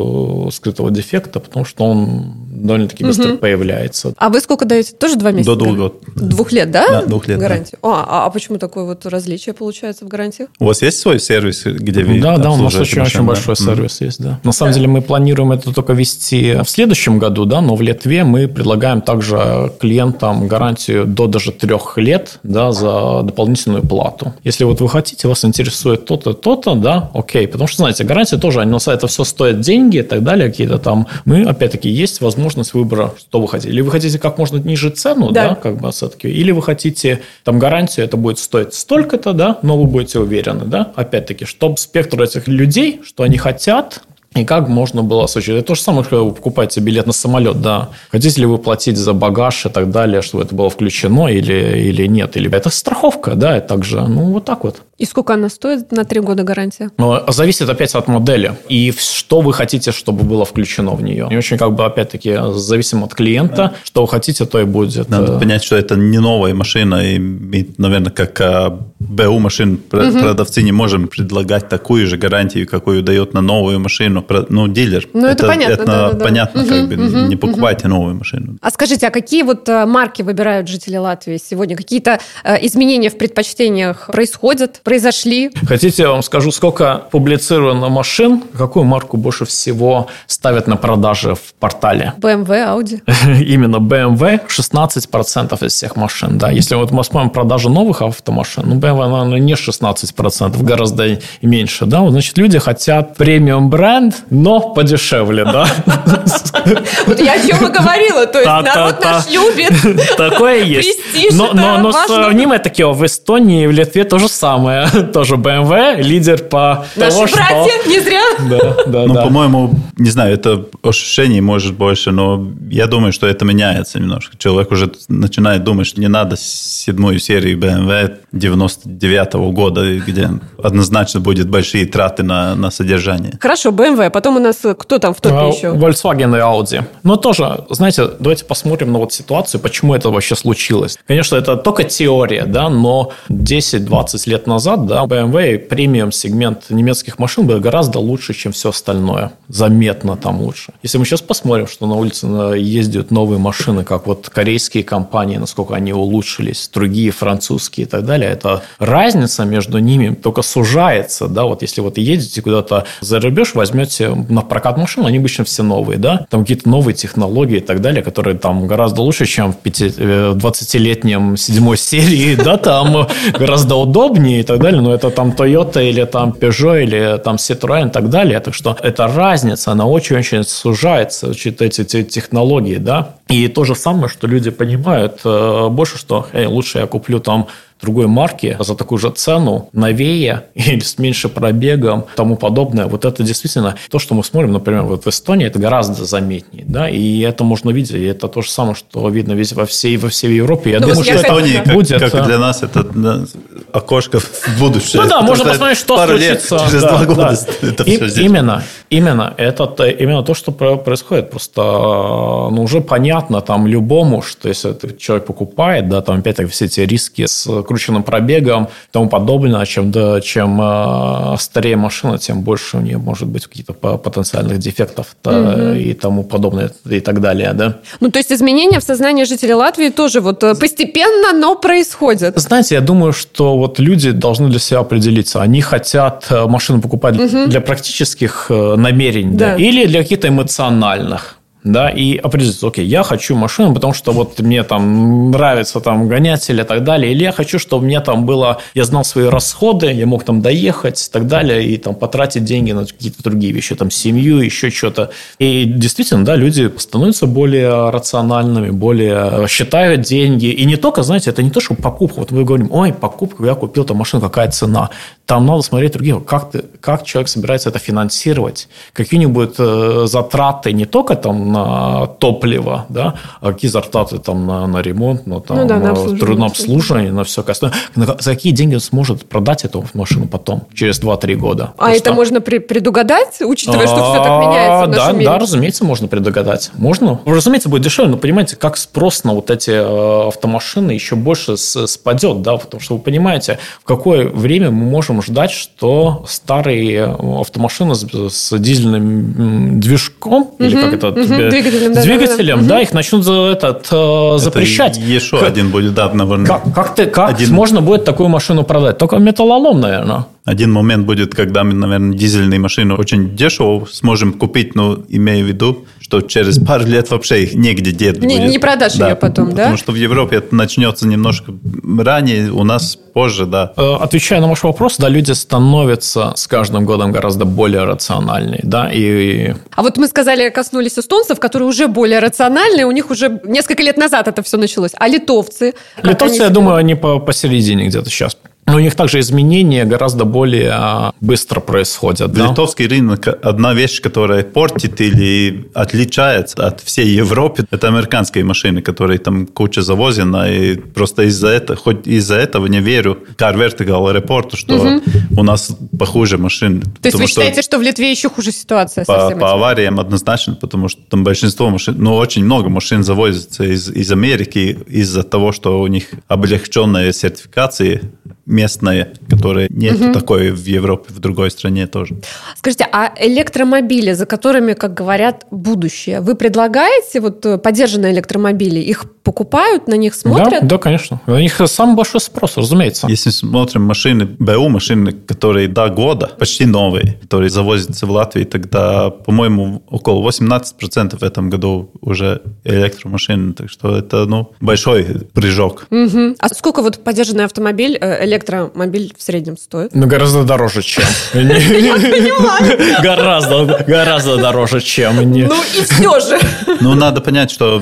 скрытого 0.52 0.90
дефекта, 0.90 1.40
потому 1.40 1.66
что 1.66 1.86
он 1.86 2.34
довольно-таки 2.48 3.04
быстро 3.04 3.34
угу. 3.34 3.38
появляется. 3.38 4.14
А 4.18 4.30
вы 4.30 4.40
сколько 4.40 4.66
даете? 4.66 4.94
Тоже 4.94 5.18
два 5.18 5.30
месяца? 5.30 5.56
До 5.56 5.66
двух 5.66 5.78
лет. 5.78 5.94
Двух 6.16 6.52
лет, 6.52 6.72
да? 6.72 6.88
Да, 6.88 7.06
двух 7.06 7.28
лет. 7.28 7.38
Гарантию. 7.38 7.78
Да. 7.84 7.90
А, 7.90 8.26
а 8.26 8.30
почему 8.32 8.58
такое 8.58 8.86
вот 8.86 9.06
различие 9.06 9.54
получается 9.54 9.83
в 9.92 10.08
гарантиях? 10.08 10.50
У 10.60 10.66
вас 10.66 10.82
есть 10.82 11.00
свой 11.00 11.20
сервис, 11.20 11.64
где 11.66 12.04
вы 12.04 12.20
Да, 12.20 12.38
да, 12.38 12.52
у 12.52 12.58
нас 12.58 12.76
очень, 12.76 13.02
очень 13.02 13.24
большой 13.24 13.56
да? 13.56 13.64
сервис 13.64 14.02
mm. 14.02 14.06
есть, 14.06 14.22
да. 14.22 14.40
На 14.44 14.52
самом 14.52 14.72
да. 14.72 14.80
деле 14.80 14.88
мы 14.88 15.02
планируем 15.02 15.52
это 15.52 15.74
только 15.74 15.94
вести 15.94 16.58
в 16.64 16.70
следующем 16.70 17.20
году, 17.20 17.46
да, 17.46 17.62
но 17.62 17.76
в 17.76 17.82
Литве 17.82 18.24
мы 18.24 18.48
предлагаем 18.48 19.02
также 19.02 19.72
клиентам 19.80 20.48
гарантию 20.48 21.06
до 21.06 21.28
даже 21.28 21.52
трех 21.52 21.98
лет, 21.98 22.40
да, 22.44 22.72
за 22.72 23.22
дополнительную 23.24 23.84
плату. 23.84 24.34
Если 24.44 24.64
вот 24.64 24.82
вы 24.82 24.90
хотите, 24.90 25.28
вас 25.28 25.46
интересует 25.46 26.06
то-то, 26.06 26.34
то-то, 26.34 26.76
да, 26.76 27.12
окей, 27.14 27.48
потому 27.48 27.68
что, 27.68 27.78
знаете, 27.78 28.04
гарантия 28.04 28.38
тоже, 28.38 28.62
они, 28.62 28.74
это 28.86 29.08
все 29.08 29.24
стоит 29.24 29.62
деньги 29.62 29.98
и 29.98 30.02
так 30.02 30.24
далее, 30.24 30.50
какие-то 30.50 30.78
там. 30.78 31.08
Мы, 31.26 31.44
опять-таки, 31.44 31.90
есть 31.90 32.22
возможность 32.22 32.74
выбора, 32.74 33.14
что 33.18 33.42
вы 33.42 33.48
хотите. 33.48 33.70
Или 33.70 33.82
вы 33.82 33.92
хотите 33.92 34.20
как 34.20 34.38
можно 34.38 34.58
ниже 34.58 34.90
цену, 34.90 35.32
да, 35.32 35.50
да 35.50 35.56
как 35.56 35.80
бы 35.80 35.92
все-таки, 35.92 36.28
или 36.28 36.52
вы 36.52 36.62
хотите 36.62 37.22
там 37.44 37.60
гарантию, 37.60 38.06
это 38.06 38.18
будет 38.18 38.40
стоить 38.40 38.74
столько-то, 38.74 39.34
да, 39.34 39.60
но 39.62 39.73
вы 39.78 39.86
будете 39.86 40.20
уверены, 40.20 40.66
да, 40.66 40.92
опять-таки, 40.96 41.46
чтобы 41.46 41.78
спектр 41.78 42.22
этих 42.22 42.48
людей, 42.48 43.02
что 43.04 43.24
они 43.24 43.38
хотят, 43.38 44.04
и 44.36 44.46
как 44.46 44.68
можно 44.68 45.04
было 45.04 45.26
осуществить? 45.26 45.60
Это 45.60 45.68
то 45.68 45.76
же 45.76 45.82
самое, 45.82 46.04
когда 46.04 46.24
вы 46.24 46.32
покупаете 46.32 46.80
билет 46.80 47.06
на 47.06 47.14
самолет, 47.14 47.62
да. 47.62 47.90
Хотите 48.10 48.42
ли 48.42 48.48
вы 48.48 48.58
платить 48.58 48.98
за 48.98 49.14
багаж 49.14 49.66
и 49.68 49.70
так 49.70 49.92
далее, 49.92 50.22
чтобы 50.22 50.44
это 50.44 50.56
было 50.56 50.70
включено 50.70 51.28
или, 51.28 51.80
или 51.90 52.08
нет? 52.08 52.36
Или 52.36 52.52
это 52.52 52.70
страховка, 52.70 53.36
да, 53.36 53.58
и 53.58 53.62
также, 53.62 54.02
ну, 54.02 54.32
вот 54.32 54.46
так 54.46 54.64
вот. 54.64 54.82
И 55.04 55.06
сколько 55.06 55.34
она 55.34 55.50
стоит 55.50 55.92
на 55.92 56.06
три 56.06 56.22
года 56.22 56.44
гарантия? 56.44 56.90
Ну, 56.98 57.20
зависит 57.28 57.70
опять 57.70 57.94
от 57.94 58.08
модели. 58.08 58.56
И 58.70 58.94
что 58.98 59.42
вы 59.42 59.52
хотите, 59.52 59.92
чтобы 59.92 60.24
было 60.24 60.46
включено 60.46 60.92
в 60.92 61.04
нее. 61.04 61.28
И 61.30 61.36
очень, 61.36 61.58
как 61.58 61.74
бы, 61.74 61.84
опять-таки, 61.84 62.40
зависимо 62.54 63.08
от 63.08 63.14
клиента. 63.14 63.56
Да. 63.56 63.74
Что 63.84 64.04
вы 64.04 64.08
хотите, 64.08 64.46
то 64.46 64.62
и 64.62 64.64
будет. 64.64 65.10
Надо 65.10 65.38
понять, 65.38 65.62
что 65.62 65.76
это 65.76 65.98
не 65.98 66.20
новая 66.20 66.54
машина. 66.54 66.96
И 67.04 67.20
мы, 67.20 67.68
наверное, 67.78 68.14
как 68.14 68.40
а, 68.40 68.80
БУ 69.00 69.40
машин 69.40 69.74
угу. 69.74 70.20
продавцы 70.20 70.62
не 70.62 70.72
можем 70.72 71.08
предлагать 71.08 71.68
такую 71.70 72.08
же 72.08 72.18
гарантию, 72.18 72.68
какую 72.68 73.04
дает 73.04 73.34
на 73.34 73.42
новую 73.42 73.80
машину 73.80 74.26
ну, 74.50 74.68
дилер. 74.68 75.08
Ну, 75.14 75.28
это, 75.28 75.44
это 75.44 75.48
понятно. 75.48 75.74
Это 75.74 75.86
да, 75.86 76.12
да, 76.14 76.26
понятно, 76.26 76.62
угу, 76.62 76.70
как 76.70 76.88
бы, 76.88 76.96
угу, 76.96 77.28
не 77.28 77.36
покупайте 77.36 77.88
угу. 77.88 77.96
новую 77.96 78.16
машину. 78.16 78.58
А 78.62 78.70
скажите, 78.72 79.08
а 79.08 79.12
какие 79.12 79.44
вот 79.44 79.68
э, 79.68 79.86
марки 79.86 80.22
выбирают 80.22 80.68
жители 80.68 80.98
Латвии 80.98 81.38
сегодня? 81.44 81.76
Какие-то 81.76 82.20
э, 82.44 82.66
изменения 82.66 83.10
в 83.10 83.18
предпочтениях 83.18 84.08
происходят, 84.08 84.82
произошли? 84.94 85.52
Хотите, 85.68 86.04
я 86.04 86.10
вам 86.10 86.24
скажу, 86.24 86.52
сколько 86.52 87.02
публицировано 87.12 87.90
машин, 87.90 88.44
какую 88.58 88.86
марку 88.86 89.18
больше 89.18 89.46
всего 89.46 90.08
ставят 90.28 90.68
на 90.68 90.76
продаже 90.76 91.34
в 91.34 91.54
портале? 91.60 92.14
BMW, 92.22 92.48
Audi. 92.48 93.02
Именно 93.54 93.78
BMW 93.78 94.40
16% 94.48 95.66
из 95.66 95.74
всех 95.74 95.96
машин, 95.96 96.38
да. 96.38 96.52
Если 96.52 96.76
вот 96.76 96.92
мы 96.92 97.04
смотрим 97.04 97.30
продажи 97.30 97.70
новых 97.70 98.02
автомашин, 98.02 98.64
ну, 98.66 98.76
BMW, 98.76 99.10
наверное, 99.10 99.40
не 99.40 99.54
16%, 99.54 100.64
гораздо 100.64 101.20
меньше, 101.42 101.86
да. 101.86 102.10
Значит, 102.10 102.38
люди 102.38 102.60
хотят 102.60 103.18
премиум 103.18 103.70
бренд, 103.70 103.84
бренд, 103.84 104.16
но 104.30 104.60
подешевле, 104.60 105.44
да? 105.46 105.68
Вот 107.08 107.20
я 107.20 107.34
о 107.34 107.40
чем 107.40 107.66
и 107.68 107.72
говорила, 107.72 108.26
то 108.26 108.40
есть 108.40 108.52
народ 108.52 109.04
наш 109.04 109.30
любит 109.30 109.74
Такое 110.18 110.64
есть. 110.64 111.00
Но 111.32 111.92
сравнимое 112.08 112.60
такие 112.60 112.92
в 112.92 113.06
Эстонии 113.06 113.64
и 113.64 113.68
в 113.68 113.72
Литве 113.72 114.04
то 114.04 114.20
же 114.20 114.28
самое. 114.28 114.73
Самое 114.74 115.08
тоже 115.14 115.36
BMW, 115.36 116.02
лидер 116.02 116.44
по 116.44 116.86
Наши 116.96 117.12
того, 117.12 117.28
братья, 117.32 117.80
что... 117.80 117.90
не 117.90 118.00
зря. 118.00 118.22
Да, 118.50 118.76
да, 118.86 119.06
Ну, 119.08 119.14
да. 119.14 119.24
по-моему, 119.24 119.72
не 119.98 120.10
знаю, 120.10 120.34
это 120.34 120.66
ощущение 120.84 121.42
может 121.42 121.76
больше, 121.76 122.12
но 122.12 122.48
я 122.70 122.88
думаю, 122.88 123.14
что 123.14 123.28
это 123.28 123.46
меняется 123.46 124.00
немножко. 124.00 124.38
Человек 124.38 124.72
уже 124.72 124.92
начинает 125.08 125.64
думать, 125.64 125.88
что 125.88 126.02
не 126.02 126.08
надо 126.08 126.36
седьмую 126.38 127.20
серию 127.20 127.58
BMW 127.58 128.18
99 128.32 129.34
года, 129.54 129.98
где 130.00 130.30
однозначно 130.62 131.20
будет 131.20 131.50
большие 131.50 131.86
траты 131.86 132.24
на, 132.24 132.56
на 132.56 132.72
содержание. 132.72 133.38
Хорошо, 133.40 133.70
BMW. 133.70 134.10
Потом 134.10 134.38
у 134.38 134.40
нас 134.40 134.64
э, 134.66 134.76
кто 134.76 135.00
там 135.00 135.14
в 135.14 135.22
топе 135.22 135.36
А, 135.36 135.48
еще? 135.48 135.68
Volkswagen 135.68 136.36
и 136.36 136.42
Audi. 136.42 136.84
Но 137.04 137.16
тоже, 137.16 137.66
знаете, 137.70 138.10
давайте 138.20 138.46
посмотрим 138.46 138.92
на 138.92 139.00
вот 139.00 139.14
ситуацию, 139.14 139.62
почему 139.62 139.94
это 139.94 140.10
вообще 140.10 140.36
случилось. 140.36 140.98
Конечно, 141.08 141.36
это 141.36 141.56
только 141.56 141.84
теория, 141.84 142.46
да, 142.46 142.70
но 142.70 143.12
10-20 143.30 144.30
лет 144.30 144.48
назад, 144.48 144.63
да, 144.64 145.04
BMW 145.04 145.58
премиум 145.58 146.12
сегмент 146.12 146.70
немецких 146.70 147.20
машин 147.20 147.46
был 147.48 147.60
гораздо 147.60 148.00
лучше, 148.00 148.34
чем 148.34 148.52
все 148.52 148.70
остальное. 148.70 149.32
Заметно 149.48 150.18
там 150.18 150.42
лучше. 150.42 150.74
Если 150.84 150.98
мы 150.98 151.06
сейчас 151.06 151.22
посмотрим, 151.22 151.68
что 151.68 151.88
на 151.88 151.96
улице 151.96 152.28
ездят 152.58 153.12
новые 153.12 153.40
машины, 153.40 153.84
как 153.84 154.08
вот 154.08 154.30
корейские 154.30 154.84
компании, 154.84 155.38
насколько 155.38 155.76
они 155.76 155.94
улучшились, 155.94 156.70
другие 156.74 157.12
французские 157.12 157.86
и 157.86 157.90
так 157.90 158.06
далее, 158.06 158.30
это 158.32 158.64
разница 158.80 159.46
между 159.46 159.80
ними 159.80 160.14
только 160.14 160.42
сужается, 160.42 161.28
да, 161.28 161.44
вот 161.44 161.62
если 161.62 161.82
вот 161.82 161.98
едете 161.98 162.42
куда-то 162.42 162.86
за 163.02 163.20
рубеж, 163.20 163.54
возьмете 163.56 164.10
на 164.30 164.42
прокат 164.42 164.78
машин, 164.78 165.06
они 165.06 165.18
обычно 165.18 165.44
все 165.44 165.64
новые, 165.64 165.98
да, 165.98 166.26
там 166.30 166.42
какие-то 166.42 166.70
новые 166.70 166.96
технологии 166.96 167.58
и 167.58 167.62
так 167.62 167.82
далее, 167.82 168.04
которые 168.04 168.38
там 168.38 168.68
гораздо 168.68 169.02
лучше, 169.02 169.26
чем 169.26 169.54
в 169.54 169.58
пяти- 169.58 169.94
э, 169.98 170.34
20-летнем 170.36 171.38
седьмой 171.38 171.78
серии, 171.78 172.36
да, 172.36 172.58
там 172.58 173.08
гораздо 173.38 173.76
удобнее 173.76 174.42
и 174.42 174.44
так 174.44 174.53
далее, 174.62 174.82
но 174.82 174.94
это 174.94 175.10
там 175.10 175.32
Toyota 175.32 175.84
или 175.84 176.06
там 176.06 176.32
Peugeot 176.32 176.84
или 176.84 177.18
там 177.18 177.36
Citroёn 177.36 177.88
и 177.88 177.92
так 177.92 178.10
далее, 178.10 178.40
так 178.40 178.54
что 178.54 178.78
эта 178.82 179.08
разница, 179.08 179.72
она 179.72 179.86
очень-очень 179.86 180.44
сужается, 180.44 181.30
учит 181.30 181.62
эти, 181.62 181.82
эти 181.82 182.04
технологии, 182.04 182.78
да, 182.78 183.16
и 183.30 183.48
то 183.48 183.64
же 183.64 183.76
самое, 183.76 184.10
что 184.10 184.28
люди 184.28 184.52
понимают 184.52 185.22
э, 185.26 185.68
больше, 185.70 185.98
что 185.98 186.28
эй, 186.34 186.46
лучше 186.46 186.80
я 186.80 186.88
куплю 186.88 187.20
там 187.20 187.48
другой 187.84 188.08
марки 188.08 188.58
за 188.60 188.74
такую 188.76 188.98
же 189.00 189.12
цену, 189.12 189.70
новее 189.74 190.46
или 190.56 190.80
с 190.80 190.98
меньшим 190.98 191.30
пробегом, 191.32 192.06
тому 192.16 192.36
подобное. 192.38 192.86
Вот 192.88 193.06
это 193.06 193.22
действительно 193.24 193.76
то, 193.90 194.00
что 194.00 194.16
мы 194.16 194.24
смотрим, 194.24 194.54
например, 194.54 194.84
вот 194.84 195.06
в 195.06 195.08
Эстонии, 195.10 195.46
это 195.48 195.60
гораздо 195.60 196.06
заметнее, 196.06 196.66
да, 196.68 196.90
и 196.90 197.20
это 197.20 197.44
можно 197.44 197.70
видеть, 197.72 197.92
и 197.92 198.04
это 198.06 198.28
то 198.28 198.42
же 198.42 198.50
самое, 198.50 198.76
что 198.76 199.08
видно 199.10 199.34
везде 199.34 199.56
во 199.56 199.66
всей, 199.66 199.98
во 199.98 200.10
всей 200.10 200.34
Европе. 200.34 200.72
Я 200.72 200.80
Ну, 200.80 200.88
думаю, 200.88 201.04
что 201.04 201.14
это 201.14 201.22
Эстония, 201.24 201.62
как, 201.62 201.74
будет. 201.74 202.00
как 202.00 202.16
а, 202.16 202.22
для 202.24 202.38
нас, 202.40 202.64
это 202.64 202.84
да, 202.84 203.26
окошко 203.72 204.20
в 204.20 204.60
будущее. 204.60 205.02
ну 205.02 205.10
да, 205.10 205.16
Потому 205.20 205.28
можно 205.28 205.44
что 205.44 205.50
посмотреть, 205.52 205.78
что 205.80 205.96
пару 205.98 206.18
лет, 206.18 206.42
случится. 206.42 206.70
через 206.70 206.82
Да, 206.84 206.90
два 206.90 207.00
да. 207.00 207.06
года 207.06 207.38
это 207.62 207.84
И- 207.84 207.96
все 207.98 208.08
здесь. 208.08 208.26
Именно, 208.26 208.64
именно. 208.90 209.34
Это 209.38 209.66
то- 209.68 209.88
именно 209.88 210.24
то, 210.24 210.34
что 210.34 210.52
про- 210.52 210.78
происходит. 210.78 211.30
Просто 211.32 211.62
ну, 211.62 212.64
уже 212.64 212.82
понятно 212.82 213.42
там 213.42 213.68
любому, 213.68 214.22
что 214.22 214.50
если 214.50 214.76
человек 214.98 215.26
покупает, 215.26 215.90
да, 215.90 216.02
там 216.02 216.20
опять-таки 216.20 216.50
все 216.50 216.66
эти 216.66 216.82
риски 216.82 217.26
с 217.26 217.48
крученным 217.74 218.04
пробегом 218.04 218.64
и 218.66 218.92
тому 218.92 219.10
подобное, 219.10 219.62
а 219.62 219.66
чем, 219.66 219.92
да, 219.92 220.22
чем 220.22 220.60
э, 220.62 221.38
старее 221.40 221.76
машина, 221.76 222.18
тем 222.18 222.42
больше 222.42 222.78
у 222.78 222.82
нее 222.82 222.98
может 222.98 223.28
быть 223.28 223.48
каких-то 223.48 223.74
по- 223.74 223.98
потенциальных 223.98 224.60
дефектов 224.60 225.16
да, 225.24 225.76
и 225.76 225.94
тому 225.94 226.24
подобное 226.24 226.70
и 226.90 227.00
так 227.00 227.20
далее, 227.20 227.54
да. 227.54 227.74
Ну, 228.00 228.12
то 228.12 228.20
есть 228.20 228.32
изменения 228.32 228.80
в 228.80 228.84
сознании 228.84 229.24
жителей 229.26 229.56
Латвии 229.56 229.90
тоже 229.90 230.20
вот 230.22 230.44
э, 230.44 230.56
постепенно, 230.56 231.34
но 231.34 231.56
происходят. 231.56 232.40
Знаете, 232.40 232.76
я 232.76 232.82
думаю, 232.82 233.14
что 233.14 233.58
вот 233.58 233.80
люди 233.80 234.12
должны 234.12 234.50
для 234.50 234.60
себя 234.60 234.80
определиться. 234.80 235.42
Они 235.42 235.62
хотят 235.62 236.28
э, 236.30 236.46
машину 236.48 236.82
покупать 236.82 237.16
для 237.50 237.62
практических 237.62 238.48
э, 238.50 238.76
намерений 238.76 239.36
да. 239.38 239.56
Да. 239.56 239.56
или 239.56 239.86
для 239.86 240.04
каких-то 240.04 240.28
эмоциональных. 240.28 241.38
Да, 241.64 241.90
и 241.90 242.18
определиться, 242.18 242.68
окей, 242.68 242.86
я 242.86 243.04
хочу 243.04 243.36
машину, 243.38 243.74
потому 243.74 243.94
что 243.94 244.12
вот 244.12 244.38
мне 244.40 244.64
там 244.64 245.32
нравится 245.32 245.80
там 245.80 246.10
гонять 246.10 246.50
или 246.50 246.64
так 246.64 246.84
далее, 246.84 247.14
или 247.14 247.24
я 247.24 247.32
хочу, 247.32 247.58
чтобы 247.58 247.86
мне 247.86 248.02
там 248.02 248.26
было, 248.26 248.60
я 248.74 248.84
знал 248.84 249.06
свои 249.06 249.28
расходы, 249.28 249.94
я 249.94 250.06
мог 250.06 250.26
там 250.26 250.42
доехать 250.42 251.08
и 251.08 251.10
так 251.10 251.26
далее, 251.28 251.66
и 251.66 251.78
там 251.78 251.96
потратить 251.96 252.44
деньги 252.44 252.74
на 252.74 252.86
какие-то 252.86 253.24
другие 253.24 253.54
вещи, 253.54 253.76
там 253.76 253.92
семью, 253.92 254.40
еще 254.40 254.70
что-то. 254.72 255.12
И 255.40 255.64
действительно, 255.64 256.26
да, 256.26 256.36
люди 256.36 256.70
становятся 256.78 257.28
более 257.28 257.90
рациональными, 257.92 258.70
более 258.70 259.48
считают 259.48 260.02
деньги. 260.02 260.48
И 260.48 260.66
не 260.66 260.76
только, 260.76 261.02
знаете, 261.04 261.30
это 261.30 261.44
не 261.44 261.50
то, 261.50 261.62
что 261.62 261.76
покупка. 261.76 262.20
Вот 262.20 262.32
мы 262.32 262.44
говорим, 262.44 262.68
ой, 262.72 262.92
покупка, 262.92 263.46
я 263.46 263.56
купил 263.56 263.86
там 263.86 263.98
машину, 263.98 264.22
какая 264.22 264.52
цена. 264.52 264.90
Там 265.26 265.46
надо 265.46 265.62
смотреть 265.62 265.94
другие, 265.94 266.20
как, 266.20 266.52
ты, 266.52 266.66
как 266.82 267.06
человек 267.06 267.30
собирается 267.30 267.70
это 267.70 267.80
финансировать. 267.80 268.68
Какие-нибудь 268.92 269.56
э, 269.58 270.04
затраты 270.08 270.74
не 270.74 270.86
только 270.86 271.16
там 271.16 271.53
на 271.54 272.08
топливо, 272.08 272.86
да, 272.90 273.14
а 273.42 273.54
какие 273.54 273.72
затраты 273.72 274.18
там 274.18 274.46
на, 274.46 274.68
на 274.68 274.82
ремонт, 274.82 275.28
на, 275.28 275.40
там, 275.40 275.58
Ну 275.58 275.66
да, 275.66 275.78
на 275.78 275.88
э, 275.88 275.92
обслуживание. 275.92 276.38
на 276.40 276.46
обслуживание, 276.46 277.12
на 277.12 277.24
все 277.24 277.44
остальное. 277.48 277.78
За 277.96 278.32
какие 278.32 278.52
деньги 278.52 278.76
он 278.76 278.82
сможет 278.82 279.26
продать 279.26 279.64
эту 279.64 279.86
машину 279.94 280.28
потом, 280.28 280.64
через 280.74 281.02
2-3 281.02 281.36
года? 281.36 281.64
А 281.78 281.92
Потому 281.92 281.96
это 281.96 282.14
можно 282.14 282.42
предугадать, 282.42 283.42
учитывая, 283.42 283.88
что 283.88 284.04
все 284.04 284.24
так 284.24 284.42
меняется 284.42 284.80
в 284.80 284.84
а, 284.84 284.88
да, 284.88 284.98
нашем 284.98 285.20
мире? 285.20 285.30
Да, 285.30 285.40
разумеется, 285.40 285.86
можно 285.86 286.08
предугадать. 286.08 286.72
Можно. 286.76 287.20
Разумеется, 287.26 287.70
будет 287.70 287.84
дешевле, 287.84 288.12
но 288.12 288.18
понимаете, 288.18 288.56
как 288.56 288.78
спрос 288.78 289.24
на 289.24 289.34
вот 289.34 289.50
эти 289.52 289.72
э, 289.72 290.28
автомашины 290.28 290.92
еще 290.92 291.16
больше 291.16 291.58
спадет, 291.58 292.42
да, 292.42 292.58
потому 292.58 292.82
что 292.82 292.96
вы 292.96 293.02
понимаете, 293.02 293.60
в 293.82 293.86
какое 293.86 294.28
время 294.28 294.72
мы 294.72 294.86
можем 294.86 295.22
ждать, 295.22 295.52
что 295.52 296.26
старые 296.28 297.16
э, 297.18 297.40
автомашины 297.42 297.96
с, 297.96 298.06
с 298.30 298.58
дизельным 298.58 299.80
движком, 299.80 300.52
или 300.60 300.76
как 300.76 300.94
это? 300.94 301.12
Двигателем, 301.50 301.94
да, 301.94 302.02
с 302.02 302.06
да, 302.06 302.16
двигателем, 302.18 302.60
да, 302.62 302.76
да, 302.76 302.82
их 302.82 302.94
начнут 302.94 303.24
за 303.24 303.34
этот, 303.34 303.88
э, 303.92 304.38
запрещать. 304.38 304.98
Это 304.98 305.06
еще 305.08 305.38
Как- 305.40 305.50
один 305.50 305.70
будет, 305.70 305.94
да, 305.94 306.10
наверное. 306.14 306.46
Как, 306.48 306.74
как, 306.74 306.96
ты, 306.96 307.06
как 307.06 307.30
Один- 307.32 307.54
можно 307.54 307.82
будет 307.82 308.06
такую 308.06 308.30
машину 308.30 308.64
продать? 308.64 308.98
Только 308.98 309.18
металлолом, 309.18 309.82
наверное. 309.82 310.26
Один 310.46 310.72
момент 310.72 311.06
будет, 311.06 311.34
когда 311.36 311.64
мы, 311.64 311.74
наверное, 311.74 312.18
дизельные 312.18 312.60
машины 312.60 312.96
очень 312.96 313.36
дешево 313.36 313.88
сможем 313.92 314.34
купить, 314.34 314.76
но 314.76 315.00
имея 315.10 315.44
в 315.44 315.48
виду, 315.48 315.86
что 316.04 316.20
через 316.22 316.60
пару 316.60 316.86
лет 316.86 317.10
вообще 317.12 317.44
их 317.44 317.56
негде 317.56 317.92
деть 317.94 318.20
Не- 318.22 318.38
будет. 318.38 318.50
не 318.50 318.60
продашь 318.60 318.96
ее 318.96 319.16
потом, 319.16 319.52
да? 319.52 319.56
Потому 319.56 319.78
что 319.78 319.94
в 319.94 319.96
Европе 319.96 320.36
это 320.38 320.54
начнется 320.54 321.08
немножко 321.08 321.54
ранее, 321.98 322.52
у 322.52 322.66
нас 322.66 322.98
позже, 323.14 323.46
да. 323.46 323.72
Э, 323.78 323.96
Отвечая 324.02 324.42
на 324.42 324.50
ваш 324.50 324.64
вопрос, 324.64 324.98
да, 324.98 325.08
люди 325.08 325.32
становятся 325.32 326.34
с 326.36 326.46
каждым 326.48 326.84
годом 326.86 327.14
гораздо 327.14 327.46
более 327.46 327.86
рациональнее, 327.86 328.60
да, 328.64 328.90
и 328.92 329.54
А 329.76 329.82
вот 329.82 329.98
мы 329.98 330.08
сказали, 330.10 330.50
коснулись 330.50 331.00
эстонцев, 331.00 331.40
которые 331.40 331.70
уже 331.70 331.88
более 331.88 332.20
рациональные, 332.20 332.86
у 332.86 332.92
них 332.92 333.10
уже 333.10 333.40
несколько 333.46 333.82
лет 333.82 333.96
назад 333.98 334.28
это 334.28 334.44
все 334.44 334.58
началось. 334.58 334.92
А 335.00 335.08
литовцы? 335.08 335.74
Литовцы, 336.02 336.36
я 336.36 336.40
себя- 336.46 336.50
думаю, 336.50 336.76
они 336.76 336.96
по- 336.96 337.20
посередине 337.20 337.86
где-то 337.88 338.10
сейчас. 338.10 338.36
Но 338.66 338.78
у 338.78 338.80
них 338.80 338.96
также 338.96 339.20
изменения 339.20 339.84
гораздо 339.86 340.26
более 340.26 340.72
а, 340.74 341.14
быстро 341.20 341.60
происходят. 341.60 342.32
да. 342.32 342.50
Литовский 342.50 342.88
рынок, 342.88 343.28
одна 343.42 343.74
вещь, 343.74 344.02
которая 344.02 344.44
портит 344.44 345.02
или 345.02 345.70
отличается 345.74 346.68
от 346.68 346.80
всей 346.82 347.08
Европы, 347.08 347.66
это 347.70 347.88
американские 347.88 348.46
машины, 348.46 348.82
которые 348.82 349.20
там 349.20 349.48
куча 349.48 349.82
завозена, 349.82 350.50
и 350.50 350.76
просто 350.76 351.24
из-за 351.24 351.50
этого, 351.50 351.78
хоть 351.78 352.08
из-за 352.08 352.36
этого 352.36 352.68
не 352.68 352.80
верю 352.80 353.20
Car 353.38 353.56
Vertical 353.56 354.14
репорту, 354.14 354.56
что 354.56 355.02
у 355.36 355.44
нас 355.44 355.76
похуже 355.98 356.38
машин. 356.38 356.82
То 356.82 357.08
есть 357.08 357.18
вы 357.18 357.28
что 357.28 357.42
считаете, 357.42 357.62
что 357.62 357.78
в 357.78 357.82
Литве 357.82 358.12
еще 358.12 358.30
хуже 358.30 358.52
ситуация 358.52 359.04
по, 359.06 359.32
по 359.32 359.52
авариям 359.54 360.00
однозначно, 360.00 360.56
потому 360.56 360.88
что 360.88 361.02
там 361.10 361.24
большинство 361.24 361.70
машин, 361.70 361.96
ну, 361.98 362.16
очень 362.16 362.46
много 362.46 362.70
машин 362.70 363.04
завозится 363.04 363.64
из, 363.66 363.90
из 363.90 364.12
Америки 364.12 364.78
из-за 364.88 365.24
того, 365.24 365.52
что 365.52 365.82
у 365.82 365.88
них 365.88 366.12
облегченные 366.28 367.12
сертификации 367.12 368.02
местные, 368.46 369.14
которые 369.30 369.68
нет 369.70 370.14
такой 370.14 370.52
в 370.52 370.66
Европе, 370.66 371.14
в 371.14 371.20
другой 371.20 371.50
стране 371.52 371.88
тоже. 371.88 372.16
Скажите, 372.56 372.88
а 372.92 373.14
электромобили, 373.20 374.14
за 374.14 374.26
которыми, 374.26 374.74
как 374.74 374.94
говорят, 374.94 375.46
будущее, 375.52 376.20
вы 376.22 376.36
предлагаете 376.36 377.22
вот 377.22 377.46
э, 377.46 377.58
поддержанные 377.58 378.14
электромобили? 378.14 378.80
Их 378.80 379.06
покупают, 379.24 379.88
на 379.88 379.96
них 379.96 380.14
смотрят? 380.16 380.62
Да, 380.62 380.68
да, 380.68 380.78
конечно. 380.78 381.22
У 381.28 381.36
них 381.36 381.60
самый 381.66 381.96
большой 381.96 382.20
спрос, 382.20 382.58
разумеется. 382.58 383.08
Если 383.08 383.30
смотрим 383.30 383.84
машины, 383.84 384.26
БУ 384.26 384.70
машины, 384.70 385.14
которые 385.14 385.68
до 385.68 385.88
года, 385.90 386.32
почти 386.38 386.66
новые, 386.66 387.14
которые 387.22 387.50
завозятся 387.50 388.06
в 388.06 388.12
Латвию, 388.12 388.46
тогда, 388.46 389.10
по-моему, 389.10 389.82
около 389.90 390.28
18% 390.28 391.18
в 391.18 391.24
этом 391.24 391.50
году 391.50 391.92
уже 392.02 392.42
электромашины. 392.66 393.54
Так 393.54 393.70
что 393.70 393.96
это, 393.96 394.26
ну, 394.26 394.52
большой 394.60 395.06
прыжок. 395.34 395.88
Мгм. 395.90 396.36
А 396.40 396.50
сколько 396.50 396.82
вот 396.82 397.04
поддержанный 397.04 397.46
автомобиль, 397.46 397.98
э, 398.00 398.26
электромобиль 398.26 399.14
в 399.18 399.24
среднем 399.24 399.58
стоит? 399.58 399.96
Ну, 399.96 400.08
гораздо 400.08 400.44
дороже, 400.44 400.82
чем. 400.82 401.06
Гораздо, 403.02 403.84
гораздо 403.88 404.38
дороже, 404.38 404.82
чем. 404.82 405.16
Ну 405.16 405.64
и 405.78 405.82
все 405.84 406.20
же. 406.20 406.40
Ну, 406.82 406.94
надо 406.96 407.22
понять, 407.22 407.52
что 407.52 407.82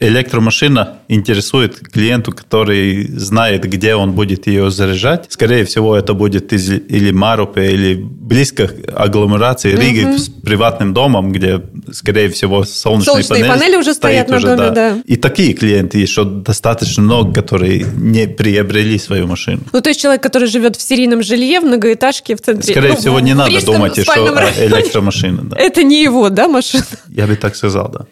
электромашина 0.00 0.98
интересует 1.08 1.78
клиенту, 1.78 2.32
который 2.32 3.06
знает, 3.08 3.64
где 3.64 3.94
он 3.94 4.12
будет 4.12 4.46
ее 4.46 4.70
заряжать. 4.70 5.26
Скорее 5.28 5.64
всего, 5.64 5.96
это 5.96 6.14
будет 6.14 6.52
из, 6.52 6.70
или 6.70 7.10
Марупе, 7.10 7.72
или 7.72 7.94
близко 7.94 8.68
к 8.68 8.74
агломерации 8.94 9.74
Риги 9.74 10.04
угу. 10.04 10.18
с 10.18 10.28
приватным 10.28 10.94
домом, 10.94 11.32
где, 11.32 11.62
скорее 11.92 12.28
всего, 12.30 12.64
солнечные, 12.64 13.24
солнечные 13.24 13.44
панели, 13.44 13.58
панели 13.58 13.76
уже 13.76 13.94
стоят 13.94 14.28
на 14.28 14.40
доме, 14.40 14.56
да. 14.56 14.70
да. 14.70 15.02
И 15.06 15.16
такие 15.16 15.54
клиенты 15.54 15.98
еще 15.98 16.24
достаточно 16.24 17.02
много, 17.02 17.32
которые 17.32 17.86
не 17.96 18.26
приобрели 18.28 18.98
свою 18.98 19.26
машину. 19.26 19.62
Ну, 19.72 19.80
то 19.80 19.90
есть 19.90 20.00
человек, 20.00 20.22
который 20.22 20.48
живет 20.48 20.76
в 20.76 20.82
серийном 20.82 21.22
жилье, 21.22 21.60
в 21.60 21.64
многоэтажке 21.64 22.36
в 22.36 22.40
центре. 22.40 22.72
Скорее 22.72 22.90
ну, 22.90 22.96
всего, 22.96 23.20
не 23.20 23.34
надо 23.34 23.64
думать 23.64 23.96
еще 23.96 24.12
о 24.12 24.50
электромашине. 24.66 25.38
Да. 25.44 25.56
Это 25.56 25.82
не 25.82 26.02
его, 26.02 26.28
да, 26.28 26.48
машина? 26.48 26.84
Я 27.08 27.26
бы 27.26 27.36
так 27.36 27.56
сказал, 27.56 27.90
да 27.90 28.06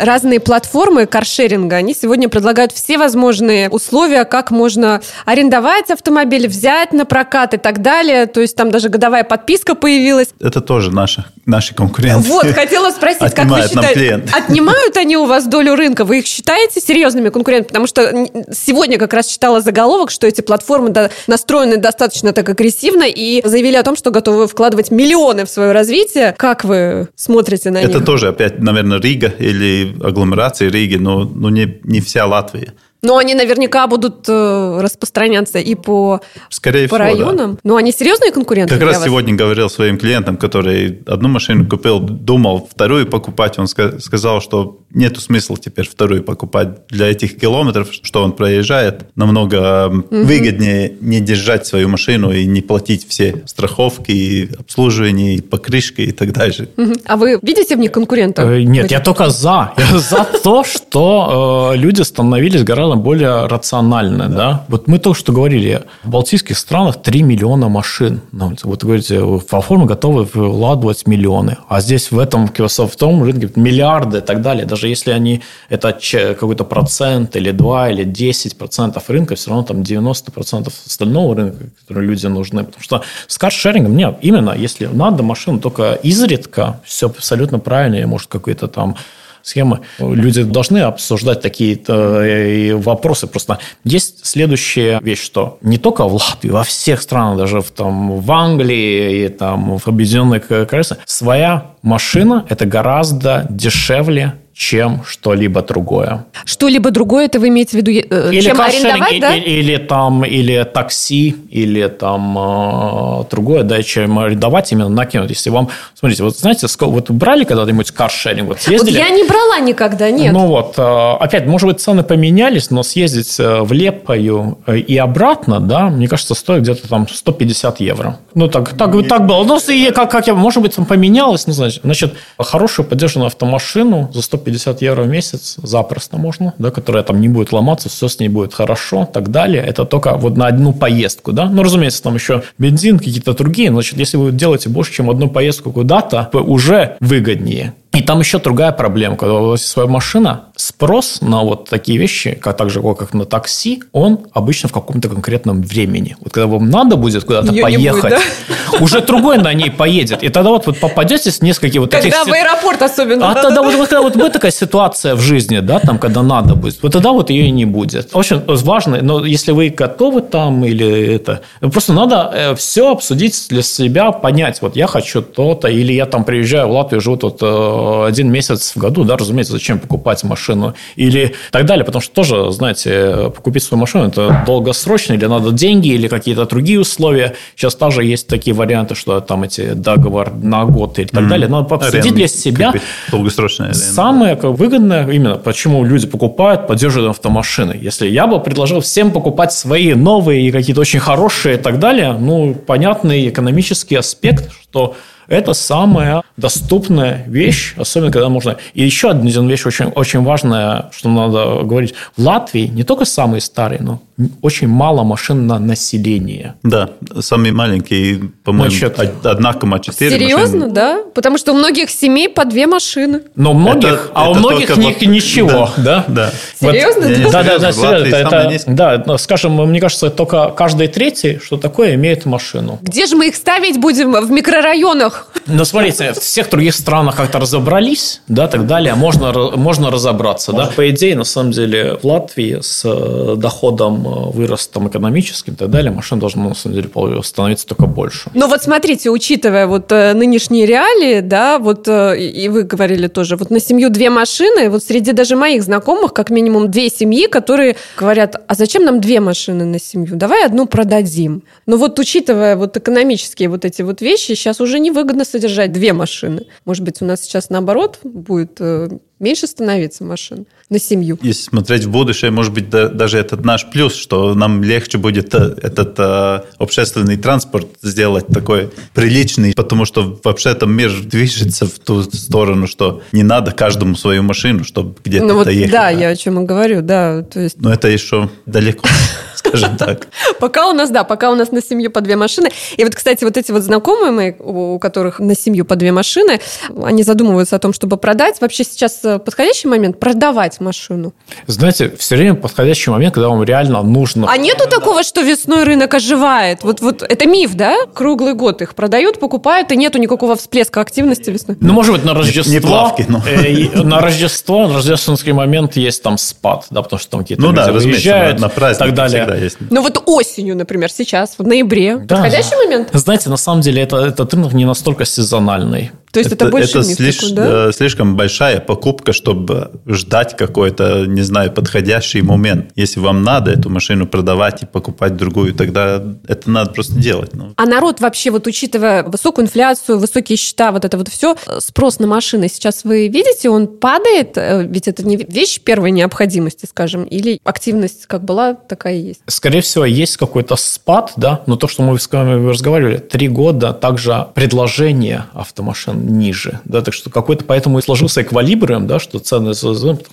разные 0.00 0.40
платформы 0.40 1.06
каршеринга, 1.06 1.76
они 1.76 1.94
сегодня 1.94 2.28
предлагают 2.28 2.72
все 2.72 2.98
возможные 2.98 3.68
условия, 3.68 4.24
как 4.24 4.50
можно 4.50 5.00
арендовать 5.24 5.90
автомобиль, 5.90 6.48
взять 6.48 6.92
на 6.92 7.04
прокат 7.04 7.54
и 7.54 7.56
так 7.56 7.82
далее. 7.82 8.26
То 8.26 8.40
есть 8.40 8.56
там 8.56 8.70
даже 8.70 8.88
годовая 8.88 9.24
подписка 9.24 9.74
появилась. 9.74 10.28
Это 10.40 10.60
тоже 10.60 10.90
наши, 10.90 11.24
наши 11.46 11.74
конкуренты. 11.74 12.28
Вот, 12.28 12.46
хотела 12.46 12.90
спросить, 12.90 13.34
как 13.34 13.46
вы 13.46 13.62
считаете, 13.62 14.24
отнимают 14.32 14.96
они 14.96 15.16
у 15.16 15.26
вас 15.26 15.46
долю 15.46 15.74
рынка? 15.74 16.04
Вы 16.04 16.20
их 16.20 16.26
считаете 16.26 16.80
серьезными 16.80 17.28
конкурентами? 17.28 17.68
Потому 17.68 17.86
что 17.86 18.28
сегодня 18.52 18.98
как 18.98 19.12
раз 19.12 19.26
читала 19.26 19.60
заголовок, 19.60 20.10
что 20.10 20.26
эти 20.26 20.40
платформы 20.40 21.10
настроены 21.26 21.76
достаточно 21.76 22.32
так 22.32 22.48
агрессивно 22.48 23.04
и 23.04 23.42
заявили 23.46 23.76
о 23.76 23.82
том, 23.82 23.96
что 23.96 24.10
готовы 24.10 24.48
вкладывать 24.48 24.90
миллионы 24.90 25.44
в 25.44 25.50
свое 25.50 25.72
развитие. 25.72 26.34
Как 26.36 26.64
вы 26.64 27.08
смотрите 27.14 27.70
на 27.70 27.78
Это 27.78 27.88
них? 27.88 27.96
Это 27.96 28.04
тоже 28.04 28.28
опять, 28.28 28.58
наверное, 28.58 29.00
Рига 29.00 29.32
или 29.38 29.89
агломерации 30.00 30.68
Риги, 30.68 30.96
но, 30.96 31.24
но 31.24 31.50
не, 31.50 31.80
не 31.84 32.00
вся 32.00 32.26
Латвия. 32.26 32.74
Но 33.02 33.16
они 33.16 33.34
наверняка 33.34 33.86
будут 33.86 34.28
э, 34.28 34.80
распространяться 34.80 35.58
и 35.58 35.74
по, 35.74 36.20
Скорее 36.50 36.88
по 36.88 36.96
всего, 36.96 36.98
районам. 36.98 37.54
Да. 37.54 37.60
Но 37.64 37.76
они 37.76 37.92
серьезные 37.92 38.30
конкуренты? 38.30 38.74
Как 38.74 38.82
раз 38.82 38.96
вас? 38.96 39.04
сегодня 39.04 39.34
говорил 39.34 39.70
своим 39.70 39.96
клиентам, 39.96 40.36
который 40.36 41.00
одну 41.06 41.28
машину 41.28 41.66
купил, 41.66 41.98
думал 42.00 42.68
вторую 42.70 43.06
покупать. 43.06 43.58
Он 43.58 43.66
сказал, 43.66 44.42
что 44.42 44.80
нет 44.92 45.18
смысла 45.18 45.56
теперь 45.56 45.88
вторую 45.88 46.22
покупать 46.22 46.86
для 46.88 47.10
этих 47.10 47.38
километров, 47.38 47.88
что 48.02 48.22
он 48.22 48.32
проезжает. 48.32 49.06
Намного 49.14 49.88
угу. 49.88 50.04
выгоднее 50.10 50.92
не 51.00 51.20
держать 51.20 51.66
свою 51.66 51.88
машину 51.88 52.32
и 52.32 52.44
не 52.44 52.60
платить 52.60 53.08
все 53.08 53.42
страховки, 53.46 54.10
и 54.10 54.50
обслуживание, 54.58 55.36
и 55.36 55.40
покрышки 55.40 56.02
и 56.02 56.12
так 56.12 56.32
далее. 56.32 56.68
Угу. 56.76 56.92
А 57.06 57.16
вы 57.16 57.38
видите 57.40 57.76
в 57.76 57.78
них 57.78 57.92
конкурентов? 57.92 58.46
Э, 58.46 58.62
нет, 58.62 58.90
я 58.90 59.00
только 59.00 59.30
за. 59.30 59.72
Я 59.78 59.98
за 59.98 60.26
то, 60.42 60.64
что 60.64 61.72
э, 61.74 61.76
люди 61.78 62.02
становились 62.02 62.62
гораздо 62.62 62.89
стало 62.90 62.96
более 62.96 63.46
рациональное. 63.46 64.28
Да. 64.28 64.36
Да? 64.36 64.64
Вот 64.68 64.88
мы 64.88 64.98
только 64.98 65.18
что 65.18 65.32
говорили, 65.32 65.82
в 66.02 66.08
балтийских 66.08 66.56
странах 66.56 67.02
3 67.02 67.22
миллиона 67.22 67.68
машин. 67.68 68.20
Вот 68.32 68.64
вы 68.64 68.76
говорите, 68.76 69.20
платформы 69.48 69.86
готовы 69.86 70.24
вкладывать 70.24 71.06
миллионы. 71.06 71.56
А 71.68 71.80
здесь 71.80 72.10
в 72.10 72.18
этом 72.18 72.48
в 72.48 72.96
том 72.96 73.22
рынке 73.22 73.50
миллиарды 73.56 74.18
и 74.18 74.20
так 74.20 74.42
далее. 74.42 74.64
Даже 74.64 74.88
если 74.88 75.12
они 75.12 75.42
это 75.68 75.96
какой-то 76.38 76.64
процент 76.64 77.36
или 77.36 77.50
2 77.50 77.90
или 77.90 78.04
10 78.04 78.56
процентов 78.56 79.10
рынка, 79.10 79.34
все 79.34 79.50
равно 79.50 79.64
там 79.64 79.82
90 79.82 80.32
процентов 80.32 80.74
остального 80.86 81.34
рынка, 81.34 81.64
который 81.82 82.06
люди 82.06 82.26
нужны. 82.26 82.64
Потому 82.64 82.82
что 82.82 83.02
с 83.26 83.38
каршерингом 83.38 83.96
нет. 83.96 84.18
Именно 84.22 84.54
если 84.56 84.86
надо 84.86 85.22
машину 85.22 85.60
только 85.60 85.92
изредка, 86.02 86.80
все 86.84 87.06
абсолютно 87.06 87.58
правильно, 87.58 88.06
может 88.06 88.28
какой-то 88.28 88.68
там 88.68 88.96
схемы. 89.42 89.80
Люди 89.98 90.42
должны 90.42 90.78
обсуждать 90.78 91.40
такие 91.40 91.78
э, 91.86 92.74
вопросы. 92.74 93.26
Просто 93.26 93.58
есть 93.84 94.26
следующая 94.26 95.00
вещь, 95.02 95.22
что 95.22 95.58
не 95.62 95.78
только 95.78 96.04
в 96.04 96.14
Латвии, 96.14 96.50
во 96.50 96.64
всех 96.64 97.02
странах, 97.02 97.38
даже 97.38 97.60
в, 97.60 97.70
там, 97.70 98.20
в 98.20 98.32
Англии 98.32 99.24
и 99.24 99.28
там, 99.28 99.78
в 99.78 99.88
Объединенных 99.88 100.48
Королевствах, 100.48 101.00
своя 101.06 101.72
машина– 101.82 102.46
это 102.48 102.66
гораздо 102.66 103.46
дешевле, 103.50 104.34
чем 104.60 105.02
что-либо 105.06 105.62
другое. 105.62 106.26
Что-либо 106.44 106.90
другое, 106.90 107.24
это 107.26 107.40
вы 107.40 107.48
имеете 107.48 107.70
в 107.70 107.74
виду, 107.74 107.90
э, 107.90 108.30
или 108.30 108.40
чем 108.42 108.60
арендовать, 108.60 109.12
или, 109.12 109.20
да? 109.20 109.34
Или, 109.34 109.48
или, 109.48 109.76
там, 109.76 110.24
или 110.24 110.64
такси, 110.64 111.34
или 111.48 111.86
там 111.86 112.36
э, 112.38 113.24
другое, 113.30 113.62
да, 113.62 113.82
чем 113.82 114.18
арендовать, 114.18 114.70
именно 114.72 114.90
накинуть. 114.90 115.30
Если 115.30 115.48
вам, 115.48 115.70
смотрите, 115.94 116.24
вот 116.24 116.36
знаете, 116.36 116.68
сколько, 116.68 116.92
вот 116.92 117.10
брали 117.10 117.44
когда-нибудь 117.44 117.90
каршеринг, 117.92 118.48
вот 118.48 118.60
съездили? 118.60 118.98
Вот 118.98 119.08
я 119.08 119.10
не 119.10 119.24
брала 119.24 119.60
никогда, 119.60 120.10
нет. 120.10 120.32
Ну 120.32 120.46
вот, 120.46 120.74
э, 120.76 121.12
опять, 121.20 121.46
может 121.46 121.66
быть, 121.66 121.80
цены 121.80 122.02
поменялись, 122.02 122.70
но 122.70 122.82
съездить 122.82 123.40
э, 123.40 123.62
в 123.62 123.72
Лепою 123.72 124.58
э, 124.66 124.76
и 124.76 124.96
обратно, 124.98 125.60
да, 125.60 125.88
мне 125.88 126.06
кажется, 126.06 126.34
стоит 126.34 126.64
где-то 126.64 126.86
там 126.86 127.08
150 127.08 127.80
евро. 127.80 128.18
Ну, 128.34 128.48
так, 128.48 128.70
так, 128.76 128.92
так 129.08 129.26
было. 129.26 129.42
Ну, 129.44 129.58
и 129.70 129.90
как, 129.90 130.10
как 130.10 130.26
я, 130.26 130.34
может 130.34 130.62
быть, 130.62 130.76
там 130.76 130.84
поменялось, 130.84 131.46
ну, 131.46 131.54
значит, 131.54 131.82
значит, 131.82 132.14
хорошую 132.38 132.86
поддержанную 132.86 133.28
автомашину 133.28 134.10
за 134.12 134.20
150 134.20 134.39
150 134.40 134.82
евро 134.82 135.02
в 135.02 135.08
месяц 135.08 135.56
запросто 135.62 136.16
можно, 136.16 136.54
да, 136.58 136.70
которая 136.70 137.02
там 137.02 137.20
не 137.20 137.28
будет 137.28 137.52
ломаться, 137.52 137.88
все 137.88 138.08
с 138.08 138.18
ней 138.18 138.28
будет 138.28 138.54
хорошо, 138.54 139.08
так 139.10 139.30
далее. 139.30 139.62
Это 139.62 139.84
только 139.84 140.14
вот 140.16 140.36
на 140.36 140.46
одну 140.46 140.72
поездку, 140.72 141.32
да. 141.32 141.48
Ну, 141.48 141.62
разумеется, 141.62 142.02
там 142.02 142.14
еще 142.14 142.42
бензин, 142.58 142.98
какие-то 142.98 143.34
другие. 143.34 143.70
Значит, 143.70 143.98
если 143.98 144.16
вы 144.16 144.32
делаете 144.32 144.68
больше, 144.68 144.92
чем 144.92 145.10
одну 145.10 145.28
поездку 145.28 145.72
куда-то, 145.72 146.30
уже 146.32 146.96
выгоднее. 147.00 147.74
И 148.00 148.02
там 148.02 148.18
еще 148.20 148.38
другая 148.38 148.72
проблема, 148.72 149.14
когда 149.16 149.34
у 149.34 149.48
вас 149.50 149.60
есть 149.60 149.72
своя 149.72 149.86
машина, 149.86 150.44
спрос 150.56 151.20
на 151.20 151.42
вот 151.42 151.68
такие 151.68 151.98
вещи, 151.98 152.32
как 152.32 152.56
так 152.56 152.70
же 152.70 152.80
как 152.80 153.12
на 153.12 153.26
такси, 153.26 153.82
он 153.92 154.20
обычно 154.32 154.70
в 154.70 154.72
каком-то 154.72 155.10
конкретном 155.10 155.60
времени. 155.60 156.16
Вот 156.20 156.32
когда 156.32 156.46
вам 156.46 156.70
надо 156.70 156.96
будет 156.96 157.24
куда-то 157.24 157.52
Ее 157.52 157.62
поехать, 157.62 158.02
будет, 158.02 158.22
да? 158.70 158.78
уже 158.80 159.02
другой 159.02 159.36
на 159.36 159.52
ней 159.52 159.70
поедет. 159.70 160.22
И 160.22 160.30
тогда 160.30 160.48
вот 160.48 160.66
вы 160.66 160.72
попадете 160.72 161.30
с 161.30 161.42
несколькими 161.42 161.80
вот 161.80 161.90
когда 161.90 162.08
таких... 162.08 162.18
Когда 162.18 162.32
в 162.32 162.34
аэропорт 162.34 162.80
особенно. 162.80 163.30
А 163.30 163.34
да, 163.34 163.42
тогда 163.42 163.56
да, 163.56 163.62
вот, 163.64 163.74
вот, 163.74 163.88
когда 163.88 164.00
вот 164.00 164.16
будет 164.16 164.32
такая 164.32 164.50
ситуация 164.50 165.14
в 165.14 165.20
жизни, 165.20 165.58
да, 165.60 165.78
там, 165.78 165.98
когда 165.98 166.22
надо 166.22 166.54
будет, 166.54 166.82
вот 166.82 166.92
тогда 166.92 167.12
вот 167.12 167.28
ее 167.28 167.48
и 167.48 167.50
не 167.50 167.66
будет. 167.66 168.14
В 168.14 168.18
общем, 168.18 168.42
важно, 168.46 169.00
но 169.02 169.26
если 169.26 169.52
вы 169.52 169.68
готовы 169.68 170.22
там 170.22 170.64
или 170.64 171.16
это... 171.16 171.42
Просто 171.60 171.92
надо 171.92 172.30
э, 172.34 172.54
все 172.54 172.92
обсудить 172.92 173.46
для 173.50 173.60
себя, 173.60 174.10
понять, 174.10 174.62
вот 174.62 174.74
я 174.74 174.86
хочу 174.86 175.20
то-то, 175.20 175.68
или 175.68 175.92
я 175.92 176.06
там 176.06 176.24
приезжаю 176.24 176.68
в 176.68 176.70
Латвию, 176.70 177.02
живу 177.02 177.18
тут 177.18 177.42
э, 177.42 177.89
один 178.06 178.30
месяц 178.30 178.72
в 178.74 178.78
году, 178.78 179.04
да, 179.04 179.16
разумеется, 179.16 179.52
зачем 179.52 179.78
покупать 179.78 180.24
машину 180.24 180.74
или 180.96 181.34
так 181.50 181.66
далее, 181.66 181.84
потому 181.84 182.02
что 182.02 182.14
тоже, 182.14 182.50
знаете, 182.52 183.32
купить 183.42 183.62
свою 183.62 183.80
машину– 183.80 184.04
это 184.08 184.44
долгосрочно, 184.46 185.14
или 185.14 185.26
надо 185.26 185.52
деньги, 185.52 185.88
или 185.88 186.08
какие-то 186.08 186.46
другие 186.46 186.80
условия. 186.80 187.34
Сейчас 187.56 187.74
тоже 187.74 188.04
есть 188.04 188.26
такие 188.26 188.54
варианты, 188.54 188.94
что 188.94 189.20
там 189.20 189.42
эти 189.42 189.74
договор 189.74 190.32
на 190.34 190.64
год 190.64 190.98
или 190.98 191.06
так 191.06 191.24
mm-hmm. 191.24 191.28
далее. 191.28 191.48
Надо 191.48 191.74
обсудить 191.74 192.14
для 192.14 192.28
себя 192.28 192.72
долгосрочное 193.10 193.74
самое 194.00 194.34
выгодное, 194.34 195.08
именно 195.08 195.36
почему 195.36 195.84
люди 195.84 196.06
покупают 196.06 196.66
поддерживают 196.66 197.10
автомашины. 197.10 197.78
Если 197.80 198.08
я 198.08 198.26
бы 198.26 198.40
предложил 198.40 198.80
всем 198.80 199.10
покупать 199.12 199.52
свои 199.52 199.94
новые 199.94 200.48
и 200.48 200.50
какие-то 200.50 200.80
очень 200.80 201.00
хорошие 201.00 201.56
и 201.56 201.58
так 201.58 201.78
далее, 201.78 202.16
ну, 202.18 202.54
понятный 202.54 203.28
экономический 203.28 203.96
аспект, 203.96 204.50
что 204.70 204.94
это 205.26 205.52
самая 205.52 206.22
доступная 206.36 207.24
вещь, 207.26 207.74
особенно 207.76 208.12
когда 208.12 208.28
можно... 208.28 208.56
И 208.74 208.84
еще 208.84 209.10
одна 209.10 209.28
вещь 209.28 209.66
очень, 209.66 209.86
очень 209.86 210.22
важная, 210.22 210.90
что 210.92 211.08
надо 211.08 211.62
говорить. 211.64 211.94
В 212.16 212.22
Латвии 212.22 212.66
не 212.66 212.84
только 212.84 213.04
самые 213.04 213.40
старые, 213.40 213.80
но 213.80 214.00
очень 214.42 214.68
мало 214.68 215.02
машин 215.02 215.46
на 215.46 215.58
население. 215.58 216.54
Да, 216.62 216.90
самые 217.20 217.52
маленькие, 217.52 218.30
по-моему, 218.44 218.70
Значит, 218.70 218.98
1,4 218.98 219.92
Серьезно, 219.92 220.58
машины. 220.58 220.70
да? 220.72 221.02
Потому 221.14 221.38
что 221.38 221.52
у 221.52 221.56
многих 221.56 221.90
семей 221.90 222.28
по 222.28 222.44
две 222.44 222.66
машины. 222.66 223.22
Но 223.34 223.52
многих, 223.52 224.06
это, 224.06 224.10
а 224.14 224.22
это 224.22 224.30
у 224.30 224.34
многих 224.34 224.76
них 224.76 225.00
ничего, 225.02 225.70
да? 225.76 226.04
Да. 226.08 226.32
Серьезно? 226.60 227.08
Вот, 227.24 227.32
да, 227.32 227.42
да, 227.42 227.58
да, 227.58 227.72
серьезно. 227.72 228.16
Это, 228.16 229.04
да, 229.06 229.18
скажем, 229.18 229.56
мне 229.68 229.80
кажется, 229.80 230.10
только 230.10 230.48
каждый 230.50 230.88
третий, 230.88 231.38
что 231.42 231.56
такое, 231.56 231.94
имеет 231.94 232.26
машину. 232.26 232.78
Где 232.82 233.06
же 233.06 233.16
мы 233.16 233.28
их 233.28 233.36
ставить 233.36 233.78
будем? 233.78 234.12
В 234.12 234.30
микрорайонах? 234.30 235.28
Ну, 235.46 235.64
смотрите, 235.64 236.12
в 236.12 236.20
всех 236.20 236.50
других 236.50 236.74
странах 236.74 237.16
как-то 237.16 237.38
разобрались, 237.38 238.22
да, 238.28 238.48
так 238.48 238.66
далее, 238.66 238.94
можно, 238.94 239.32
можно 239.56 239.90
разобраться, 239.90 240.52
да. 240.52 240.66
По 240.76 240.90
идее, 240.90 241.16
на 241.16 241.24
самом 241.24 241.52
деле, 241.52 241.98
в 242.02 242.06
Латвии 242.06 242.58
с 242.60 242.82
э, 242.84 243.34
доходом 243.36 244.06
вырос 244.30 244.68
там 244.68 244.88
экономически 244.88 245.50
и 245.50 245.54
так 245.54 245.70
далее, 245.70 245.92
машин 245.92 246.18
должно 246.18 246.48
на 246.48 246.54
самом 246.54 246.76
деле 246.76 247.22
становиться 247.22 247.66
только 247.66 247.86
больше. 247.86 248.30
Ну 248.34 248.48
вот 248.48 248.62
смотрите, 248.62 249.10
учитывая 249.10 249.66
вот 249.66 249.92
э, 249.92 250.12
нынешние 250.14 250.66
реалии, 250.66 251.20
да, 251.20 251.58
вот 251.58 251.88
э, 251.88 252.18
и 252.18 252.48
вы 252.48 252.62
говорили 252.62 253.08
тоже, 253.08 253.36
вот 253.36 253.50
на 253.50 253.60
семью 253.60 253.90
две 253.90 254.10
машины, 254.10 254.70
вот 254.70 254.82
среди 254.82 255.12
даже 255.12 255.36
моих 255.36 255.62
знакомых 255.62 256.12
как 256.12 256.30
минимум 256.30 256.70
две 256.70 256.90
семьи, 256.90 257.26
которые 257.26 257.76
говорят, 257.96 258.36
а 258.46 258.54
зачем 258.54 258.84
нам 258.84 259.00
две 259.00 259.20
машины 259.20 259.64
на 259.64 259.78
семью? 259.78 260.16
Давай 260.16 260.44
одну 260.44 260.66
продадим. 260.66 261.42
Но 261.66 261.76
вот 261.76 261.98
учитывая 261.98 262.56
вот 262.56 262.76
экономические 262.76 263.48
вот 263.48 263.64
эти 263.64 263.82
вот 263.82 264.00
вещи, 264.00 264.34
сейчас 264.34 264.60
уже 264.60 264.78
невыгодно 264.78 265.24
содержать 265.24 265.72
две 265.72 265.92
машины. 265.92 266.46
Может 266.64 266.84
быть, 266.84 267.02
у 267.02 267.04
нас 267.04 267.22
сейчас 267.22 267.50
наоборот 267.50 267.98
будет 268.02 268.56
э, 268.60 268.88
меньше 269.20 269.46
становиться 269.46 270.02
машин 270.04 270.46
на 270.68 270.78
семью. 270.78 271.18
Если 271.22 271.42
смотреть 271.42 271.84
в 271.84 271.90
будущее, 271.90 272.30
может 272.30 272.52
быть, 272.52 272.70
да, 272.70 272.88
даже 272.88 273.18
этот 273.18 273.44
наш 273.44 273.68
плюс, 273.70 273.94
что 273.94 274.34
нам 274.34 274.62
легче 274.62 274.98
будет 274.98 275.34
э, 275.34 275.56
этот 275.62 275.94
э, 275.98 276.42
общественный 276.58 277.16
транспорт 277.16 277.68
сделать 277.82 278.26
такой 278.28 278.70
приличный, 278.94 279.52
потому 279.54 279.84
что 279.84 280.18
вообще 280.24 280.54
там 280.54 280.72
мир 280.72 280.92
движется 281.04 281.66
в 281.66 281.78
ту 281.78 282.02
сторону, 282.02 282.66
что 282.66 283.02
не 283.12 283.22
надо 283.22 283.52
каждому 283.52 283.94
свою 283.96 284.22
машину, 284.22 284.64
чтобы 284.64 284.96
где-то 285.04 285.26
ну, 285.26 285.34
вот, 285.34 285.44
доехать. 285.44 285.72
Да, 285.72 285.90
я 285.90 286.08
о 286.08 286.16
чем 286.16 286.40
и 286.40 286.46
говорю, 286.46 286.82
да. 286.82 287.22
То 287.22 287.40
есть... 287.40 287.60
Но 287.60 287.72
это 287.72 287.88
еще 287.88 288.30
далеко 288.46 288.88
скажем 289.40 289.76
так. 289.76 290.08
Пока 290.40 290.68
у 290.68 290.72
нас, 290.72 290.90
да, 290.90 291.04
пока 291.04 291.30
у 291.30 291.34
нас 291.34 291.50
на 291.50 291.62
семью 291.62 291.90
по 291.90 292.00
две 292.00 292.16
машины. 292.16 292.50
И 292.76 292.84
вот, 292.84 292.94
кстати, 292.94 293.24
вот 293.24 293.36
эти 293.36 293.52
вот 293.52 293.62
знакомые 293.62 294.12
мои, 294.12 294.32
у 294.38 294.78
которых 294.78 295.18
на 295.18 295.34
семью 295.34 295.64
по 295.64 295.76
две 295.76 295.92
машины, 295.92 296.40
они 296.82 297.02
задумываются 297.02 297.56
о 297.56 297.58
том, 297.58 297.72
чтобы 297.72 297.96
продать. 297.96 298.40
Вообще 298.40 298.64
сейчас 298.64 299.00
э, 299.04 299.09
подходящий 299.18 299.68
момент 299.68 299.98
продавать 299.98 300.60
машину? 300.60 301.12
Знаете, 301.46 301.92
все 301.98 302.16
время 302.16 302.34
подходящий 302.34 302.90
момент, 302.90 303.14
когда 303.14 303.28
вам 303.28 303.42
реально 303.42 303.82
нужно... 303.82 304.26
А 304.30 304.36
нету 304.36 304.68
такого, 304.68 305.02
что 305.02 305.22
весной 305.22 305.64
рынок 305.64 305.92
оживает? 305.94 306.62
Вот, 306.62 306.80
вот 306.80 307.02
это 307.02 307.26
миф, 307.26 307.54
да? 307.54 307.76
Круглый 307.94 308.34
год 308.34 308.62
их 308.62 308.74
продают, 308.74 309.20
покупают, 309.20 309.72
и 309.72 309.76
нету 309.76 309.98
никакого 309.98 310.36
всплеска 310.36 310.80
активности 310.80 311.30
весной? 311.30 311.56
Ну, 311.60 311.72
может 311.72 311.94
быть, 311.94 312.04
на 312.04 312.14
Рождество... 312.14 312.52
Не 312.52 312.60
плавки, 312.60 313.04
но... 313.08 313.22
Э, 313.26 313.82
на 313.82 314.00
Рождество, 314.00 314.66
на 314.66 314.74
рождественский 314.74 315.32
момент 315.32 315.76
есть 315.76 316.02
там 316.02 316.18
спад, 316.18 316.66
да, 316.70 316.82
потому 316.82 317.00
что 317.00 317.10
там 317.10 317.20
какие-то 317.20 317.42
ну, 317.42 317.52
да, 317.52 317.72
выезжают 317.72 318.38
на, 318.38 318.46
на 318.46 318.48
праздник 318.48 318.92
и 318.92 318.96
так 318.96 319.10
далее 319.10 319.42
есть. 319.42 319.58
Ну 319.70 319.82
вот 319.82 320.02
осенью, 320.06 320.56
например, 320.56 320.90
сейчас, 320.90 321.34
в 321.38 321.46
ноябре. 321.46 321.96
Да. 321.96 322.16
Подходящий 322.16 322.56
момент? 322.56 322.88
Знаете, 322.92 323.30
на 323.30 323.36
самом 323.36 323.60
деле 323.60 323.82
это, 323.82 323.96
этот 323.98 324.32
рынок 324.34 324.52
не 324.52 324.64
настолько 324.64 325.04
сезональный. 325.04 325.90
То 326.12 326.18
есть 326.18 326.32
это, 326.32 326.46
это 326.46 326.52
больше 326.52 326.78
это 326.78 326.82
слиш, 326.82 327.18
такой, 327.18 327.34
да? 327.34 327.72
слишком 327.72 328.16
большая 328.16 328.60
покупка, 328.60 329.12
чтобы 329.12 329.70
ждать 329.86 330.36
какой-то, 330.36 331.06
не 331.06 331.22
знаю, 331.22 331.52
подходящий 331.52 332.22
момент. 332.22 332.70
Если 332.74 333.00
вам 333.00 333.22
надо 333.22 333.52
эту 333.52 333.70
машину 333.70 334.06
продавать 334.06 334.62
и 334.62 334.66
покупать 334.66 335.16
другую, 335.16 335.54
тогда 335.54 336.02
это 336.26 336.50
надо 336.50 336.70
просто 336.70 336.94
делать. 336.94 337.34
Ну. 337.34 337.52
А 337.56 337.66
народ 337.66 338.00
вообще, 338.00 338.30
вот 338.30 338.46
учитывая 338.46 339.04
высокую 339.04 339.44
инфляцию, 339.46 339.98
высокие 339.98 340.36
счета, 340.36 340.72
вот 340.72 340.84
это 340.84 340.98
вот 340.98 341.08
все, 341.08 341.36
спрос 341.58 341.98
на 341.98 342.06
машины 342.06 342.48
сейчас 342.48 342.84
вы 342.84 343.08
видите, 343.08 343.48
он 343.48 343.66
падает? 343.66 344.36
Э, 344.36 344.64
ведь 344.64 344.88
это 344.88 345.06
не 345.06 345.16
вещь 345.16 345.60
первой 345.60 345.90
необходимости, 345.90 346.66
скажем, 346.66 347.04
или 347.04 347.40
активность 347.44 348.06
как 348.06 348.24
была, 348.24 348.54
такая 348.54 348.96
и 348.96 349.00
есть? 349.00 349.20
Скорее 349.26 349.60
всего, 349.60 349.84
есть 349.84 350.16
какой-то 350.16 350.56
спад, 350.56 351.12
да, 351.16 351.42
но 351.46 351.56
то, 351.56 351.68
что 351.68 351.82
мы 351.82 351.98
с 351.98 352.10
вами 352.10 352.48
разговаривали, 352.48 352.98
три 352.98 353.28
года, 353.28 353.72
также 353.72 354.26
предложение 354.34 355.26
автомашин 355.34 355.99
ниже. 356.00 356.60
Да, 356.64 356.82
так 356.82 356.94
что 356.94 357.10
какой-то 357.10 357.44
поэтому 357.44 357.78
и 357.78 357.82
сложился 357.82 358.22
эквилибриум, 358.22 358.86
да, 358.86 358.98
что 358.98 359.18
цены 359.18 359.52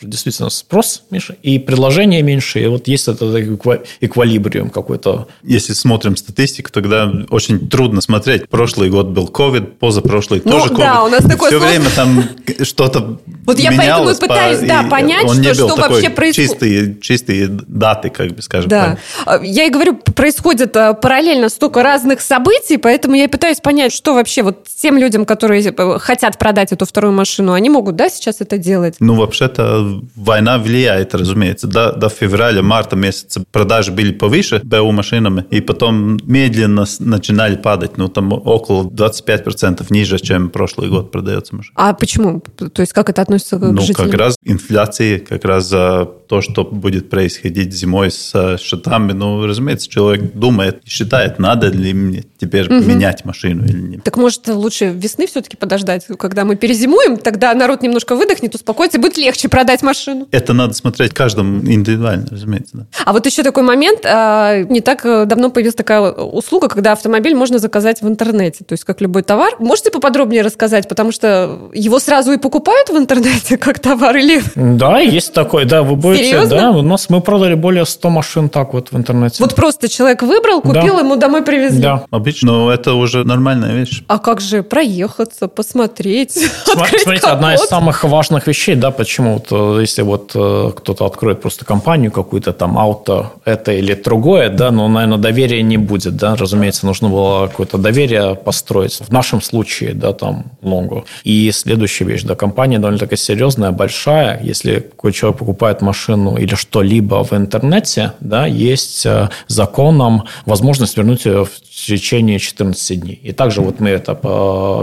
действительно 0.02 0.50
спрос 0.50 1.04
меньше, 1.10 1.38
и 1.42 1.60
предложение 1.60 2.22
меньше, 2.22 2.60
и 2.60 2.68
вот 2.68 2.88
есть 2.88 3.08
этот 3.08 3.36
эквилибриум 3.36 4.70
какой-то. 4.70 5.28
Если 5.44 5.74
смотрим 5.74 6.16
статистику, 6.16 6.72
тогда 6.72 7.12
очень 7.30 7.70
трудно 7.70 8.02
смотреть. 8.02 8.50
Прошлый 8.50 8.90
год 8.90 9.08
был 9.08 9.28
COVID, 9.28 9.78
позапрошлый 9.80 10.42
ну, 10.44 10.52
тоже 10.52 10.74
COVID. 10.74 10.78
Да, 10.78 11.04
у 11.04 11.10
нас 11.10 11.24
такое 11.24 11.50
Все 11.50 11.60
время 11.60 11.90
там 11.96 12.24
что-то 12.64 13.20
Вот 13.46 13.60
я 13.60 13.72
поэтому 13.72 14.10
и 14.10 14.16
пытаюсь, 14.16 14.60
да, 14.60 14.84
понять, 14.84 15.24
он 15.24 15.36
что, 15.36 15.42
не 15.42 15.50
был 15.50 15.68
что 15.70 15.76
такой 15.76 15.96
вообще 15.96 16.10
происходит. 16.10 16.50
Чистые, 16.52 16.98
чистые 17.02 17.48
даты, 17.48 18.10
как 18.10 18.32
бы 18.32 18.42
скажем 18.42 18.70
да. 18.70 18.98
так. 19.26 19.44
Я 19.44 19.66
и 19.66 19.70
говорю, 19.70 19.96
происходит 19.96 20.76
а, 20.76 20.94
параллельно 20.94 21.50
столько 21.50 21.84
разных 21.84 22.22
событий, 22.22 22.78
поэтому 22.78 23.16
я 23.16 23.26
и 23.26 23.28
пытаюсь 23.28 23.60
понять, 23.60 23.94
что 23.94 24.14
вообще 24.14 24.44
вот 24.44 24.66
тем 24.82 24.98
людям, 24.98 25.26
которые 25.26 25.62
хотят 26.00 26.38
продать 26.38 26.72
эту 26.72 26.86
вторую 26.86 27.14
машину, 27.14 27.54
они 27.54 27.70
могут, 27.70 27.96
да, 27.96 28.10
сейчас 28.10 28.42
это 28.42 28.58
делать? 28.58 28.96
Ну, 29.00 29.16
вообще-то 29.16 30.02
война 30.16 30.58
влияет, 30.58 31.16
разумеется. 31.16 31.68
До, 31.68 31.92
до 31.92 32.10
февраля, 32.10 32.62
марта 32.62 32.96
месяца 32.96 33.44
продажи 33.52 33.92
были 33.92 34.12
повыше 34.12 34.62
БУ 34.64 34.92
машинами, 34.92 35.46
и 35.50 35.62
потом 35.62 36.18
медленно 36.24 36.86
начинали 37.00 37.56
падать. 37.56 37.98
Ну, 37.98 38.08
там 38.08 38.34
около 38.34 38.84
25% 38.84 39.86
ниже, 39.90 40.20
чем 40.20 40.50
прошлый 40.50 40.90
год 40.90 41.12
продается 41.12 41.56
машина. 41.56 41.74
А 41.76 41.94
почему? 41.94 42.42
То 42.42 42.82
есть 42.82 42.94
как 42.94 43.10
это 43.10 43.22
относится 43.22 43.58
к 43.58 43.62
ну, 43.62 43.82
жителям? 43.82 44.06
Ну, 44.06 44.12
как 44.12 44.20
раз 44.20 44.36
инфляции, 44.44 45.18
как 45.20 45.46
раз 45.46 45.66
за 45.66 46.06
то, 46.28 46.42
что 46.42 46.64
будет 46.64 47.10
происходить 47.10 47.74
зимой 47.74 48.12
с 48.12 48.58
счетами. 48.60 49.14
Ну, 49.14 49.46
разумеется, 49.46 49.90
человек 49.90 50.34
думает, 50.34 50.82
считает, 50.86 51.40
надо 51.40 51.70
ли 51.70 51.94
мне 51.94 52.24
теперь 52.38 52.66
угу. 52.66 52.86
менять 52.86 53.26
машину 53.26 53.66
или 53.66 53.80
нет. 53.80 54.04
Так 54.04 54.18
может 54.18 54.48
лучше 54.48 54.86
весны 54.86 55.28
все-таки 55.28 55.58
подождать, 55.68 56.06
когда 56.18 56.46
мы 56.46 56.56
перезимуем, 56.56 57.18
тогда 57.18 57.54
народ 57.54 57.82
немножко 57.82 58.16
выдохнет, 58.16 58.56
успокоится, 58.56 59.00
будет 59.00 59.18
легче 59.18 59.50
продать 59.50 59.84
машину. 59.84 60.28
Это 60.32 60.54
надо 60.54 60.74
смотреть 60.74 61.14
каждому 61.14 61.60
индивидуально, 61.60 62.28
разумеется. 62.32 62.78
Да. 62.78 62.86
А 63.06 63.12
вот 63.12 63.26
еще 63.26 63.44
такой 63.44 63.64
момент, 63.64 64.00
а, 64.06 64.64
не 64.64 64.80
так 64.80 65.06
э, 65.06 65.26
давно 65.26 65.50
появилась 65.50 65.76
такая 65.76 66.12
услуга, 66.12 66.70
когда 66.70 66.94
автомобиль 66.94 67.36
можно 67.36 67.60
заказать 67.60 68.02
в 68.02 68.08
интернете, 68.08 68.64
то 68.64 68.74
есть 68.74 68.86
как 68.86 69.02
любой 69.02 69.24
товар. 69.24 69.54
Можете 69.60 69.92
поподробнее 69.92 70.42
рассказать, 70.42 70.88
потому 70.88 71.12
что 71.12 71.70
его 71.74 72.00
сразу 72.00 72.32
и 72.32 72.38
покупают 72.38 72.90
в 72.90 72.98
интернете 72.98 73.58
как 73.58 73.80
товар 73.80 74.16
или... 74.16 74.42
Да, 74.56 75.00
есть 75.00 75.34
такой, 75.34 75.66
да, 75.66 75.84
вы 75.84 75.96
будете... 75.98 76.24
Серьезно? 76.24 76.58
Да, 76.58 76.72
у 76.72 76.82
нас 76.82 77.10
мы 77.10 77.20
продали 77.20 77.56
более 77.56 77.86
100 77.86 78.10
машин 78.10 78.50
так 78.50 78.74
вот 78.74 78.92
в 78.92 78.98
интернете. 78.98 79.44
Вот 79.44 79.54
просто 79.54 79.90
человек 79.90 80.24
выбрал, 80.24 80.62
купил, 80.62 80.96
да. 80.96 81.00
ему 81.00 81.18
домой 81.18 81.44
привезли. 81.44 81.82
Да. 81.82 82.06
Обычно, 82.10 82.48
но 82.48 82.72
это 82.72 82.94
уже 82.94 83.26
нормальная 83.26 83.74
вещь. 83.74 84.04
А 84.08 84.20
как 84.20 84.40
же 84.40 84.64
проехаться, 84.64 85.48
посмотреть, 85.58 86.34
Смотрите, 86.66 87.20
капот. 87.20 87.24
одна 87.24 87.56
из 87.56 87.62
самых 87.62 88.04
важных 88.04 88.46
вещей, 88.46 88.76
да, 88.76 88.92
почему 88.92 89.34
вот, 89.34 89.48
э, 89.50 89.82
если 89.82 90.04
вот 90.04 90.32
э, 90.36 90.72
кто-то 90.76 91.06
откроет 91.06 91.42
просто 91.42 91.66
компанию 91.66 92.12
какую-то 92.12 92.54
там 92.54 92.78
ауто, 92.78 93.32
это 93.44 93.72
или 93.72 93.96
другое, 93.96 94.50
да, 94.50 94.70
но, 94.70 94.88
наверное, 94.88 95.18
доверия 95.18 95.64
не 95.64 95.78
будет, 95.78 96.16
да, 96.16 96.36
разумеется, 96.36 96.86
нужно 96.86 97.10
было 97.10 97.48
какое-то 97.48 97.80
доверие 97.80 98.36
построить. 98.36 99.00
В 99.00 99.12
нашем 99.12 99.42
случае, 99.42 99.96
да, 99.96 100.14
там, 100.14 100.46
Лонгу. 100.62 101.06
И 101.24 101.52
следующая 101.52 102.06
вещь, 102.06 102.22
да, 102.22 102.36
компания 102.36 102.78
довольно-таки 102.78 103.16
серьезная, 103.16 103.72
большая. 103.72 104.40
Если 104.44 104.80
какой 104.80 105.12
человек 105.12 105.40
покупает 105.40 105.82
машину 105.82 106.38
или 106.38 106.54
что-либо 106.54 107.24
в 107.24 107.34
интернете, 107.34 108.12
да, 108.20 108.46
есть 108.46 109.08
э, 109.08 109.30
законом 109.48 110.26
возможность 110.46 110.98
вернуть 110.98 111.26
ее 111.26 111.46
в 111.46 111.62
течение 111.86 112.38
14 112.38 113.00
дней. 113.00 113.20
И 113.24 113.32
также 113.32 113.62
вот 113.62 113.80
мы 113.80 113.90
это 113.90 114.14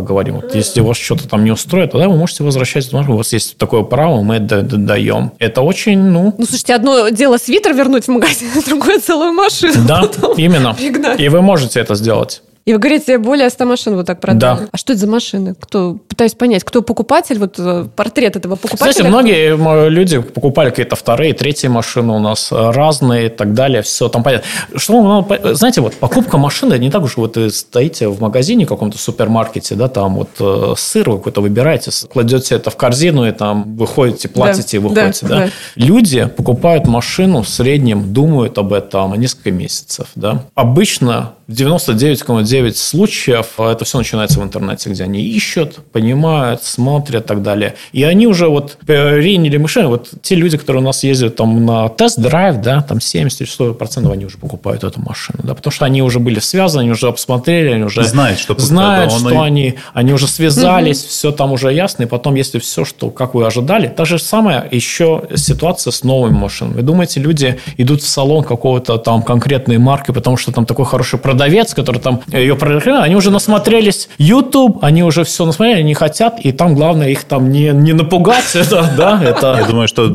говорим. 0.00 0.36
Вот 0.36 0.54
если 0.64 0.80
вас 0.80 0.96
что-то 0.96 1.28
там 1.28 1.44
не 1.44 1.50
устроит, 1.50 1.92
тогда 1.92 2.08
вы 2.08 2.16
можете 2.16 2.44
возвращать 2.44 2.92
У 2.92 3.16
вас 3.16 3.32
есть 3.32 3.56
такое 3.56 3.82
право, 3.82 4.22
мы 4.22 4.36
это 4.36 4.62
даем. 4.62 5.32
Это 5.38 5.60
очень, 5.62 5.98
ну... 5.98 6.34
Ну, 6.36 6.46
слушайте, 6.46 6.74
одно 6.74 7.08
дело 7.08 7.36
свитер 7.36 7.74
вернуть 7.74 8.04
в 8.04 8.08
магазин, 8.08 8.48
а 8.56 8.62
другое 8.68 8.98
целую 8.98 9.32
машину. 9.32 9.74
Да, 9.86 10.08
именно. 10.36 10.76
И 11.18 11.28
вы 11.28 11.42
можете 11.42 11.80
это 11.80 11.94
сделать. 11.94 12.42
И 12.64 12.72
вы 12.72 12.78
говорите, 12.78 13.18
более 13.18 13.50
100 13.50 13.64
машин 13.66 13.94
вот 13.94 14.06
так 14.06 14.20
продали. 14.20 14.60
Да. 14.60 14.68
А 14.72 14.76
что 14.78 14.94
это 14.94 15.00
за 15.00 15.06
машины? 15.06 15.54
Кто? 15.60 15.98
Пытаюсь 16.08 16.32
понять, 16.32 16.64
кто 16.64 16.80
покупатель, 16.80 17.38
вот 17.38 17.56
э, 17.58 17.86
портрет 17.94 18.36
этого 18.36 18.56
покупателя. 18.56 18.92
Знаете, 18.92 19.04
многие 19.04 19.88
люди 19.90 20.20
покупали 20.20 20.70
какие-то 20.70 20.96
вторые, 20.96 21.34
третьи 21.34 21.68
машины 21.68 22.14
у 22.14 22.18
нас 22.20 22.48
разные 22.50 23.26
и 23.26 23.28
так 23.28 23.52
далее. 23.52 23.82
Все 23.82 24.08
там 24.08 24.22
понятно. 24.22 24.48
Что, 24.76 25.26
знаете, 25.52 25.82
вот 25.82 25.94
покупка 25.94 26.38
машины 26.38 26.78
не 26.78 26.90
так 26.90 27.02
уж 27.02 27.18
вот 27.18 27.36
вы 27.36 27.50
стоите 27.50 28.08
в 28.08 28.20
магазине 28.20 28.64
каком-то 28.64 28.96
супермаркете, 28.96 29.74
да, 29.74 29.88
там 29.88 30.14
вот 30.14 30.30
э, 30.40 30.74
сыр 30.78 31.10
вы 31.10 31.18
какой-то 31.18 31.42
выбираете, 31.42 31.90
кладете 32.10 32.54
это 32.54 32.70
в 32.70 32.76
корзину 32.76 33.26
и 33.28 33.32
там 33.32 33.76
выходите, 33.76 34.28
платите 34.28 34.78
да, 34.80 34.86
и 34.86 34.88
выходите, 34.88 35.26
да, 35.26 35.28
да. 35.28 35.46
да. 35.46 35.50
Люди 35.74 36.24
покупают 36.26 36.86
машину 36.86 37.42
в 37.42 37.48
среднем, 37.48 38.14
думают 38.14 38.56
об 38.56 38.72
этом 38.72 39.14
несколько 39.14 39.50
месяцев, 39.50 40.08
да. 40.14 40.44
Обычно 40.54 41.34
в 41.46 41.52
99,9 41.52 42.53
99 42.54 42.76
случаев 42.76 43.46
это 43.58 43.84
все 43.84 43.98
начинается 43.98 44.38
в 44.40 44.42
интернете, 44.42 44.90
где 44.90 45.04
они 45.04 45.22
ищут, 45.22 45.78
понимают, 45.92 46.62
смотрят 46.62 47.24
и 47.24 47.28
так 47.28 47.42
далее. 47.42 47.74
И 47.92 48.04
они 48.04 48.26
уже 48.26 48.48
вот 48.48 48.78
приняли 48.86 49.56
машину, 49.56 49.88
вот 49.88 50.10
те 50.22 50.34
люди, 50.36 50.56
которые 50.56 50.82
у 50.82 50.84
нас 50.84 51.02
ездят 51.02 51.36
там 51.36 51.64
на 51.64 51.88
тест-драйв, 51.88 52.60
да, 52.60 52.82
там 52.82 52.98
70-100% 52.98 54.12
они 54.12 54.26
уже 54.26 54.38
покупают 54.38 54.84
эту 54.84 55.00
машину, 55.00 55.40
да, 55.42 55.54
потому 55.54 55.72
что 55.72 55.84
они 55.84 56.02
уже 56.02 56.20
были 56.20 56.38
связаны, 56.38 56.82
они 56.82 56.90
уже 56.92 57.10
посмотрели, 57.10 57.70
они 57.70 57.84
уже 57.84 58.04
знают, 58.04 58.38
что, 58.38 58.58
знают, 58.58 59.12
что 59.12 59.30
и... 59.30 59.36
они, 59.36 59.74
они 59.92 60.12
уже 60.12 60.28
связались, 60.28 61.02
угу. 61.02 61.08
все 61.08 61.32
там 61.32 61.52
уже 61.52 61.72
ясно, 61.72 62.04
и 62.04 62.06
потом, 62.06 62.36
если 62.36 62.58
все, 62.58 62.84
что, 62.84 63.10
как 63.10 63.34
вы 63.34 63.46
ожидали, 63.46 63.88
та 63.88 64.04
же 64.04 64.18
самая 64.18 64.68
еще 64.70 65.24
ситуация 65.34 65.90
с 65.90 66.04
новыми 66.04 66.34
машинами. 66.34 66.76
Вы 66.76 66.82
думаете, 66.82 67.20
люди 67.20 67.58
идут 67.78 68.02
в 68.02 68.06
салон 68.08 68.44
какого-то 68.44 68.98
там 68.98 69.22
конкретной 69.22 69.78
марки, 69.78 70.12
потому 70.12 70.36
что 70.36 70.52
там 70.52 70.66
такой 70.66 70.84
хороший 70.84 71.18
продавец, 71.18 71.74
который 71.74 72.00
там 72.00 72.22
ее 72.44 72.56
продает, 72.56 72.86
они 72.86 73.16
уже 73.16 73.30
насмотрелись 73.30 74.08
YouTube, 74.18 74.82
они 74.82 75.02
уже 75.02 75.24
все 75.24 75.44
насмотрели, 75.44 75.80
они 75.80 75.94
хотят, 75.94 76.38
и 76.40 76.52
там 76.52 76.74
главное 76.74 77.08
их 77.08 77.24
там 77.24 77.50
не, 77.50 77.70
не 77.70 77.92
напугать, 77.92 78.50
это, 78.54 78.90
да, 78.96 79.20
это... 79.22 79.56
Я 79.60 79.66
думаю, 79.66 79.88
что 79.88 80.08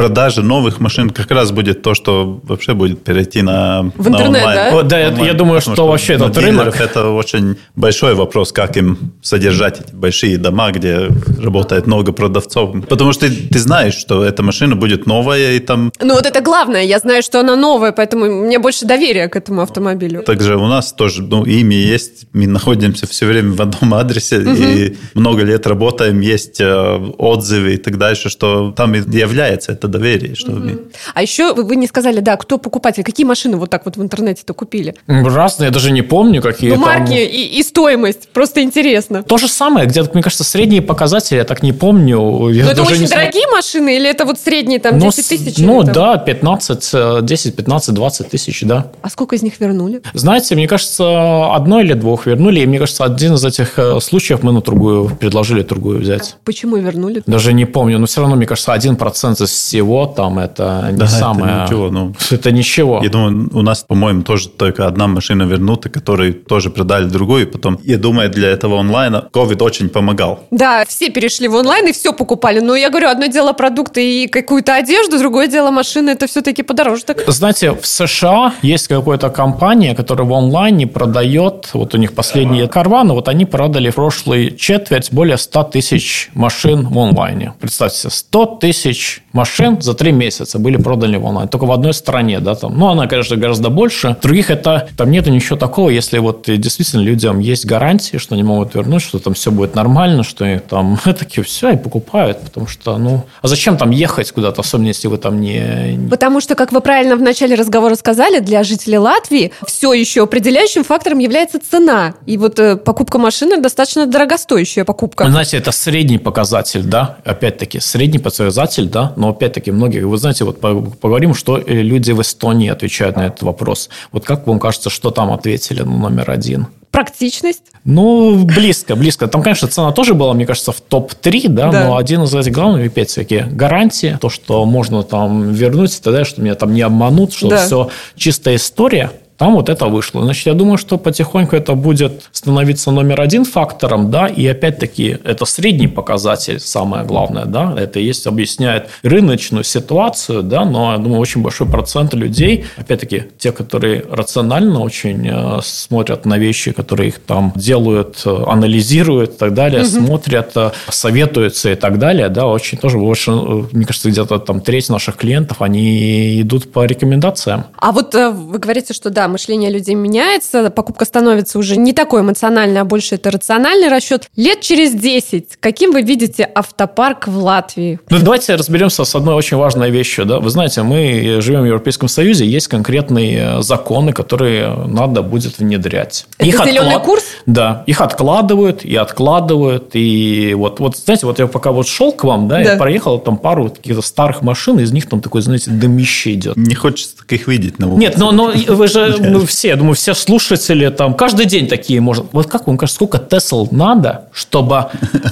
продажи 0.00 0.42
новых 0.42 0.80
машин 0.80 1.10
как 1.10 1.30
раз 1.30 1.52
будет 1.52 1.82
то, 1.82 1.92
что 1.92 2.40
вообще 2.44 2.72
будет 2.72 3.04
перейти 3.04 3.42
на 3.42 3.82
В 3.96 4.08
интернет, 4.08 4.44
на 4.46 4.54
да? 4.54 4.70
Вот, 4.72 4.88
да, 4.88 5.08
онлайн. 5.08 5.24
я 5.26 5.34
думаю, 5.34 5.60
что, 5.60 5.74
что 5.74 5.86
вообще 5.86 6.14
этот 6.14 6.38
рынок... 6.38 6.80
Это 6.80 7.10
очень 7.10 7.56
большой 7.76 8.14
вопрос, 8.14 8.50
как 8.50 8.78
им 8.78 9.12
содержать 9.20 9.80
эти 9.80 9.94
большие 9.94 10.38
дома, 10.38 10.70
где 10.70 11.08
работает 11.38 11.86
много 11.86 12.12
продавцов. 12.12 12.70
Потому 12.88 13.12
что 13.12 13.28
ты, 13.28 13.48
ты 13.52 13.58
знаешь, 13.58 13.92
что 13.92 14.24
эта 14.24 14.42
машина 14.42 14.74
будет 14.74 15.04
новая, 15.04 15.52
и 15.52 15.58
там... 15.58 15.92
Ну 16.00 16.14
вот 16.14 16.24
это 16.24 16.40
главное, 16.40 16.82
я 16.82 16.98
знаю, 16.98 17.22
что 17.22 17.40
она 17.40 17.54
новая, 17.54 17.92
поэтому 17.92 18.24
мне 18.24 18.58
больше 18.58 18.86
доверия 18.86 19.28
к 19.28 19.36
этому 19.36 19.60
автомобилю. 19.60 20.22
Также 20.22 20.56
у 20.56 20.66
нас 20.66 20.94
тоже, 20.94 21.22
ну, 21.22 21.44
имя 21.44 21.76
есть, 21.76 22.26
мы 22.32 22.46
находимся 22.46 23.06
все 23.06 23.26
время 23.26 23.52
в 23.52 23.60
одном 23.60 23.92
адресе, 23.92 24.38
угу. 24.38 24.50
и 24.50 24.96
много 25.12 25.44
лет 25.44 25.66
работаем, 25.66 26.20
есть 26.20 26.58
э, 26.58 27.12
отзывы 27.18 27.74
и 27.74 27.76
так 27.76 27.98
дальше, 27.98 28.30
что 28.30 28.72
там 28.74 28.94
является 28.94 29.72
это 29.72 29.89
доверие. 29.90 30.34
Что 30.34 30.52
угу. 30.52 30.70
А 31.14 31.22
еще 31.22 31.54
вы 31.54 31.76
не 31.76 31.86
сказали, 31.86 32.20
да, 32.20 32.36
кто 32.36 32.58
покупатель, 32.58 33.02
какие 33.02 33.26
машины 33.26 33.56
вот 33.56 33.70
так 33.70 33.84
вот 33.84 33.96
в 33.96 34.02
интернете-то 34.02 34.54
купили? 34.54 34.94
Разные, 35.06 35.66
я 35.66 35.72
даже 35.72 35.90
не 35.90 36.02
помню, 36.02 36.42
какие 36.42 36.70
ну, 36.70 36.76
марки 36.76 37.14
и, 37.14 37.58
и 37.58 37.62
стоимость, 37.62 38.28
просто 38.28 38.62
интересно. 38.62 39.22
То 39.22 39.38
же 39.38 39.48
самое, 39.48 39.86
где-то, 39.86 40.10
мне 40.14 40.22
кажется, 40.22 40.44
средние 40.44 40.82
показатели, 40.82 41.38
я 41.38 41.44
так 41.44 41.62
не 41.62 41.72
помню. 41.72 42.48
Я 42.50 42.64
Но 42.64 42.70
это 42.70 42.82
очень 42.82 43.02
не 43.02 43.06
дорогие 43.06 43.46
машины 43.48 43.96
или 43.96 44.08
это 44.08 44.24
вот 44.24 44.38
средние 44.38 44.78
там 44.78 44.98
10 44.98 45.02
ну, 45.02 45.36
тысяч? 45.36 45.58
Ну 45.58 45.82
да, 45.82 46.16
15, 46.16 47.24
10, 47.24 47.56
15, 47.56 47.94
20 47.94 48.28
тысяч, 48.28 48.62
да. 48.62 48.90
А 49.02 49.10
сколько 49.10 49.36
из 49.36 49.42
них 49.42 49.60
вернули? 49.60 50.02
Знаете, 50.14 50.54
мне 50.54 50.68
кажется, 50.68 51.54
одно 51.54 51.80
или 51.80 51.94
двух 51.94 52.26
вернули, 52.26 52.60
и 52.60 52.66
мне 52.66 52.78
кажется, 52.78 53.04
один 53.04 53.34
из 53.34 53.44
этих 53.44 53.78
э, 53.78 54.00
случаев 54.00 54.42
мы 54.42 54.52
на 54.52 54.60
другую 54.60 55.08
предложили 55.16 55.62
другую 55.62 56.00
взять. 56.00 56.36
Почему 56.44 56.76
вернули? 56.76 57.22
Даже 57.26 57.52
не 57.52 57.64
помню, 57.64 57.98
но 57.98 58.06
все 58.06 58.20
равно, 58.20 58.36
мне 58.36 58.46
кажется, 58.46 58.72
один 58.72 58.96
процент 58.96 59.40
из 59.40 59.52
всего 59.80 60.06
там 60.06 60.38
это 60.38 60.88
не 60.90 60.98
да, 60.98 61.06
самое... 61.06 61.52
Это 61.52 61.62
ничего, 61.64 61.90
ну, 61.90 62.12
это 62.30 62.52
ничего. 62.52 63.00
Я 63.02 63.08
думаю, 63.08 63.50
у 63.54 63.62
нас, 63.62 63.84
по-моему, 63.84 64.22
тоже 64.22 64.48
только 64.48 64.86
одна 64.86 65.06
машина 65.06 65.44
вернута, 65.44 65.88
которую 65.88 66.34
тоже 66.34 66.70
продали 66.70 67.06
другую. 67.06 67.46
Потом, 67.46 67.78
я 67.82 67.96
думаю, 67.96 68.30
для 68.30 68.48
этого 68.48 68.78
онлайна 68.78 69.28
COVID 69.32 69.62
очень 69.62 69.88
помогал. 69.88 70.38
Да, 70.50 70.84
все 70.86 71.10
перешли 71.10 71.48
в 71.48 71.54
онлайн 71.54 71.88
и 71.88 71.92
все 71.92 72.12
покупали. 72.12 72.60
Но 72.60 72.76
я 72.76 72.90
говорю, 72.90 73.08
одно 73.08 73.26
дело 73.26 73.52
продукты 73.52 74.24
и 74.24 74.28
какую-то 74.28 74.74
одежду, 74.74 75.18
другое 75.18 75.46
дело 75.46 75.70
машины. 75.70 76.10
Это 76.10 76.26
все-таки 76.26 76.62
подороже. 76.62 77.04
Так. 77.04 77.24
Знаете, 77.26 77.72
в 77.72 77.86
США 77.86 78.52
есть 78.62 78.88
какая-то 78.88 79.30
компания, 79.30 79.94
которая 79.94 80.28
в 80.28 80.32
онлайне 80.32 80.86
продает, 80.86 81.70
вот 81.72 81.94
у 81.94 81.98
них 81.98 82.12
последние 82.12 82.68
карваны, 82.68 83.14
вот 83.14 83.28
они 83.28 83.46
продали 83.46 83.90
в 83.90 83.94
прошлый 83.94 84.56
четверть 84.56 85.12
более 85.12 85.38
100 85.38 85.64
тысяч 85.64 86.30
машин 86.34 86.86
в 86.86 86.98
онлайне. 86.98 87.54
Представьте 87.60 87.98
себе, 87.98 88.10
100 88.10 88.46
тысяч 88.60 89.22
машин 89.32 89.69
машин 89.70 89.82
за 89.82 89.94
три 89.94 90.12
месяца 90.12 90.58
были 90.58 90.76
проданы 90.76 91.18
в 91.18 91.24
онлайн. 91.24 91.48
Только 91.48 91.64
в 91.64 91.72
одной 91.72 91.94
стране, 91.94 92.40
да, 92.40 92.54
там. 92.54 92.78
Ну, 92.78 92.88
она, 92.88 93.06
конечно, 93.06 93.36
гораздо 93.36 93.70
больше. 93.70 94.16
В 94.20 94.22
других 94.22 94.50
это, 94.50 94.88
там 94.96 95.10
нет 95.10 95.26
ничего 95.26 95.56
такого, 95.56 95.90
если 95.90 96.18
вот 96.18 96.44
действительно 96.46 97.02
людям 97.02 97.38
есть 97.38 97.66
гарантии, 97.66 98.18
что 98.18 98.34
они 98.34 98.42
могут 98.42 98.74
вернуть, 98.74 99.02
что 99.02 99.18
там 99.18 99.34
все 99.34 99.50
будет 99.50 99.74
нормально, 99.74 100.22
что 100.24 100.44
они 100.44 100.58
там 100.58 100.98
такие 101.04 101.44
все 101.44 101.70
и 101.70 101.76
покупают, 101.76 102.40
потому 102.40 102.66
что, 102.66 102.98
ну, 102.98 103.24
а 103.42 103.48
зачем 103.48 103.76
там 103.76 103.90
ехать 103.90 104.32
куда-то, 104.32 104.60
особенно 104.60 104.88
если 104.88 105.08
вы 105.08 105.18
там 105.18 105.40
не... 105.40 106.08
Потому 106.10 106.40
что, 106.40 106.54
как 106.54 106.72
вы 106.72 106.80
правильно 106.80 107.16
в 107.16 107.22
начале 107.22 107.54
разговора 107.54 107.94
сказали, 107.94 108.40
для 108.40 108.62
жителей 108.64 108.98
Латвии 108.98 109.52
все 109.66 109.92
еще 109.92 110.22
определяющим 110.22 110.84
фактором 110.84 111.18
является 111.18 111.58
цена. 111.60 112.14
И 112.26 112.36
вот 112.36 112.58
э, 112.58 112.76
покупка 112.76 113.18
машины 113.18 113.60
достаточно 113.60 114.06
дорогостоящая 114.06 114.84
покупка. 114.84 115.26
Знаете, 115.28 115.56
это 115.56 115.72
средний 115.72 116.18
показатель, 116.18 116.82
да, 116.82 117.16
опять-таки, 117.24 117.80
средний 117.80 118.18
показатель, 118.18 118.88
да, 118.88 119.12
но 119.16 119.30
опять-таки 119.30 119.49
опять-таки, 119.50 119.72
многие, 119.72 120.06
вы 120.06 120.16
знаете, 120.16 120.44
вот 120.44 120.60
поговорим, 120.60 121.34
что 121.34 121.58
э, 121.58 121.82
люди 121.82 122.12
в 122.12 122.20
Эстонии 122.20 122.70
отвечают 122.70 123.16
на 123.16 123.26
этот 123.26 123.42
вопрос. 123.42 123.90
Вот 124.12 124.24
как 124.24 124.46
вам 124.46 124.58
кажется, 124.58 124.90
что 124.90 125.10
там 125.10 125.32
ответили 125.32 125.82
на 125.82 125.96
номер 125.96 126.30
один? 126.30 126.66
Практичность? 126.90 127.62
Ну, 127.84 128.44
близко, 128.44 128.96
близко. 128.96 129.28
Там, 129.28 129.42
конечно, 129.42 129.68
цена 129.68 129.92
тоже 129.92 130.14
была, 130.14 130.34
мне 130.34 130.46
кажется, 130.46 130.72
в 130.72 130.80
топ-3, 130.80 131.48
да, 131.48 131.70
да, 131.70 131.84
но 131.84 131.96
один 131.96 132.22
из 132.24 132.34
этих 132.34 132.52
главных, 132.52 132.86
опять 132.86 133.10
всякие 133.10 133.44
гарантии, 133.44 134.18
то, 134.20 134.28
что 134.28 134.64
можно 134.64 135.02
там 135.02 135.52
вернуть 135.52 135.92
и 135.92 136.02
так 136.02 136.12
далее, 136.12 136.24
что 136.24 136.42
меня 136.42 136.54
там 136.54 136.74
не 136.74 136.82
обманут, 136.82 137.32
что 137.32 137.48
да. 137.48 137.64
все 137.64 137.90
чистая 138.16 138.56
история. 138.56 139.12
Там 139.40 139.54
вот 139.54 139.70
это 139.70 139.86
вышло. 139.86 140.22
Значит, 140.22 140.46
я 140.46 140.52
думаю, 140.52 140.76
что 140.76 140.98
потихоньку 140.98 141.56
это 141.56 141.74
будет 141.74 142.28
становиться 142.30 142.90
номер 142.90 143.22
один 143.22 143.46
фактором, 143.46 144.10
да, 144.10 144.26
и 144.26 144.46
опять-таки 144.46 145.16
это 145.24 145.46
средний 145.46 145.88
показатель, 145.88 146.60
самое 146.60 147.06
главное, 147.06 147.46
да, 147.46 147.74
это 147.74 148.00
есть, 148.00 148.26
объясняет 148.26 148.90
рыночную 149.02 149.64
ситуацию, 149.64 150.42
да, 150.42 150.66
но 150.66 150.92
я 150.92 150.98
думаю, 150.98 151.20
очень 151.20 151.40
большой 151.40 151.66
процент 151.66 152.12
людей, 152.12 152.66
опять-таки, 152.76 153.22
те, 153.38 153.50
которые 153.50 154.04
рационально 154.10 154.80
очень 154.80 155.26
э, 155.26 155.60
смотрят 155.62 156.26
на 156.26 156.36
вещи, 156.36 156.72
которые 156.72 157.08
их 157.08 157.18
там 157.20 157.54
делают, 157.56 158.20
э, 158.26 158.44
анализируют 158.46 159.30
и 159.30 159.36
так 159.38 159.54
далее, 159.54 159.84
угу. 159.84 159.88
смотрят, 159.88 160.54
э, 160.54 160.72
советуются 160.90 161.70
и 161.70 161.76
так 161.76 161.98
далее, 161.98 162.28
да, 162.28 162.46
очень 162.46 162.76
тоже 162.76 162.98
больше, 162.98 163.30
мне 163.30 163.86
кажется, 163.86 164.10
где-то 164.10 164.38
там 164.38 164.60
треть 164.60 164.90
наших 164.90 165.16
клиентов, 165.16 165.62
они 165.62 166.42
идут 166.42 166.70
по 166.70 166.84
рекомендациям. 166.84 167.64
А 167.78 167.92
вот 167.92 168.14
вы 168.14 168.58
говорите, 168.58 168.92
что 168.92 169.08
да, 169.08 169.29
мышление 169.30 169.70
людей 169.70 169.94
меняется, 169.94 170.70
покупка 170.70 171.04
становится 171.04 171.58
уже 171.58 171.76
не 171.76 171.92
такой 171.92 172.20
эмоциональной, 172.20 172.80
а 172.80 172.84
больше 172.84 173.14
это 173.14 173.30
рациональный 173.30 173.88
расчет. 173.88 174.28
Лет 174.36 174.60
через 174.60 174.92
10, 174.92 175.56
каким 175.60 175.92
вы 175.92 176.02
видите 176.02 176.48
автопарк 176.54 177.28
в 177.28 177.36
Латвии? 177.38 177.98
Ну, 178.10 178.18
давайте 178.20 178.54
разберемся 178.54 179.04
с 179.04 179.14
одной 179.14 179.34
очень 179.34 179.56
важной 179.56 179.90
вещью. 179.90 180.26
Да? 180.26 180.40
Вы 180.40 180.50
знаете, 180.50 180.82
мы 180.82 181.38
живем 181.40 181.62
в 181.62 181.66
Европейском 181.66 182.08
Союзе, 182.08 182.46
есть 182.46 182.68
конкретные 182.68 183.62
законы, 183.62 184.12
которые 184.12 184.74
надо 184.86 185.22
будет 185.22 185.58
внедрять. 185.58 186.26
Это 186.38 186.48
их 186.48 186.64
зеленый 186.64 186.96
отклад... 186.96 187.04
курс? 187.04 187.24
Да, 187.46 187.84
их 187.86 188.00
откладывают 188.00 188.84
и 188.84 188.96
откладывают. 188.96 189.90
И 189.94 190.54
вот, 190.56 190.80
вот, 190.80 190.96
знаете, 190.96 191.26
вот 191.26 191.38
я 191.38 191.46
пока 191.46 191.72
вот 191.72 191.86
шел 191.86 192.12
к 192.12 192.24
вам, 192.24 192.48
да, 192.48 192.56
да. 192.56 192.72
я 192.72 192.76
проехал 192.76 193.18
там 193.18 193.36
пару 193.36 193.70
каких-то 193.70 194.02
старых 194.02 194.42
машин, 194.42 194.78
из 194.78 194.92
них 194.92 195.08
там 195.08 195.20
такой, 195.20 195.42
знаете, 195.42 195.70
дымище 195.70 196.34
идет. 196.34 196.56
Не 196.56 196.74
хочется 196.74 197.16
таких 197.16 197.48
видеть 197.48 197.78
на 197.78 197.88
улице. 197.88 198.00
Нет, 198.00 198.18
но, 198.18 198.32
но 198.32 198.52
вы 198.52 198.88
же 198.88 199.16
мы 199.20 199.46
все, 199.46 199.68
я 199.68 199.76
думаю, 199.76 199.94
все 199.94 200.14
слушатели 200.14 200.88
там 200.88 201.14
каждый 201.14 201.46
день 201.46 201.66
такие 201.66 202.00
может. 202.00 202.26
Вот 202.32 202.46
как 202.46 202.66
вам 202.66 202.76
кажется, 202.76 202.96
сколько 202.96 203.18
Тесл 203.18 203.68
надо, 203.70 204.24
чтобы 204.32 204.76
а, 204.76 204.88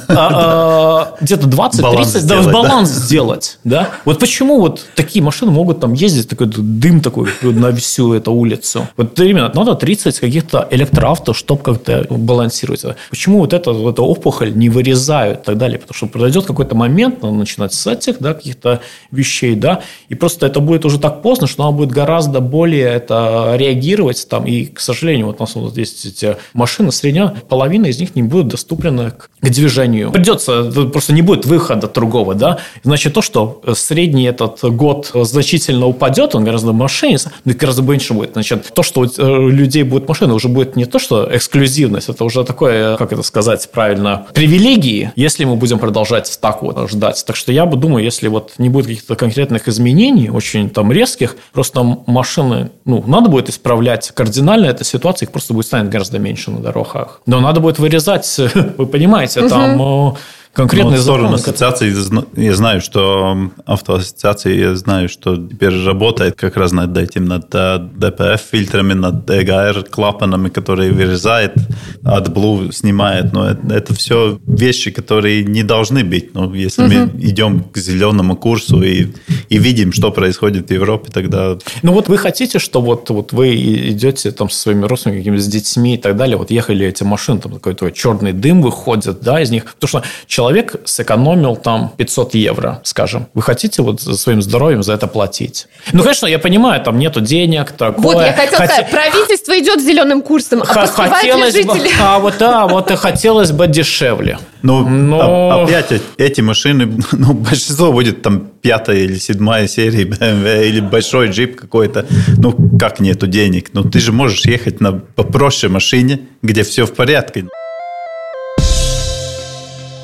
а, 0.08 1.16
где-то 1.20 1.46
20-30 1.46 2.26
да, 2.26 2.42
баланс 2.42 2.90
сделать, 2.90 3.58
да? 3.64 3.90
Вот 4.04 4.18
почему 4.18 4.60
вот 4.60 4.84
такие 4.94 5.22
машины 5.22 5.50
могут 5.50 5.80
там 5.80 5.92
ездить, 5.92 6.28
такой 6.28 6.46
дым 6.48 7.00
такой 7.00 7.28
на 7.42 7.74
всю 7.74 8.12
эту 8.14 8.32
улицу? 8.32 8.88
Вот 8.96 9.18
именно 9.20 9.50
надо 9.54 9.74
30 9.74 10.18
каких-то 10.18 10.66
электроавто, 10.70 11.34
чтобы 11.34 11.62
как-то 11.62 12.06
балансировать. 12.10 12.84
Почему 13.10 13.40
вот 13.40 13.52
это, 13.52 13.72
вот 13.72 13.94
эта 13.94 14.02
опухоль 14.02 14.54
не 14.54 14.68
вырезают 14.68 15.40
и 15.40 15.44
так 15.44 15.58
далее? 15.58 15.78
Потому 15.78 15.94
что 15.94 16.06
произойдет 16.06 16.46
какой-то 16.46 16.74
момент, 16.74 17.22
надо 17.22 17.34
начинать 17.34 17.72
с 17.72 17.86
этих, 17.86 18.18
да, 18.20 18.34
каких-то 18.34 18.80
вещей, 19.10 19.54
да, 19.54 19.80
и 20.08 20.14
просто 20.14 20.46
это 20.46 20.60
будет 20.60 20.84
уже 20.84 20.98
так 20.98 21.22
поздно, 21.22 21.46
что 21.46 21.62
она 21.64 21.72
будет 21.72 21.90
гораздо 21.90 22.40
более 22.40 22.86
это 22.86 23.54
реагировать 23.68 24.26
там, 24.28 24.46
и, 24.46 24.66
к 24.66 24.80
сожалению, 24.80 25.26
вот 25.26 25.36
у 25.38 25.42
нас 25.42 25.54
вот 25.54 25.76
есть 25.76 26.04
эти 26.06 26.36
машины 26.54 26.92
средняя, 26.92 27.34
половина 27.48 27.86
из 27.86 28.00
них 28.00 28.14
не 28.16 28.22
будет 28.22 28.48
доступна 28.48 29.10
к, 29.10 29.30
к 29.40 29.50
движению. 29.50 30.10
Придется, 30.10 30.64
просто 30.92 31.12
не 31.12 31.22
будет 31.22 31.46
выхода 31.46 31.88
другого, 31.88 32.34
да, 32.34 32.58
значит, 32.82 33.14
то, 33.14 33.22
что 33.22 33.62
средний 33.74 34.24
этот 34.24 34.62
год 34.64 35.10
значительно 35.14 35.86
упадет, 35.86 36.34
он 36.34 36.44
гораздо 36.44 36.72
машине, 36.72 37.18
но 37.44 37.52
гораздо 37.54 37.82
меньше 37.82 38.14
будет. 38.14 38.32
Значит, 38.32 38.72
то, 38.74 38.82
что 38.82 39.00
у 39.00 39.48
людей 39.48 39.82
будет 39.82 40.08
машины, 40.08 40.34
уже 40.34 40.48
будет 40.48 40.76
не 40.76 40.84
то, 40.84 40.98
что 40.98 41.28
эксклюзивность, 41.30 42.08
это 42.08 42.24
уже 42.24 42.44
такое, 42.44 42.96
как 42.96 43.12
это 43.12 43.22
сказать 43.22 43.68
правильно, 43.70 44.26
привилегии, 44.34 45.12
если 45.16 45.44
мы 45.44 45.56
будем 45.56 45.78
продолжать 45.78 46.38
так 46.40 46.62
вот 46.62 46.90
ждать. 46.90 47.24
Так 47.26 47.36
что 47.36 47.52
я 47.52 47.66
бы 47.66 47.76
думаю, 47.76 48.04
если 48.04 48.28
вот 48.28 48.52
не 48.58 48.68
будет 48.68 48.86
каких-то 48.86 49.16
конкретных 49.16 49.68
изменений, 49.68 50.30
очень 50.30 50.70
там 50.70 50.92
резких, 50.92 51.36
просто 51.52 51.82
машины, 52.06 52.70
ну, 52.84 53.04
надо 53.06 53.28
будет 53.28 53.48
исправлять 53.58 54.12
кардинально 54.14 54.66
эту 54.66 54.84
ситуацию, 54.84 55.26
их 55.26 55.32
просто 55.32 55.52
будет 55.52 55.66
станет 55.66 55.90
гораздо 55.90 56.18
меньше 56.18 56.50
на 56.50 56.60
дорогах. 56.60 57.20
Но 57.26 57.40
надо 57.40 57.60
будет 57.60 57.78
вырезать, 57.78 58.40
вы 58.78 58.86
понимаете, 58.86 59.40
угу. 59.40 59.48
там 59.48 59.82
э, 59.82 60.16
конкретные 60.52 60.96
ну, 60.96 61.02
стороны 61.02 61.34
ассоциации, 61.34 61.92
я 62.40 62.54
знаю, 62.54 62.80
что 62.80 63.50
автоассоциации, 63.66 64.58
я 64.58 64.74
знаю, 64.76 65.08
что 65.08 65.36
теперь 65.36 65.84
работает 65.84 66.34
как 66.36 66.56
раз 66.56 66.72
над 66.72 66.96
этим, 66.96 67.26
над 67.26 67.54
DPF-фильтрами, 67.54 68.94
над 68.94 69.30
EGR-клапанами, 69.30 70.48
которые 70.48 70.92
вырезает, 70.92 71.54
AdBlue 72.02 72.72
снимает. 72.72 73.32
Но 73.32 73.50
это, 73.50 73.74
это 73.74 73.94
все 73.94 74.38
вещи, 74.46 74.90
которые 74.90 75.44
не 75.44 75.62
должны 75.62 76.04
быть. 76.04 76.34
Но 76.34 76.54
если 76.54 76.82
угу. 76.82 76.90
мы 76.90 77.22
идем 77.22 77.64
к 77.64 77.78
зеленому 77.78 78.36
курсу 78.36 78.82
и, 78.82 79.08
и 79.48 79.58
видим, 79.58 79.92
что 79.92 80.10
происходит 80.10 80.68
в 80.68 80.72
Европе, 80.72 81.10
тогда... 81.12 81.56
Ну 81.82 81.92
вот 81.92 82.08
вы 82.08 82.18
хотите, 82.18 82.58
что 82.58 82.80
вот, 82.80 83.10
вот 83.10 83.32
вы 83.32 83.54
идете 83.90 84.30
там 84.30 84.50
со 84.50 84.60
своими 84.60 84.84
родственниками, 84.84 85.36
с 85.36 85.46
детьми 85.46 85.94
и 85.94 85.98
так 85.98 86.16
далее, 86.16 86.36
вот 86.36 86.50
ехали 86.50 86.86
эти 86.86 87.02
машины, 87.04 87.40
там 87.40 87.52
какой-то 87.52 87.90
черный 87.90 88.32
дым 88.32 88.62
выходит, 88.62 89.20
да, 89.20 89.40
из 89.40 89.50
них, 89.50 89.64
потому 89.74 89.88
что 89.88 90.02
человек 90.26 90.76
сэкономил 90.84 91.56
там 91.56 91.92
500 91.96 92.34
евро, 92.34 92.80
скажем. 92.84 93.26
Вы 93.34 93.42
хотите 93.42 93.82
вот 93.82 94.00
за 94.00 94.16
своим 94.16 94.42
здоровьем 94.42 94.82
за 94.82 94.92
это 94.92 95.06
платить? 95.06 95.66
Ну, 95.92 96.02
конечно, 96.02 96.26
я 96.26 96.38
понимаю, 96.38 96.82
там 96.82 96.98
нету 96.98 97.20
денег, 97.20 97.72
такое. 97.72 98.02
Вот, 98.02 98.20
я 98.24 98.32
хотел 98.32 98.58
Хот... 98.58 98.66
сказать, 98.66 98.90
правительство 98.90 99.58
идет 99.58 99.80
зеленым 99.80 100.22
курсом, 100.22 100.62
а 100.62 100.86
хотелось 100.86 101.54
ли 101.54 101.62
жители? 101.62 101.88
Бы, 101.88 101.94
а 102.00 102.18
вот 102.18 102.34
да, 102.38 102.66
вот 102.66 102.90
и 102.90 102.96
хотелось 102.96 103.52
бы 103.52 103.66
дешевле. 103.66 104.38
Ну, 104.62 104.88
Но... 104.88 105.62
опять 105.64 106.02
эти 106.16 106.40
машины, 106.40 107.00
ну, 107.12 107.32
большинство 107.32 107.92
будет 107.92 108.22
там 108.22 108.50
пятая 108.60 108.98
или 108.98 109.18
седьмая 109.18 109.68
серия 109.68 110.04
BMW 110.04 110.68
или 110.68 110.80
большой 110.80 111.28
джип 111.28 111.56
какой-то. 111.56 112.06
Ну, 112.36 112.56
как 112.78 113.00
нету 113.00 113.26
денег? 113.26 113.70
Ну, 113.72 113.84
ты 113.84 114.00
же 114.00 114.12
можешь 114.12 114.46
ехать 114.46 114.80
на 114.80 114.92
попроще 114.92 115.72
машине, 115.72 116.20
где 116.42 116.62
все 116.62 116.86
в 116.86 116.94
порядке. 116.94 117.46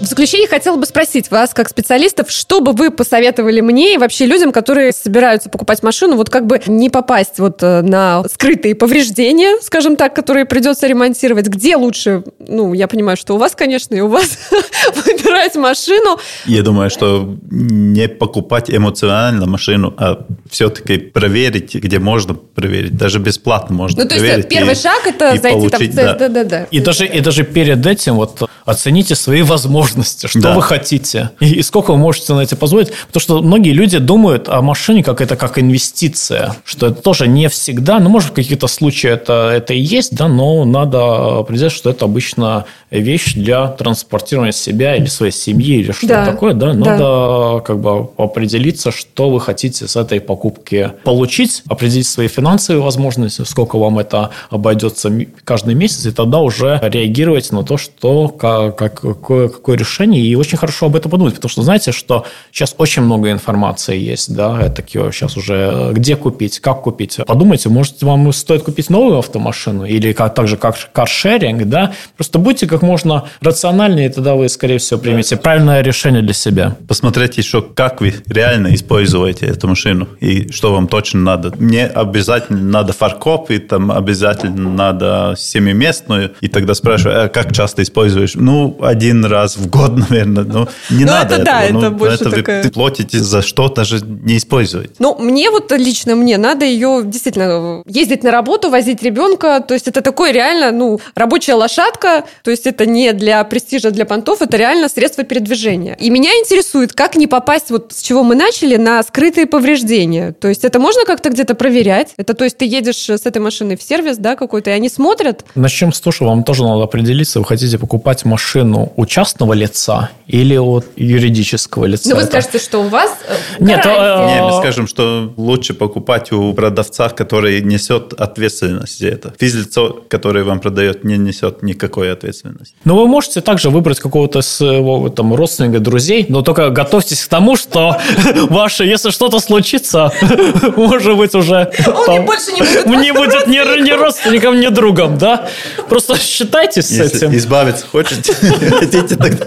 В 0.04 0.06
заключение 0.06 0.46
хотела 0.46 0.76
бы 0.76 0.84
спросить 0.84 1.30
вас, 1.30 1.54
как 1.54 1.70
специалистов, 1.70 2.30
что 2.30 2.60
бы 2.60 2.72
вы 2.72 2.90
посоветовали 2.90 3.62
мне 3.62 3.94
и 3.94 3.98
вообще 3.98 4.26
людям, 4.26 4.52
которые 4.52 4.92
собираются 4.92 5.48
покупать 5.48 5.82
машину, 5.82 6.16
вот 6.16 6.28
как 6.28 6.46
бы 6.46 6.60
не 6.66 6.90
попасть 6.90 7.38
вот 7.38 7.62
э, 7.62 7.80
на 7.80 8.22
скрытые 8.28 8.74
повреждения, 8.74 9.58
скажем 9.62 9.96
так, 9.96 10.14
которые 10.14 10.44
придется 10.44 10.86
ремонтировать. 10.86 11.46
Где 11.46 11.76
лучше, 11.76 12.22
ну, 12.38 12.74
я 12.74 12.86
понимаю, 12.86 13.16
что 13.16 13.34
у 13.34 13.38
вас, 13.38 13.54
конечно, 13.54 13.94
и 13.94 14.00
у 14.00 14.08
вас 14.08 14.38
выбирать 15.06 15.54
машину. 15.54 16.18
Я 16.44 16.60
думаю, 16.60 16.90
что 16.90 17.38
не 17.50 18.06
покупать 18.06 18.68
эмоционально 18.68 19.46
машину, 19.46 19.94
а 19.96 20.26
все-таки 20.50 20.98
проверить, 20.98 21.76
где 21.76 21.98
можно 21.98 22.34
проверить. 22.34 22.94
Даже 22.94 23.20
бесплатно 23.20 23.74
можно 23.74 24.02
Ну, 24.02 24.08
то 24.08 24.16
есть 24.16 24.26
э, 24.26 24.42
первый 24.42 24.74
и, 24.74 24.76
шаг 24.76 25.06
это 25.06 25.30
зайти 25.30 25.48
получить, 25.48 25.96
там 25.96 26.14
в 26.14 26.18
да. 26.18 26.28
да, 26.28 26.44
да, 26.44 26.64
И 26.70 26.80
даже, 26.80 27.06
и 27.06 27.20
даже 27.20 27.44
перед 27.44 27.86
этим 27.86 28.16
вот 28.16 28.50
оцените 28.66 29.14
свои 29.14 29.42
возможности 29.42 29.93
возможности, 29.94 30.26
что 30.26 30.40
да. 30.40 30.54
вы 30.54 30.62
хотите 30.62 31.30
и, 31.40 31.54
и 31.54 31.62
сколько 31.62 31.92
вы 31.92 31.98
можете 31.98 32.34
на 32.34 32.40
это 32.40 32.56
позволить. 32.56 32.92
Потому 33.06 33.20
что 33.20 33.42
многие 33.42 33.72
люди 33.72 33.98
думают 33.98 34.48
о 34.48 34.60
машине 34.62 35.02
как 35.02 35.20
это 35.20 35.36
как 35.36 35.58
инвестиция, 35.58 36.56
что 36.64 36.86
это 36.86 37.00
тоже 37.02 37.28
не 37.28 37.48
всегда, 37.48 37.98
ну, 37.98 38.08
может, 38.08 38.30
в 38.30 38.32
каких-то 38.32 38.66
случаях 38.66 39.20
это, 39.20 39.50
это 39.52 39.74
и 39.74 39.80
есть, 39.80 40.14
да, 40.14 40.28
но 40.28 40.64
надо 40.64 41.38
определять, 41.38 41.72
что 41.72 41.90
это 41.90 42.04
обычно 42.04 42.64
вещь 42.90 43.34
для 43.34 43.68
транспортирования 43.68 44.52
себя 44.52 44.96
или 44.96 45.06
своей 45.06 45.32
семьи 45.32 45.78
или 45.78 45.92
что-то 45.92 46.14
да. 46.14 46.26
такое, 46.26 46.54
да, 46.54 46.72
надо 46.72 46.98
да. 46.98 47.60
как 47.60 47.78
бы 47.80 48.08
определиться, 48.16 48.90
что 48.90 49.30
вы 49.30 49.40
хотите 49.40 49.86
с 49.86 49.96
этой 49.96 50.20
покупки 50.20 50.92
получить, 51.04 51.62
определить 51.68 52.06
свои 52.06 52.28
финансовые 52.28 52.82
возможности, 52.82 53.42
сколько 53.44 53.78
вам 53.78 53.98
это 53.98 54.30
обойдется 54.50 55.10
каждый 55.44 55.74
месяц, 55.74 56.06
и 56.06 56.10
тогда 56.10 56.38
уже 56.38 56.80
реагировать 56.82 57.52
на 57.52 57.62
то, 57.62 57.76
что 57.76 58.28
как, 58.28 58.76
какое, 58.76 59.48
какое 59.48 59.73
решение, 59.76 60.22
и 60.22 60.34
очень 60.34 60.58
хорошо 60.58 60.86
об 60.86 60.96
этом 60.96 61.10
подумать, 61.10 61.34
потому 61.34 61.50
что 61.50 61.62
знаете, 61.62 61.92
что 61.92 62.26
сейчас 62.52 62.74
очень 62.78 63.02
много 63.02 63.30
информации 63.30 63.98
есть, 63.98 64.34
да, 64.34 64.60
это 64.60 64.84
сейчас 64.86 65.36
уже 65.36 65.90
где 65.92 66.16
купить, 66.16 66.60
как 66.60 66.82
купить. 66.82 67.18
Подумайте, 67.26 67.68
может, 67.68 68.02
вам 68.02 68.32
стоит 68.32 68.62
купить 68.62 68.90
новую 68.90 69.18
автомашину 69.18 69.84
или 69.84 70.12
как, 70.12 70.34
так 70.34 70.48
же, 70.48 70.56
как 70.56 70.76
каршеринг, 70.92 71.64
да, 71.64 71.92
просто 72.16 72.38
будьте 72.38 72.66
как 72.66 72.82
можно 72.82 73.24
рациональнее, 73.40 74.06
и 74.06 74.08
тогда 74.10 74.34
вы, 74.34 74.48
скорее 74.48 74.78
всего, 74.78 75.00
примете 75.00 75.36
правильное 75.36 75.80
решение 75.82 76.22
для 76.22 76.34
себя. 76.34 76.76
Посмотрите 76.88 77.40
еще, 77.40 77.62
как 77.62 78.00
вы 78.00 78.14
реально 78.26 78.74
используете 78.74 79.46
эту 79.46 79.68
машину 79.68 80.08
и 80.20 80.50
что 80.50 80.72
вам 80.72 80.88
точно 80.88 81.20
надо. 81.20 81.52
Не 81.58 81.86
обязательно 81.86 82.60
надо 82.60 82.92
фаркоп, 82.92 83.50
и 83.50 83.58
там 83.58 83.90
обязательно 83.90 84.70
надо 84.70 85.34
семиместную, 85.38 86.32
и 86.40 86.48
тогда 86.48 86.74
спрашиваю, 86.74 87.24
а 87.24 87.28
как 87.28 87.52
часто 87.52 87.82
используешь? 87.82 88.34
Ну, 88.34 88.78
один 88.80 89.24
раз 89.24 89.56
в 89.56 89.63
год, 89.66 89.96
наверное. 89.96 90.44
Ну, 90.44 90.68
не 90.90 91.04
ну, 91.04 91.12
надо 91.12 91.36
это, 91.36 91.42
этого. 91.42 91.44
Да, 91.44 91.72
ну, 91.72 91.78
это 91.80 91.90
больше 91.90 92.16
это 92.16 92.30
такая... 92.30 92.62
вы 92.62 92.70
платите 92.70 93.18
за 93.18 93.42
что 93.42 93.68
даже 93.68 94.00
не 94.00 94.36
использовать. 94.36 94.92
Ну, 94.98 95.16
мне 95.18 95.50
вот 95.50 95.72
лично 95.72 96.14
мне 96.14 96.38
надо 96.38 96.64
ее 96.64 97.02
действительно 97.04 97.82
ездить 97.86 98.22
на 98.22 98.30
работу, 98.30 98.70
возить 98.70 99.02
ребенка. 99.02 99.64
То 99.66 99.74
есть 99.74 99.88
это 99.88 100.00
такой 100.00 100.32
реально, 100.32 100.70
ну, 100.70 101.00
рабочая 101.14 101.54
лошадка. 101.54 102.24
То 102.42 102.50
есть 102.50 102.66
это 102.66 102.86
не 102.86 103.12
для 103.12 103.42
престижа, 103.44 103.90
для 103.90 104.04
понтов, 104.04 104.42
это 104.42 104.56
реально 104.56 104.88
средство 104.88 105.24
передвижения. 105.24 105.96
И 106.00 106.10
меня 106.10 106.30
интересует, 106.32 106.92
как 106.92 107.16
не 107.16 107.26
попасть, 107.26 107.70
вот 107.70 107.92
с 107.92 108.02
чего 108.02 108.22
мы 108.22 108.34
начали, 108.34 108.76
на 108.76 109.02
скрытые 109.02 109.46
повреждения. 109.46 110.32
То 110.32 110.48
есть 110.48 110.64
это 110.64 110.78
можно 110.78 111.04
как-то 111.04 111.30
где-то 111.30 111.54
проверять? 111.54 112.12
Это 112.16 112.34
то 112.34 112.44
есть 112.44 112.58
ты 112.58 112.66
едешь 112.66 113.08
с 113.08 113.26
этой 113.26 113.40
машиной 113.40 113.76
в 113.76 113.82
сервис, 113.82 114.18
да, 114.18 114.36
какой-то, 114.36 114.70
и 114.70 114.72
они 114.72 114.88
смотрят? 114.88 115.44
Начнем 115.54 115.92
с 115.92 116.00
того, 116.00 116.12
что 116.12 116.26
вам 116.26 116.44
тоже 116.44 116.64
надо 116.64 116.84
определиться, 116.84 117.38
вы 117.38 117.44
хотите 117.44 117.78
покупать 117.78 118.24
машину 118.24 118.92
у 118.96 119.06
частного 119.06 119.53
лица 119.54 120.10
или 120.26 120.56
от 120.56 120.86
юридического 120.96 121.86
лица? 121.86 122.10
Ну, 122.10 122.16
вы 122.16 122.24
скажете, 122.24 122.58
что 122.58 122.80
у 122.80 122.88
вас 122.88 123.10
э, 123.28 123.34
Нет, 123.60 123.84
э, 123.84 123.88
Не, 123.88 124.42
мы 124.42 124.58
скажем, 124.58 124.86
что 124.86 125.32
лучше 125.36 125.74
покупать 125.74 126.32
у 126.32 126.52
продавца, 126.54 127.08
который 127.08 127.60
несет 127.62 128.12
ответственность 128.14 128.98
за 128.98 129.08
это. 129.08 129.34
Физлицо, 129.38 130.00
которое 130.08 130.44
вам 130.44 130.60
продает, 130.60 131.04
не 131.04 131.18
несет 131.18 131.62
никакой 131.62 132.12
ответственности. 132.12 132.74
Но 132.84 132.96
вы 132.96 133.06
можете 133.06 133.40
также 133.40 133.70
выбрать 133.70 134.00
какого-то 134.00 134.42
своего 134.42 135.08
там, 135.08 135.34
родственника, 135.34 135.80
друзей, 135.80 136.26
но 136.28 136.42
только 136.42 136.70
готовьтесь 136.70 137.24
к 137.24 137.28
тому, 137.28 137.56
что 137.56 137.96
ваше, 138.48 138.84
если 138.84 139.10
что-то 139.10 139.40
случится, 139.40 140.12
может 140.76 141.16
быть, 141.16 141.34
уже 141.34 141.70
больше 142.06 142.52
не 142.52 142.60
будет, 142.60 142.86
не 143.04 143.12
будет 143.12 143.46
ни, 143.46 143.82
ни 143.82 143.90
родственником, 143.92 144.58
ни 144.60 144.68
другом, 144.68 145.18
да? 145.18 145.48
Просто 145.88 146.18
считайтесь 146.18 146.86
с 146.86 147.00
этим. 147.00 147.34
избавиться 147.36 147.86
хочете, 147.86 148.32
хотите, 148.78 149.16
тогда 149.16 149.43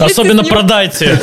Особенно 0.00 0.44
продайте 0.44 1.18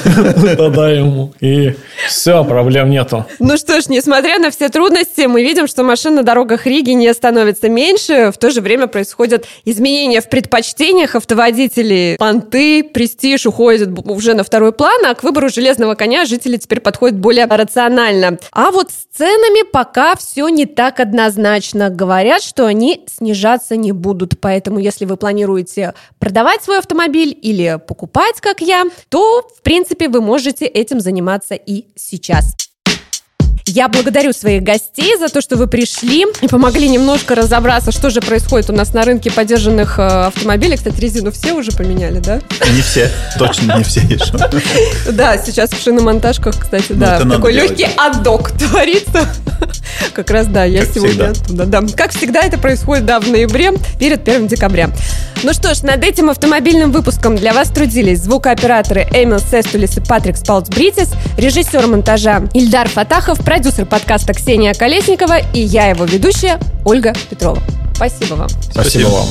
тогда 0.58 0.90
ему. 0.90 1.34
И 1.40 1.76
все, 2.08 2.44
проблем 2.44 2.90
нету. 2.90 3.26
Ну 3.40 3.58
что 3.58 3.82
ж, 3.82 3.88
несмотря 3.90 4.40
на 4.40 4.52
все 4.52 4.70
трудности, 4.70 5.22
мы 5.22 5.44
видим, 5.44 5.68
что 5.68 5.84
машин 5.84 6.16
на 6.16 6.24
дорогах 6.24 6.66
Риги 6.66 6.92
не 6.92 7.14
становится 7.14 7.70
меньше. 7.70 8.32
В 8.34 8.38
то 8.38 8.52
же 8.52 8.62
время 8.62 8.88
происходят 8.88 9.46
изменения 9.66 10.22
в 10.22 10.30
предпочтениях 10.30 11.16
автоводителей. 11.16 12.18
Понты, 12.18 12.84
престиж 12.84 13.46
уходят 13.46 13.90
уже 14.06 14.34
на 14.34 14.44
второй 14.44 14.72
план, 14.72 15.06
а 15.06 15.16
к 15.16 15.24
выбору 15.24 15.50
железного 15.50 15.96
коня 15.96 16.26
жители 16.26 16.58
теперь 16.58 16.80
подходят 16.80 17.18
более 17.18 17.46
рационально. 17.46 18.38
А 18.52 18.72
вот 18.72 18.92
с 18.92 19.18
ценами 19.18 19.70
пока 19.70 20.16
все 20.16 20.48
не 20.50 20.66
так 20.66 21.00
однозначно. 21.00 21.90
Говорят, 21.90 22.44
что 22.44 22.66
они 22.66 23.06
снижаться 23.08 23.76
не 23.76 23.92
будут. 23.92 24.40
Поэтому, 24.40 24.80
если 24.80 25.06
вы 25.06 25.18
планируете 25.18 25.94
продавать 26.20 26.64
свой 26.64 26.80
автомобиль 26.80 27.38
или 27.42 27.77
покупать, 27.78 28.42
как 28.42 28.62
я, 28.62 28.84
то, 29.10 29.48
в 29.58 29.62
принципе, 29.62 30.10
вы 30.10 30.22
можете 30.22 30.66
этим 30.66 31.00
заниматься 31.00 31.56
и 31.56 31.86
сейчас. 31.96 32.67
Я 33.68 33.90
благодарю 33.90 34.32
своих 34.32 34.64
гостей 34.64 35.18
за 35.18 35.28
то, 35.28 35.42
что 35.42 35.58
вы 35.58 35.68
пришли 35.68 36.26
и 36.42 36.48
помогли 36.48 36.88
немножко 36.88 37.36
разобраться, 37.36 37.92
что 37.92 38.10
же 38.10 38.22
происходит 38.22 38.70
у 38.70 38.74
нас 38.74 38.94
на 38.94 39.04
рынке 39.04 39.30
поддержанных 39.30 40.00
э, 40.00 40.04
автомобилей. 40.04 40.78
Кстати, 40.78 41.00
резину 41.02 41.32
все 41.32 41.52
уже 41.52 41.72
поменяли, 41.72 42.20
да? 42.20 42.40
Не 42.74 42.82
все, 42.82 43.12
точно 43.38 43.78
не 43.78 43.84
все. 43.84 44.02
Да, 45.12 45.38
сейчас 45.38 45.72
в 45.72 45.84
шиномонтажках, 45.84 46.58
кстати, 46.58 46.94
ну, 46.94 47.00
да, 47.00 47.20
такой 47.20 47.52
легкий 47.52 47.88
аддок 47.98 48.52
творится. 48.58 49.28
Как 50.14 50.30
раз, 50.32 50.48
да, 50.48 50.64
я 50.64 50.86
сегодня 50.86 51.32
оттуда. 51.32 51.66
Да. 51.66 51.82
Как 51.96 52.12
всегда 52.12 52.42
это 52.42 52.58
происходит, 52.58 53.06
да, 53.06 53.20
в 53.20 53.28
ноябре, 53.28 53.74
перед 54.00 54.28
1 54.28 54.48
декабря. 54.48 54.90
Ну 55.44 55.54
что 55.54 55.76
ж, 55.76 55.84
над 55.84 56.04
этим 56.04 56.30
автомобильным 56.30 56.92
выпуском 56.92 57.36
для 57.36 57.54
вас 57.54 57.70
трудились 57.70 58.22
звукооператоры 58.22 59.02
Эмил 59.14 59.40
Сестулис 59.40 59.98
и 59.98 60.02
Патрик 60.02 60.36
Спалцбритис, 60.36 61.12
режиссер 61.38 61.86
монтажа 61.86 62.44
Ильдар 62.54 62.90
Фатахов, 62.90 63.44
продюсер 63.58 63.88
подкаста 63.88 64.36
Ксения 64.36 64.72
Колесникова 64.76 65.40
и 65.52 65.60
я 65.60 65.90
его 65.90 66.06
ведущая 66.06 66.60
Ольга 66.86 67.16
Петрова. 67.28 67.60
Спасибо 67.96 68.36
вам. 68.36 68.50
Спасибо, 68.50 68.82
Спасибо 68.82 69.08
вам. 69.08 69.26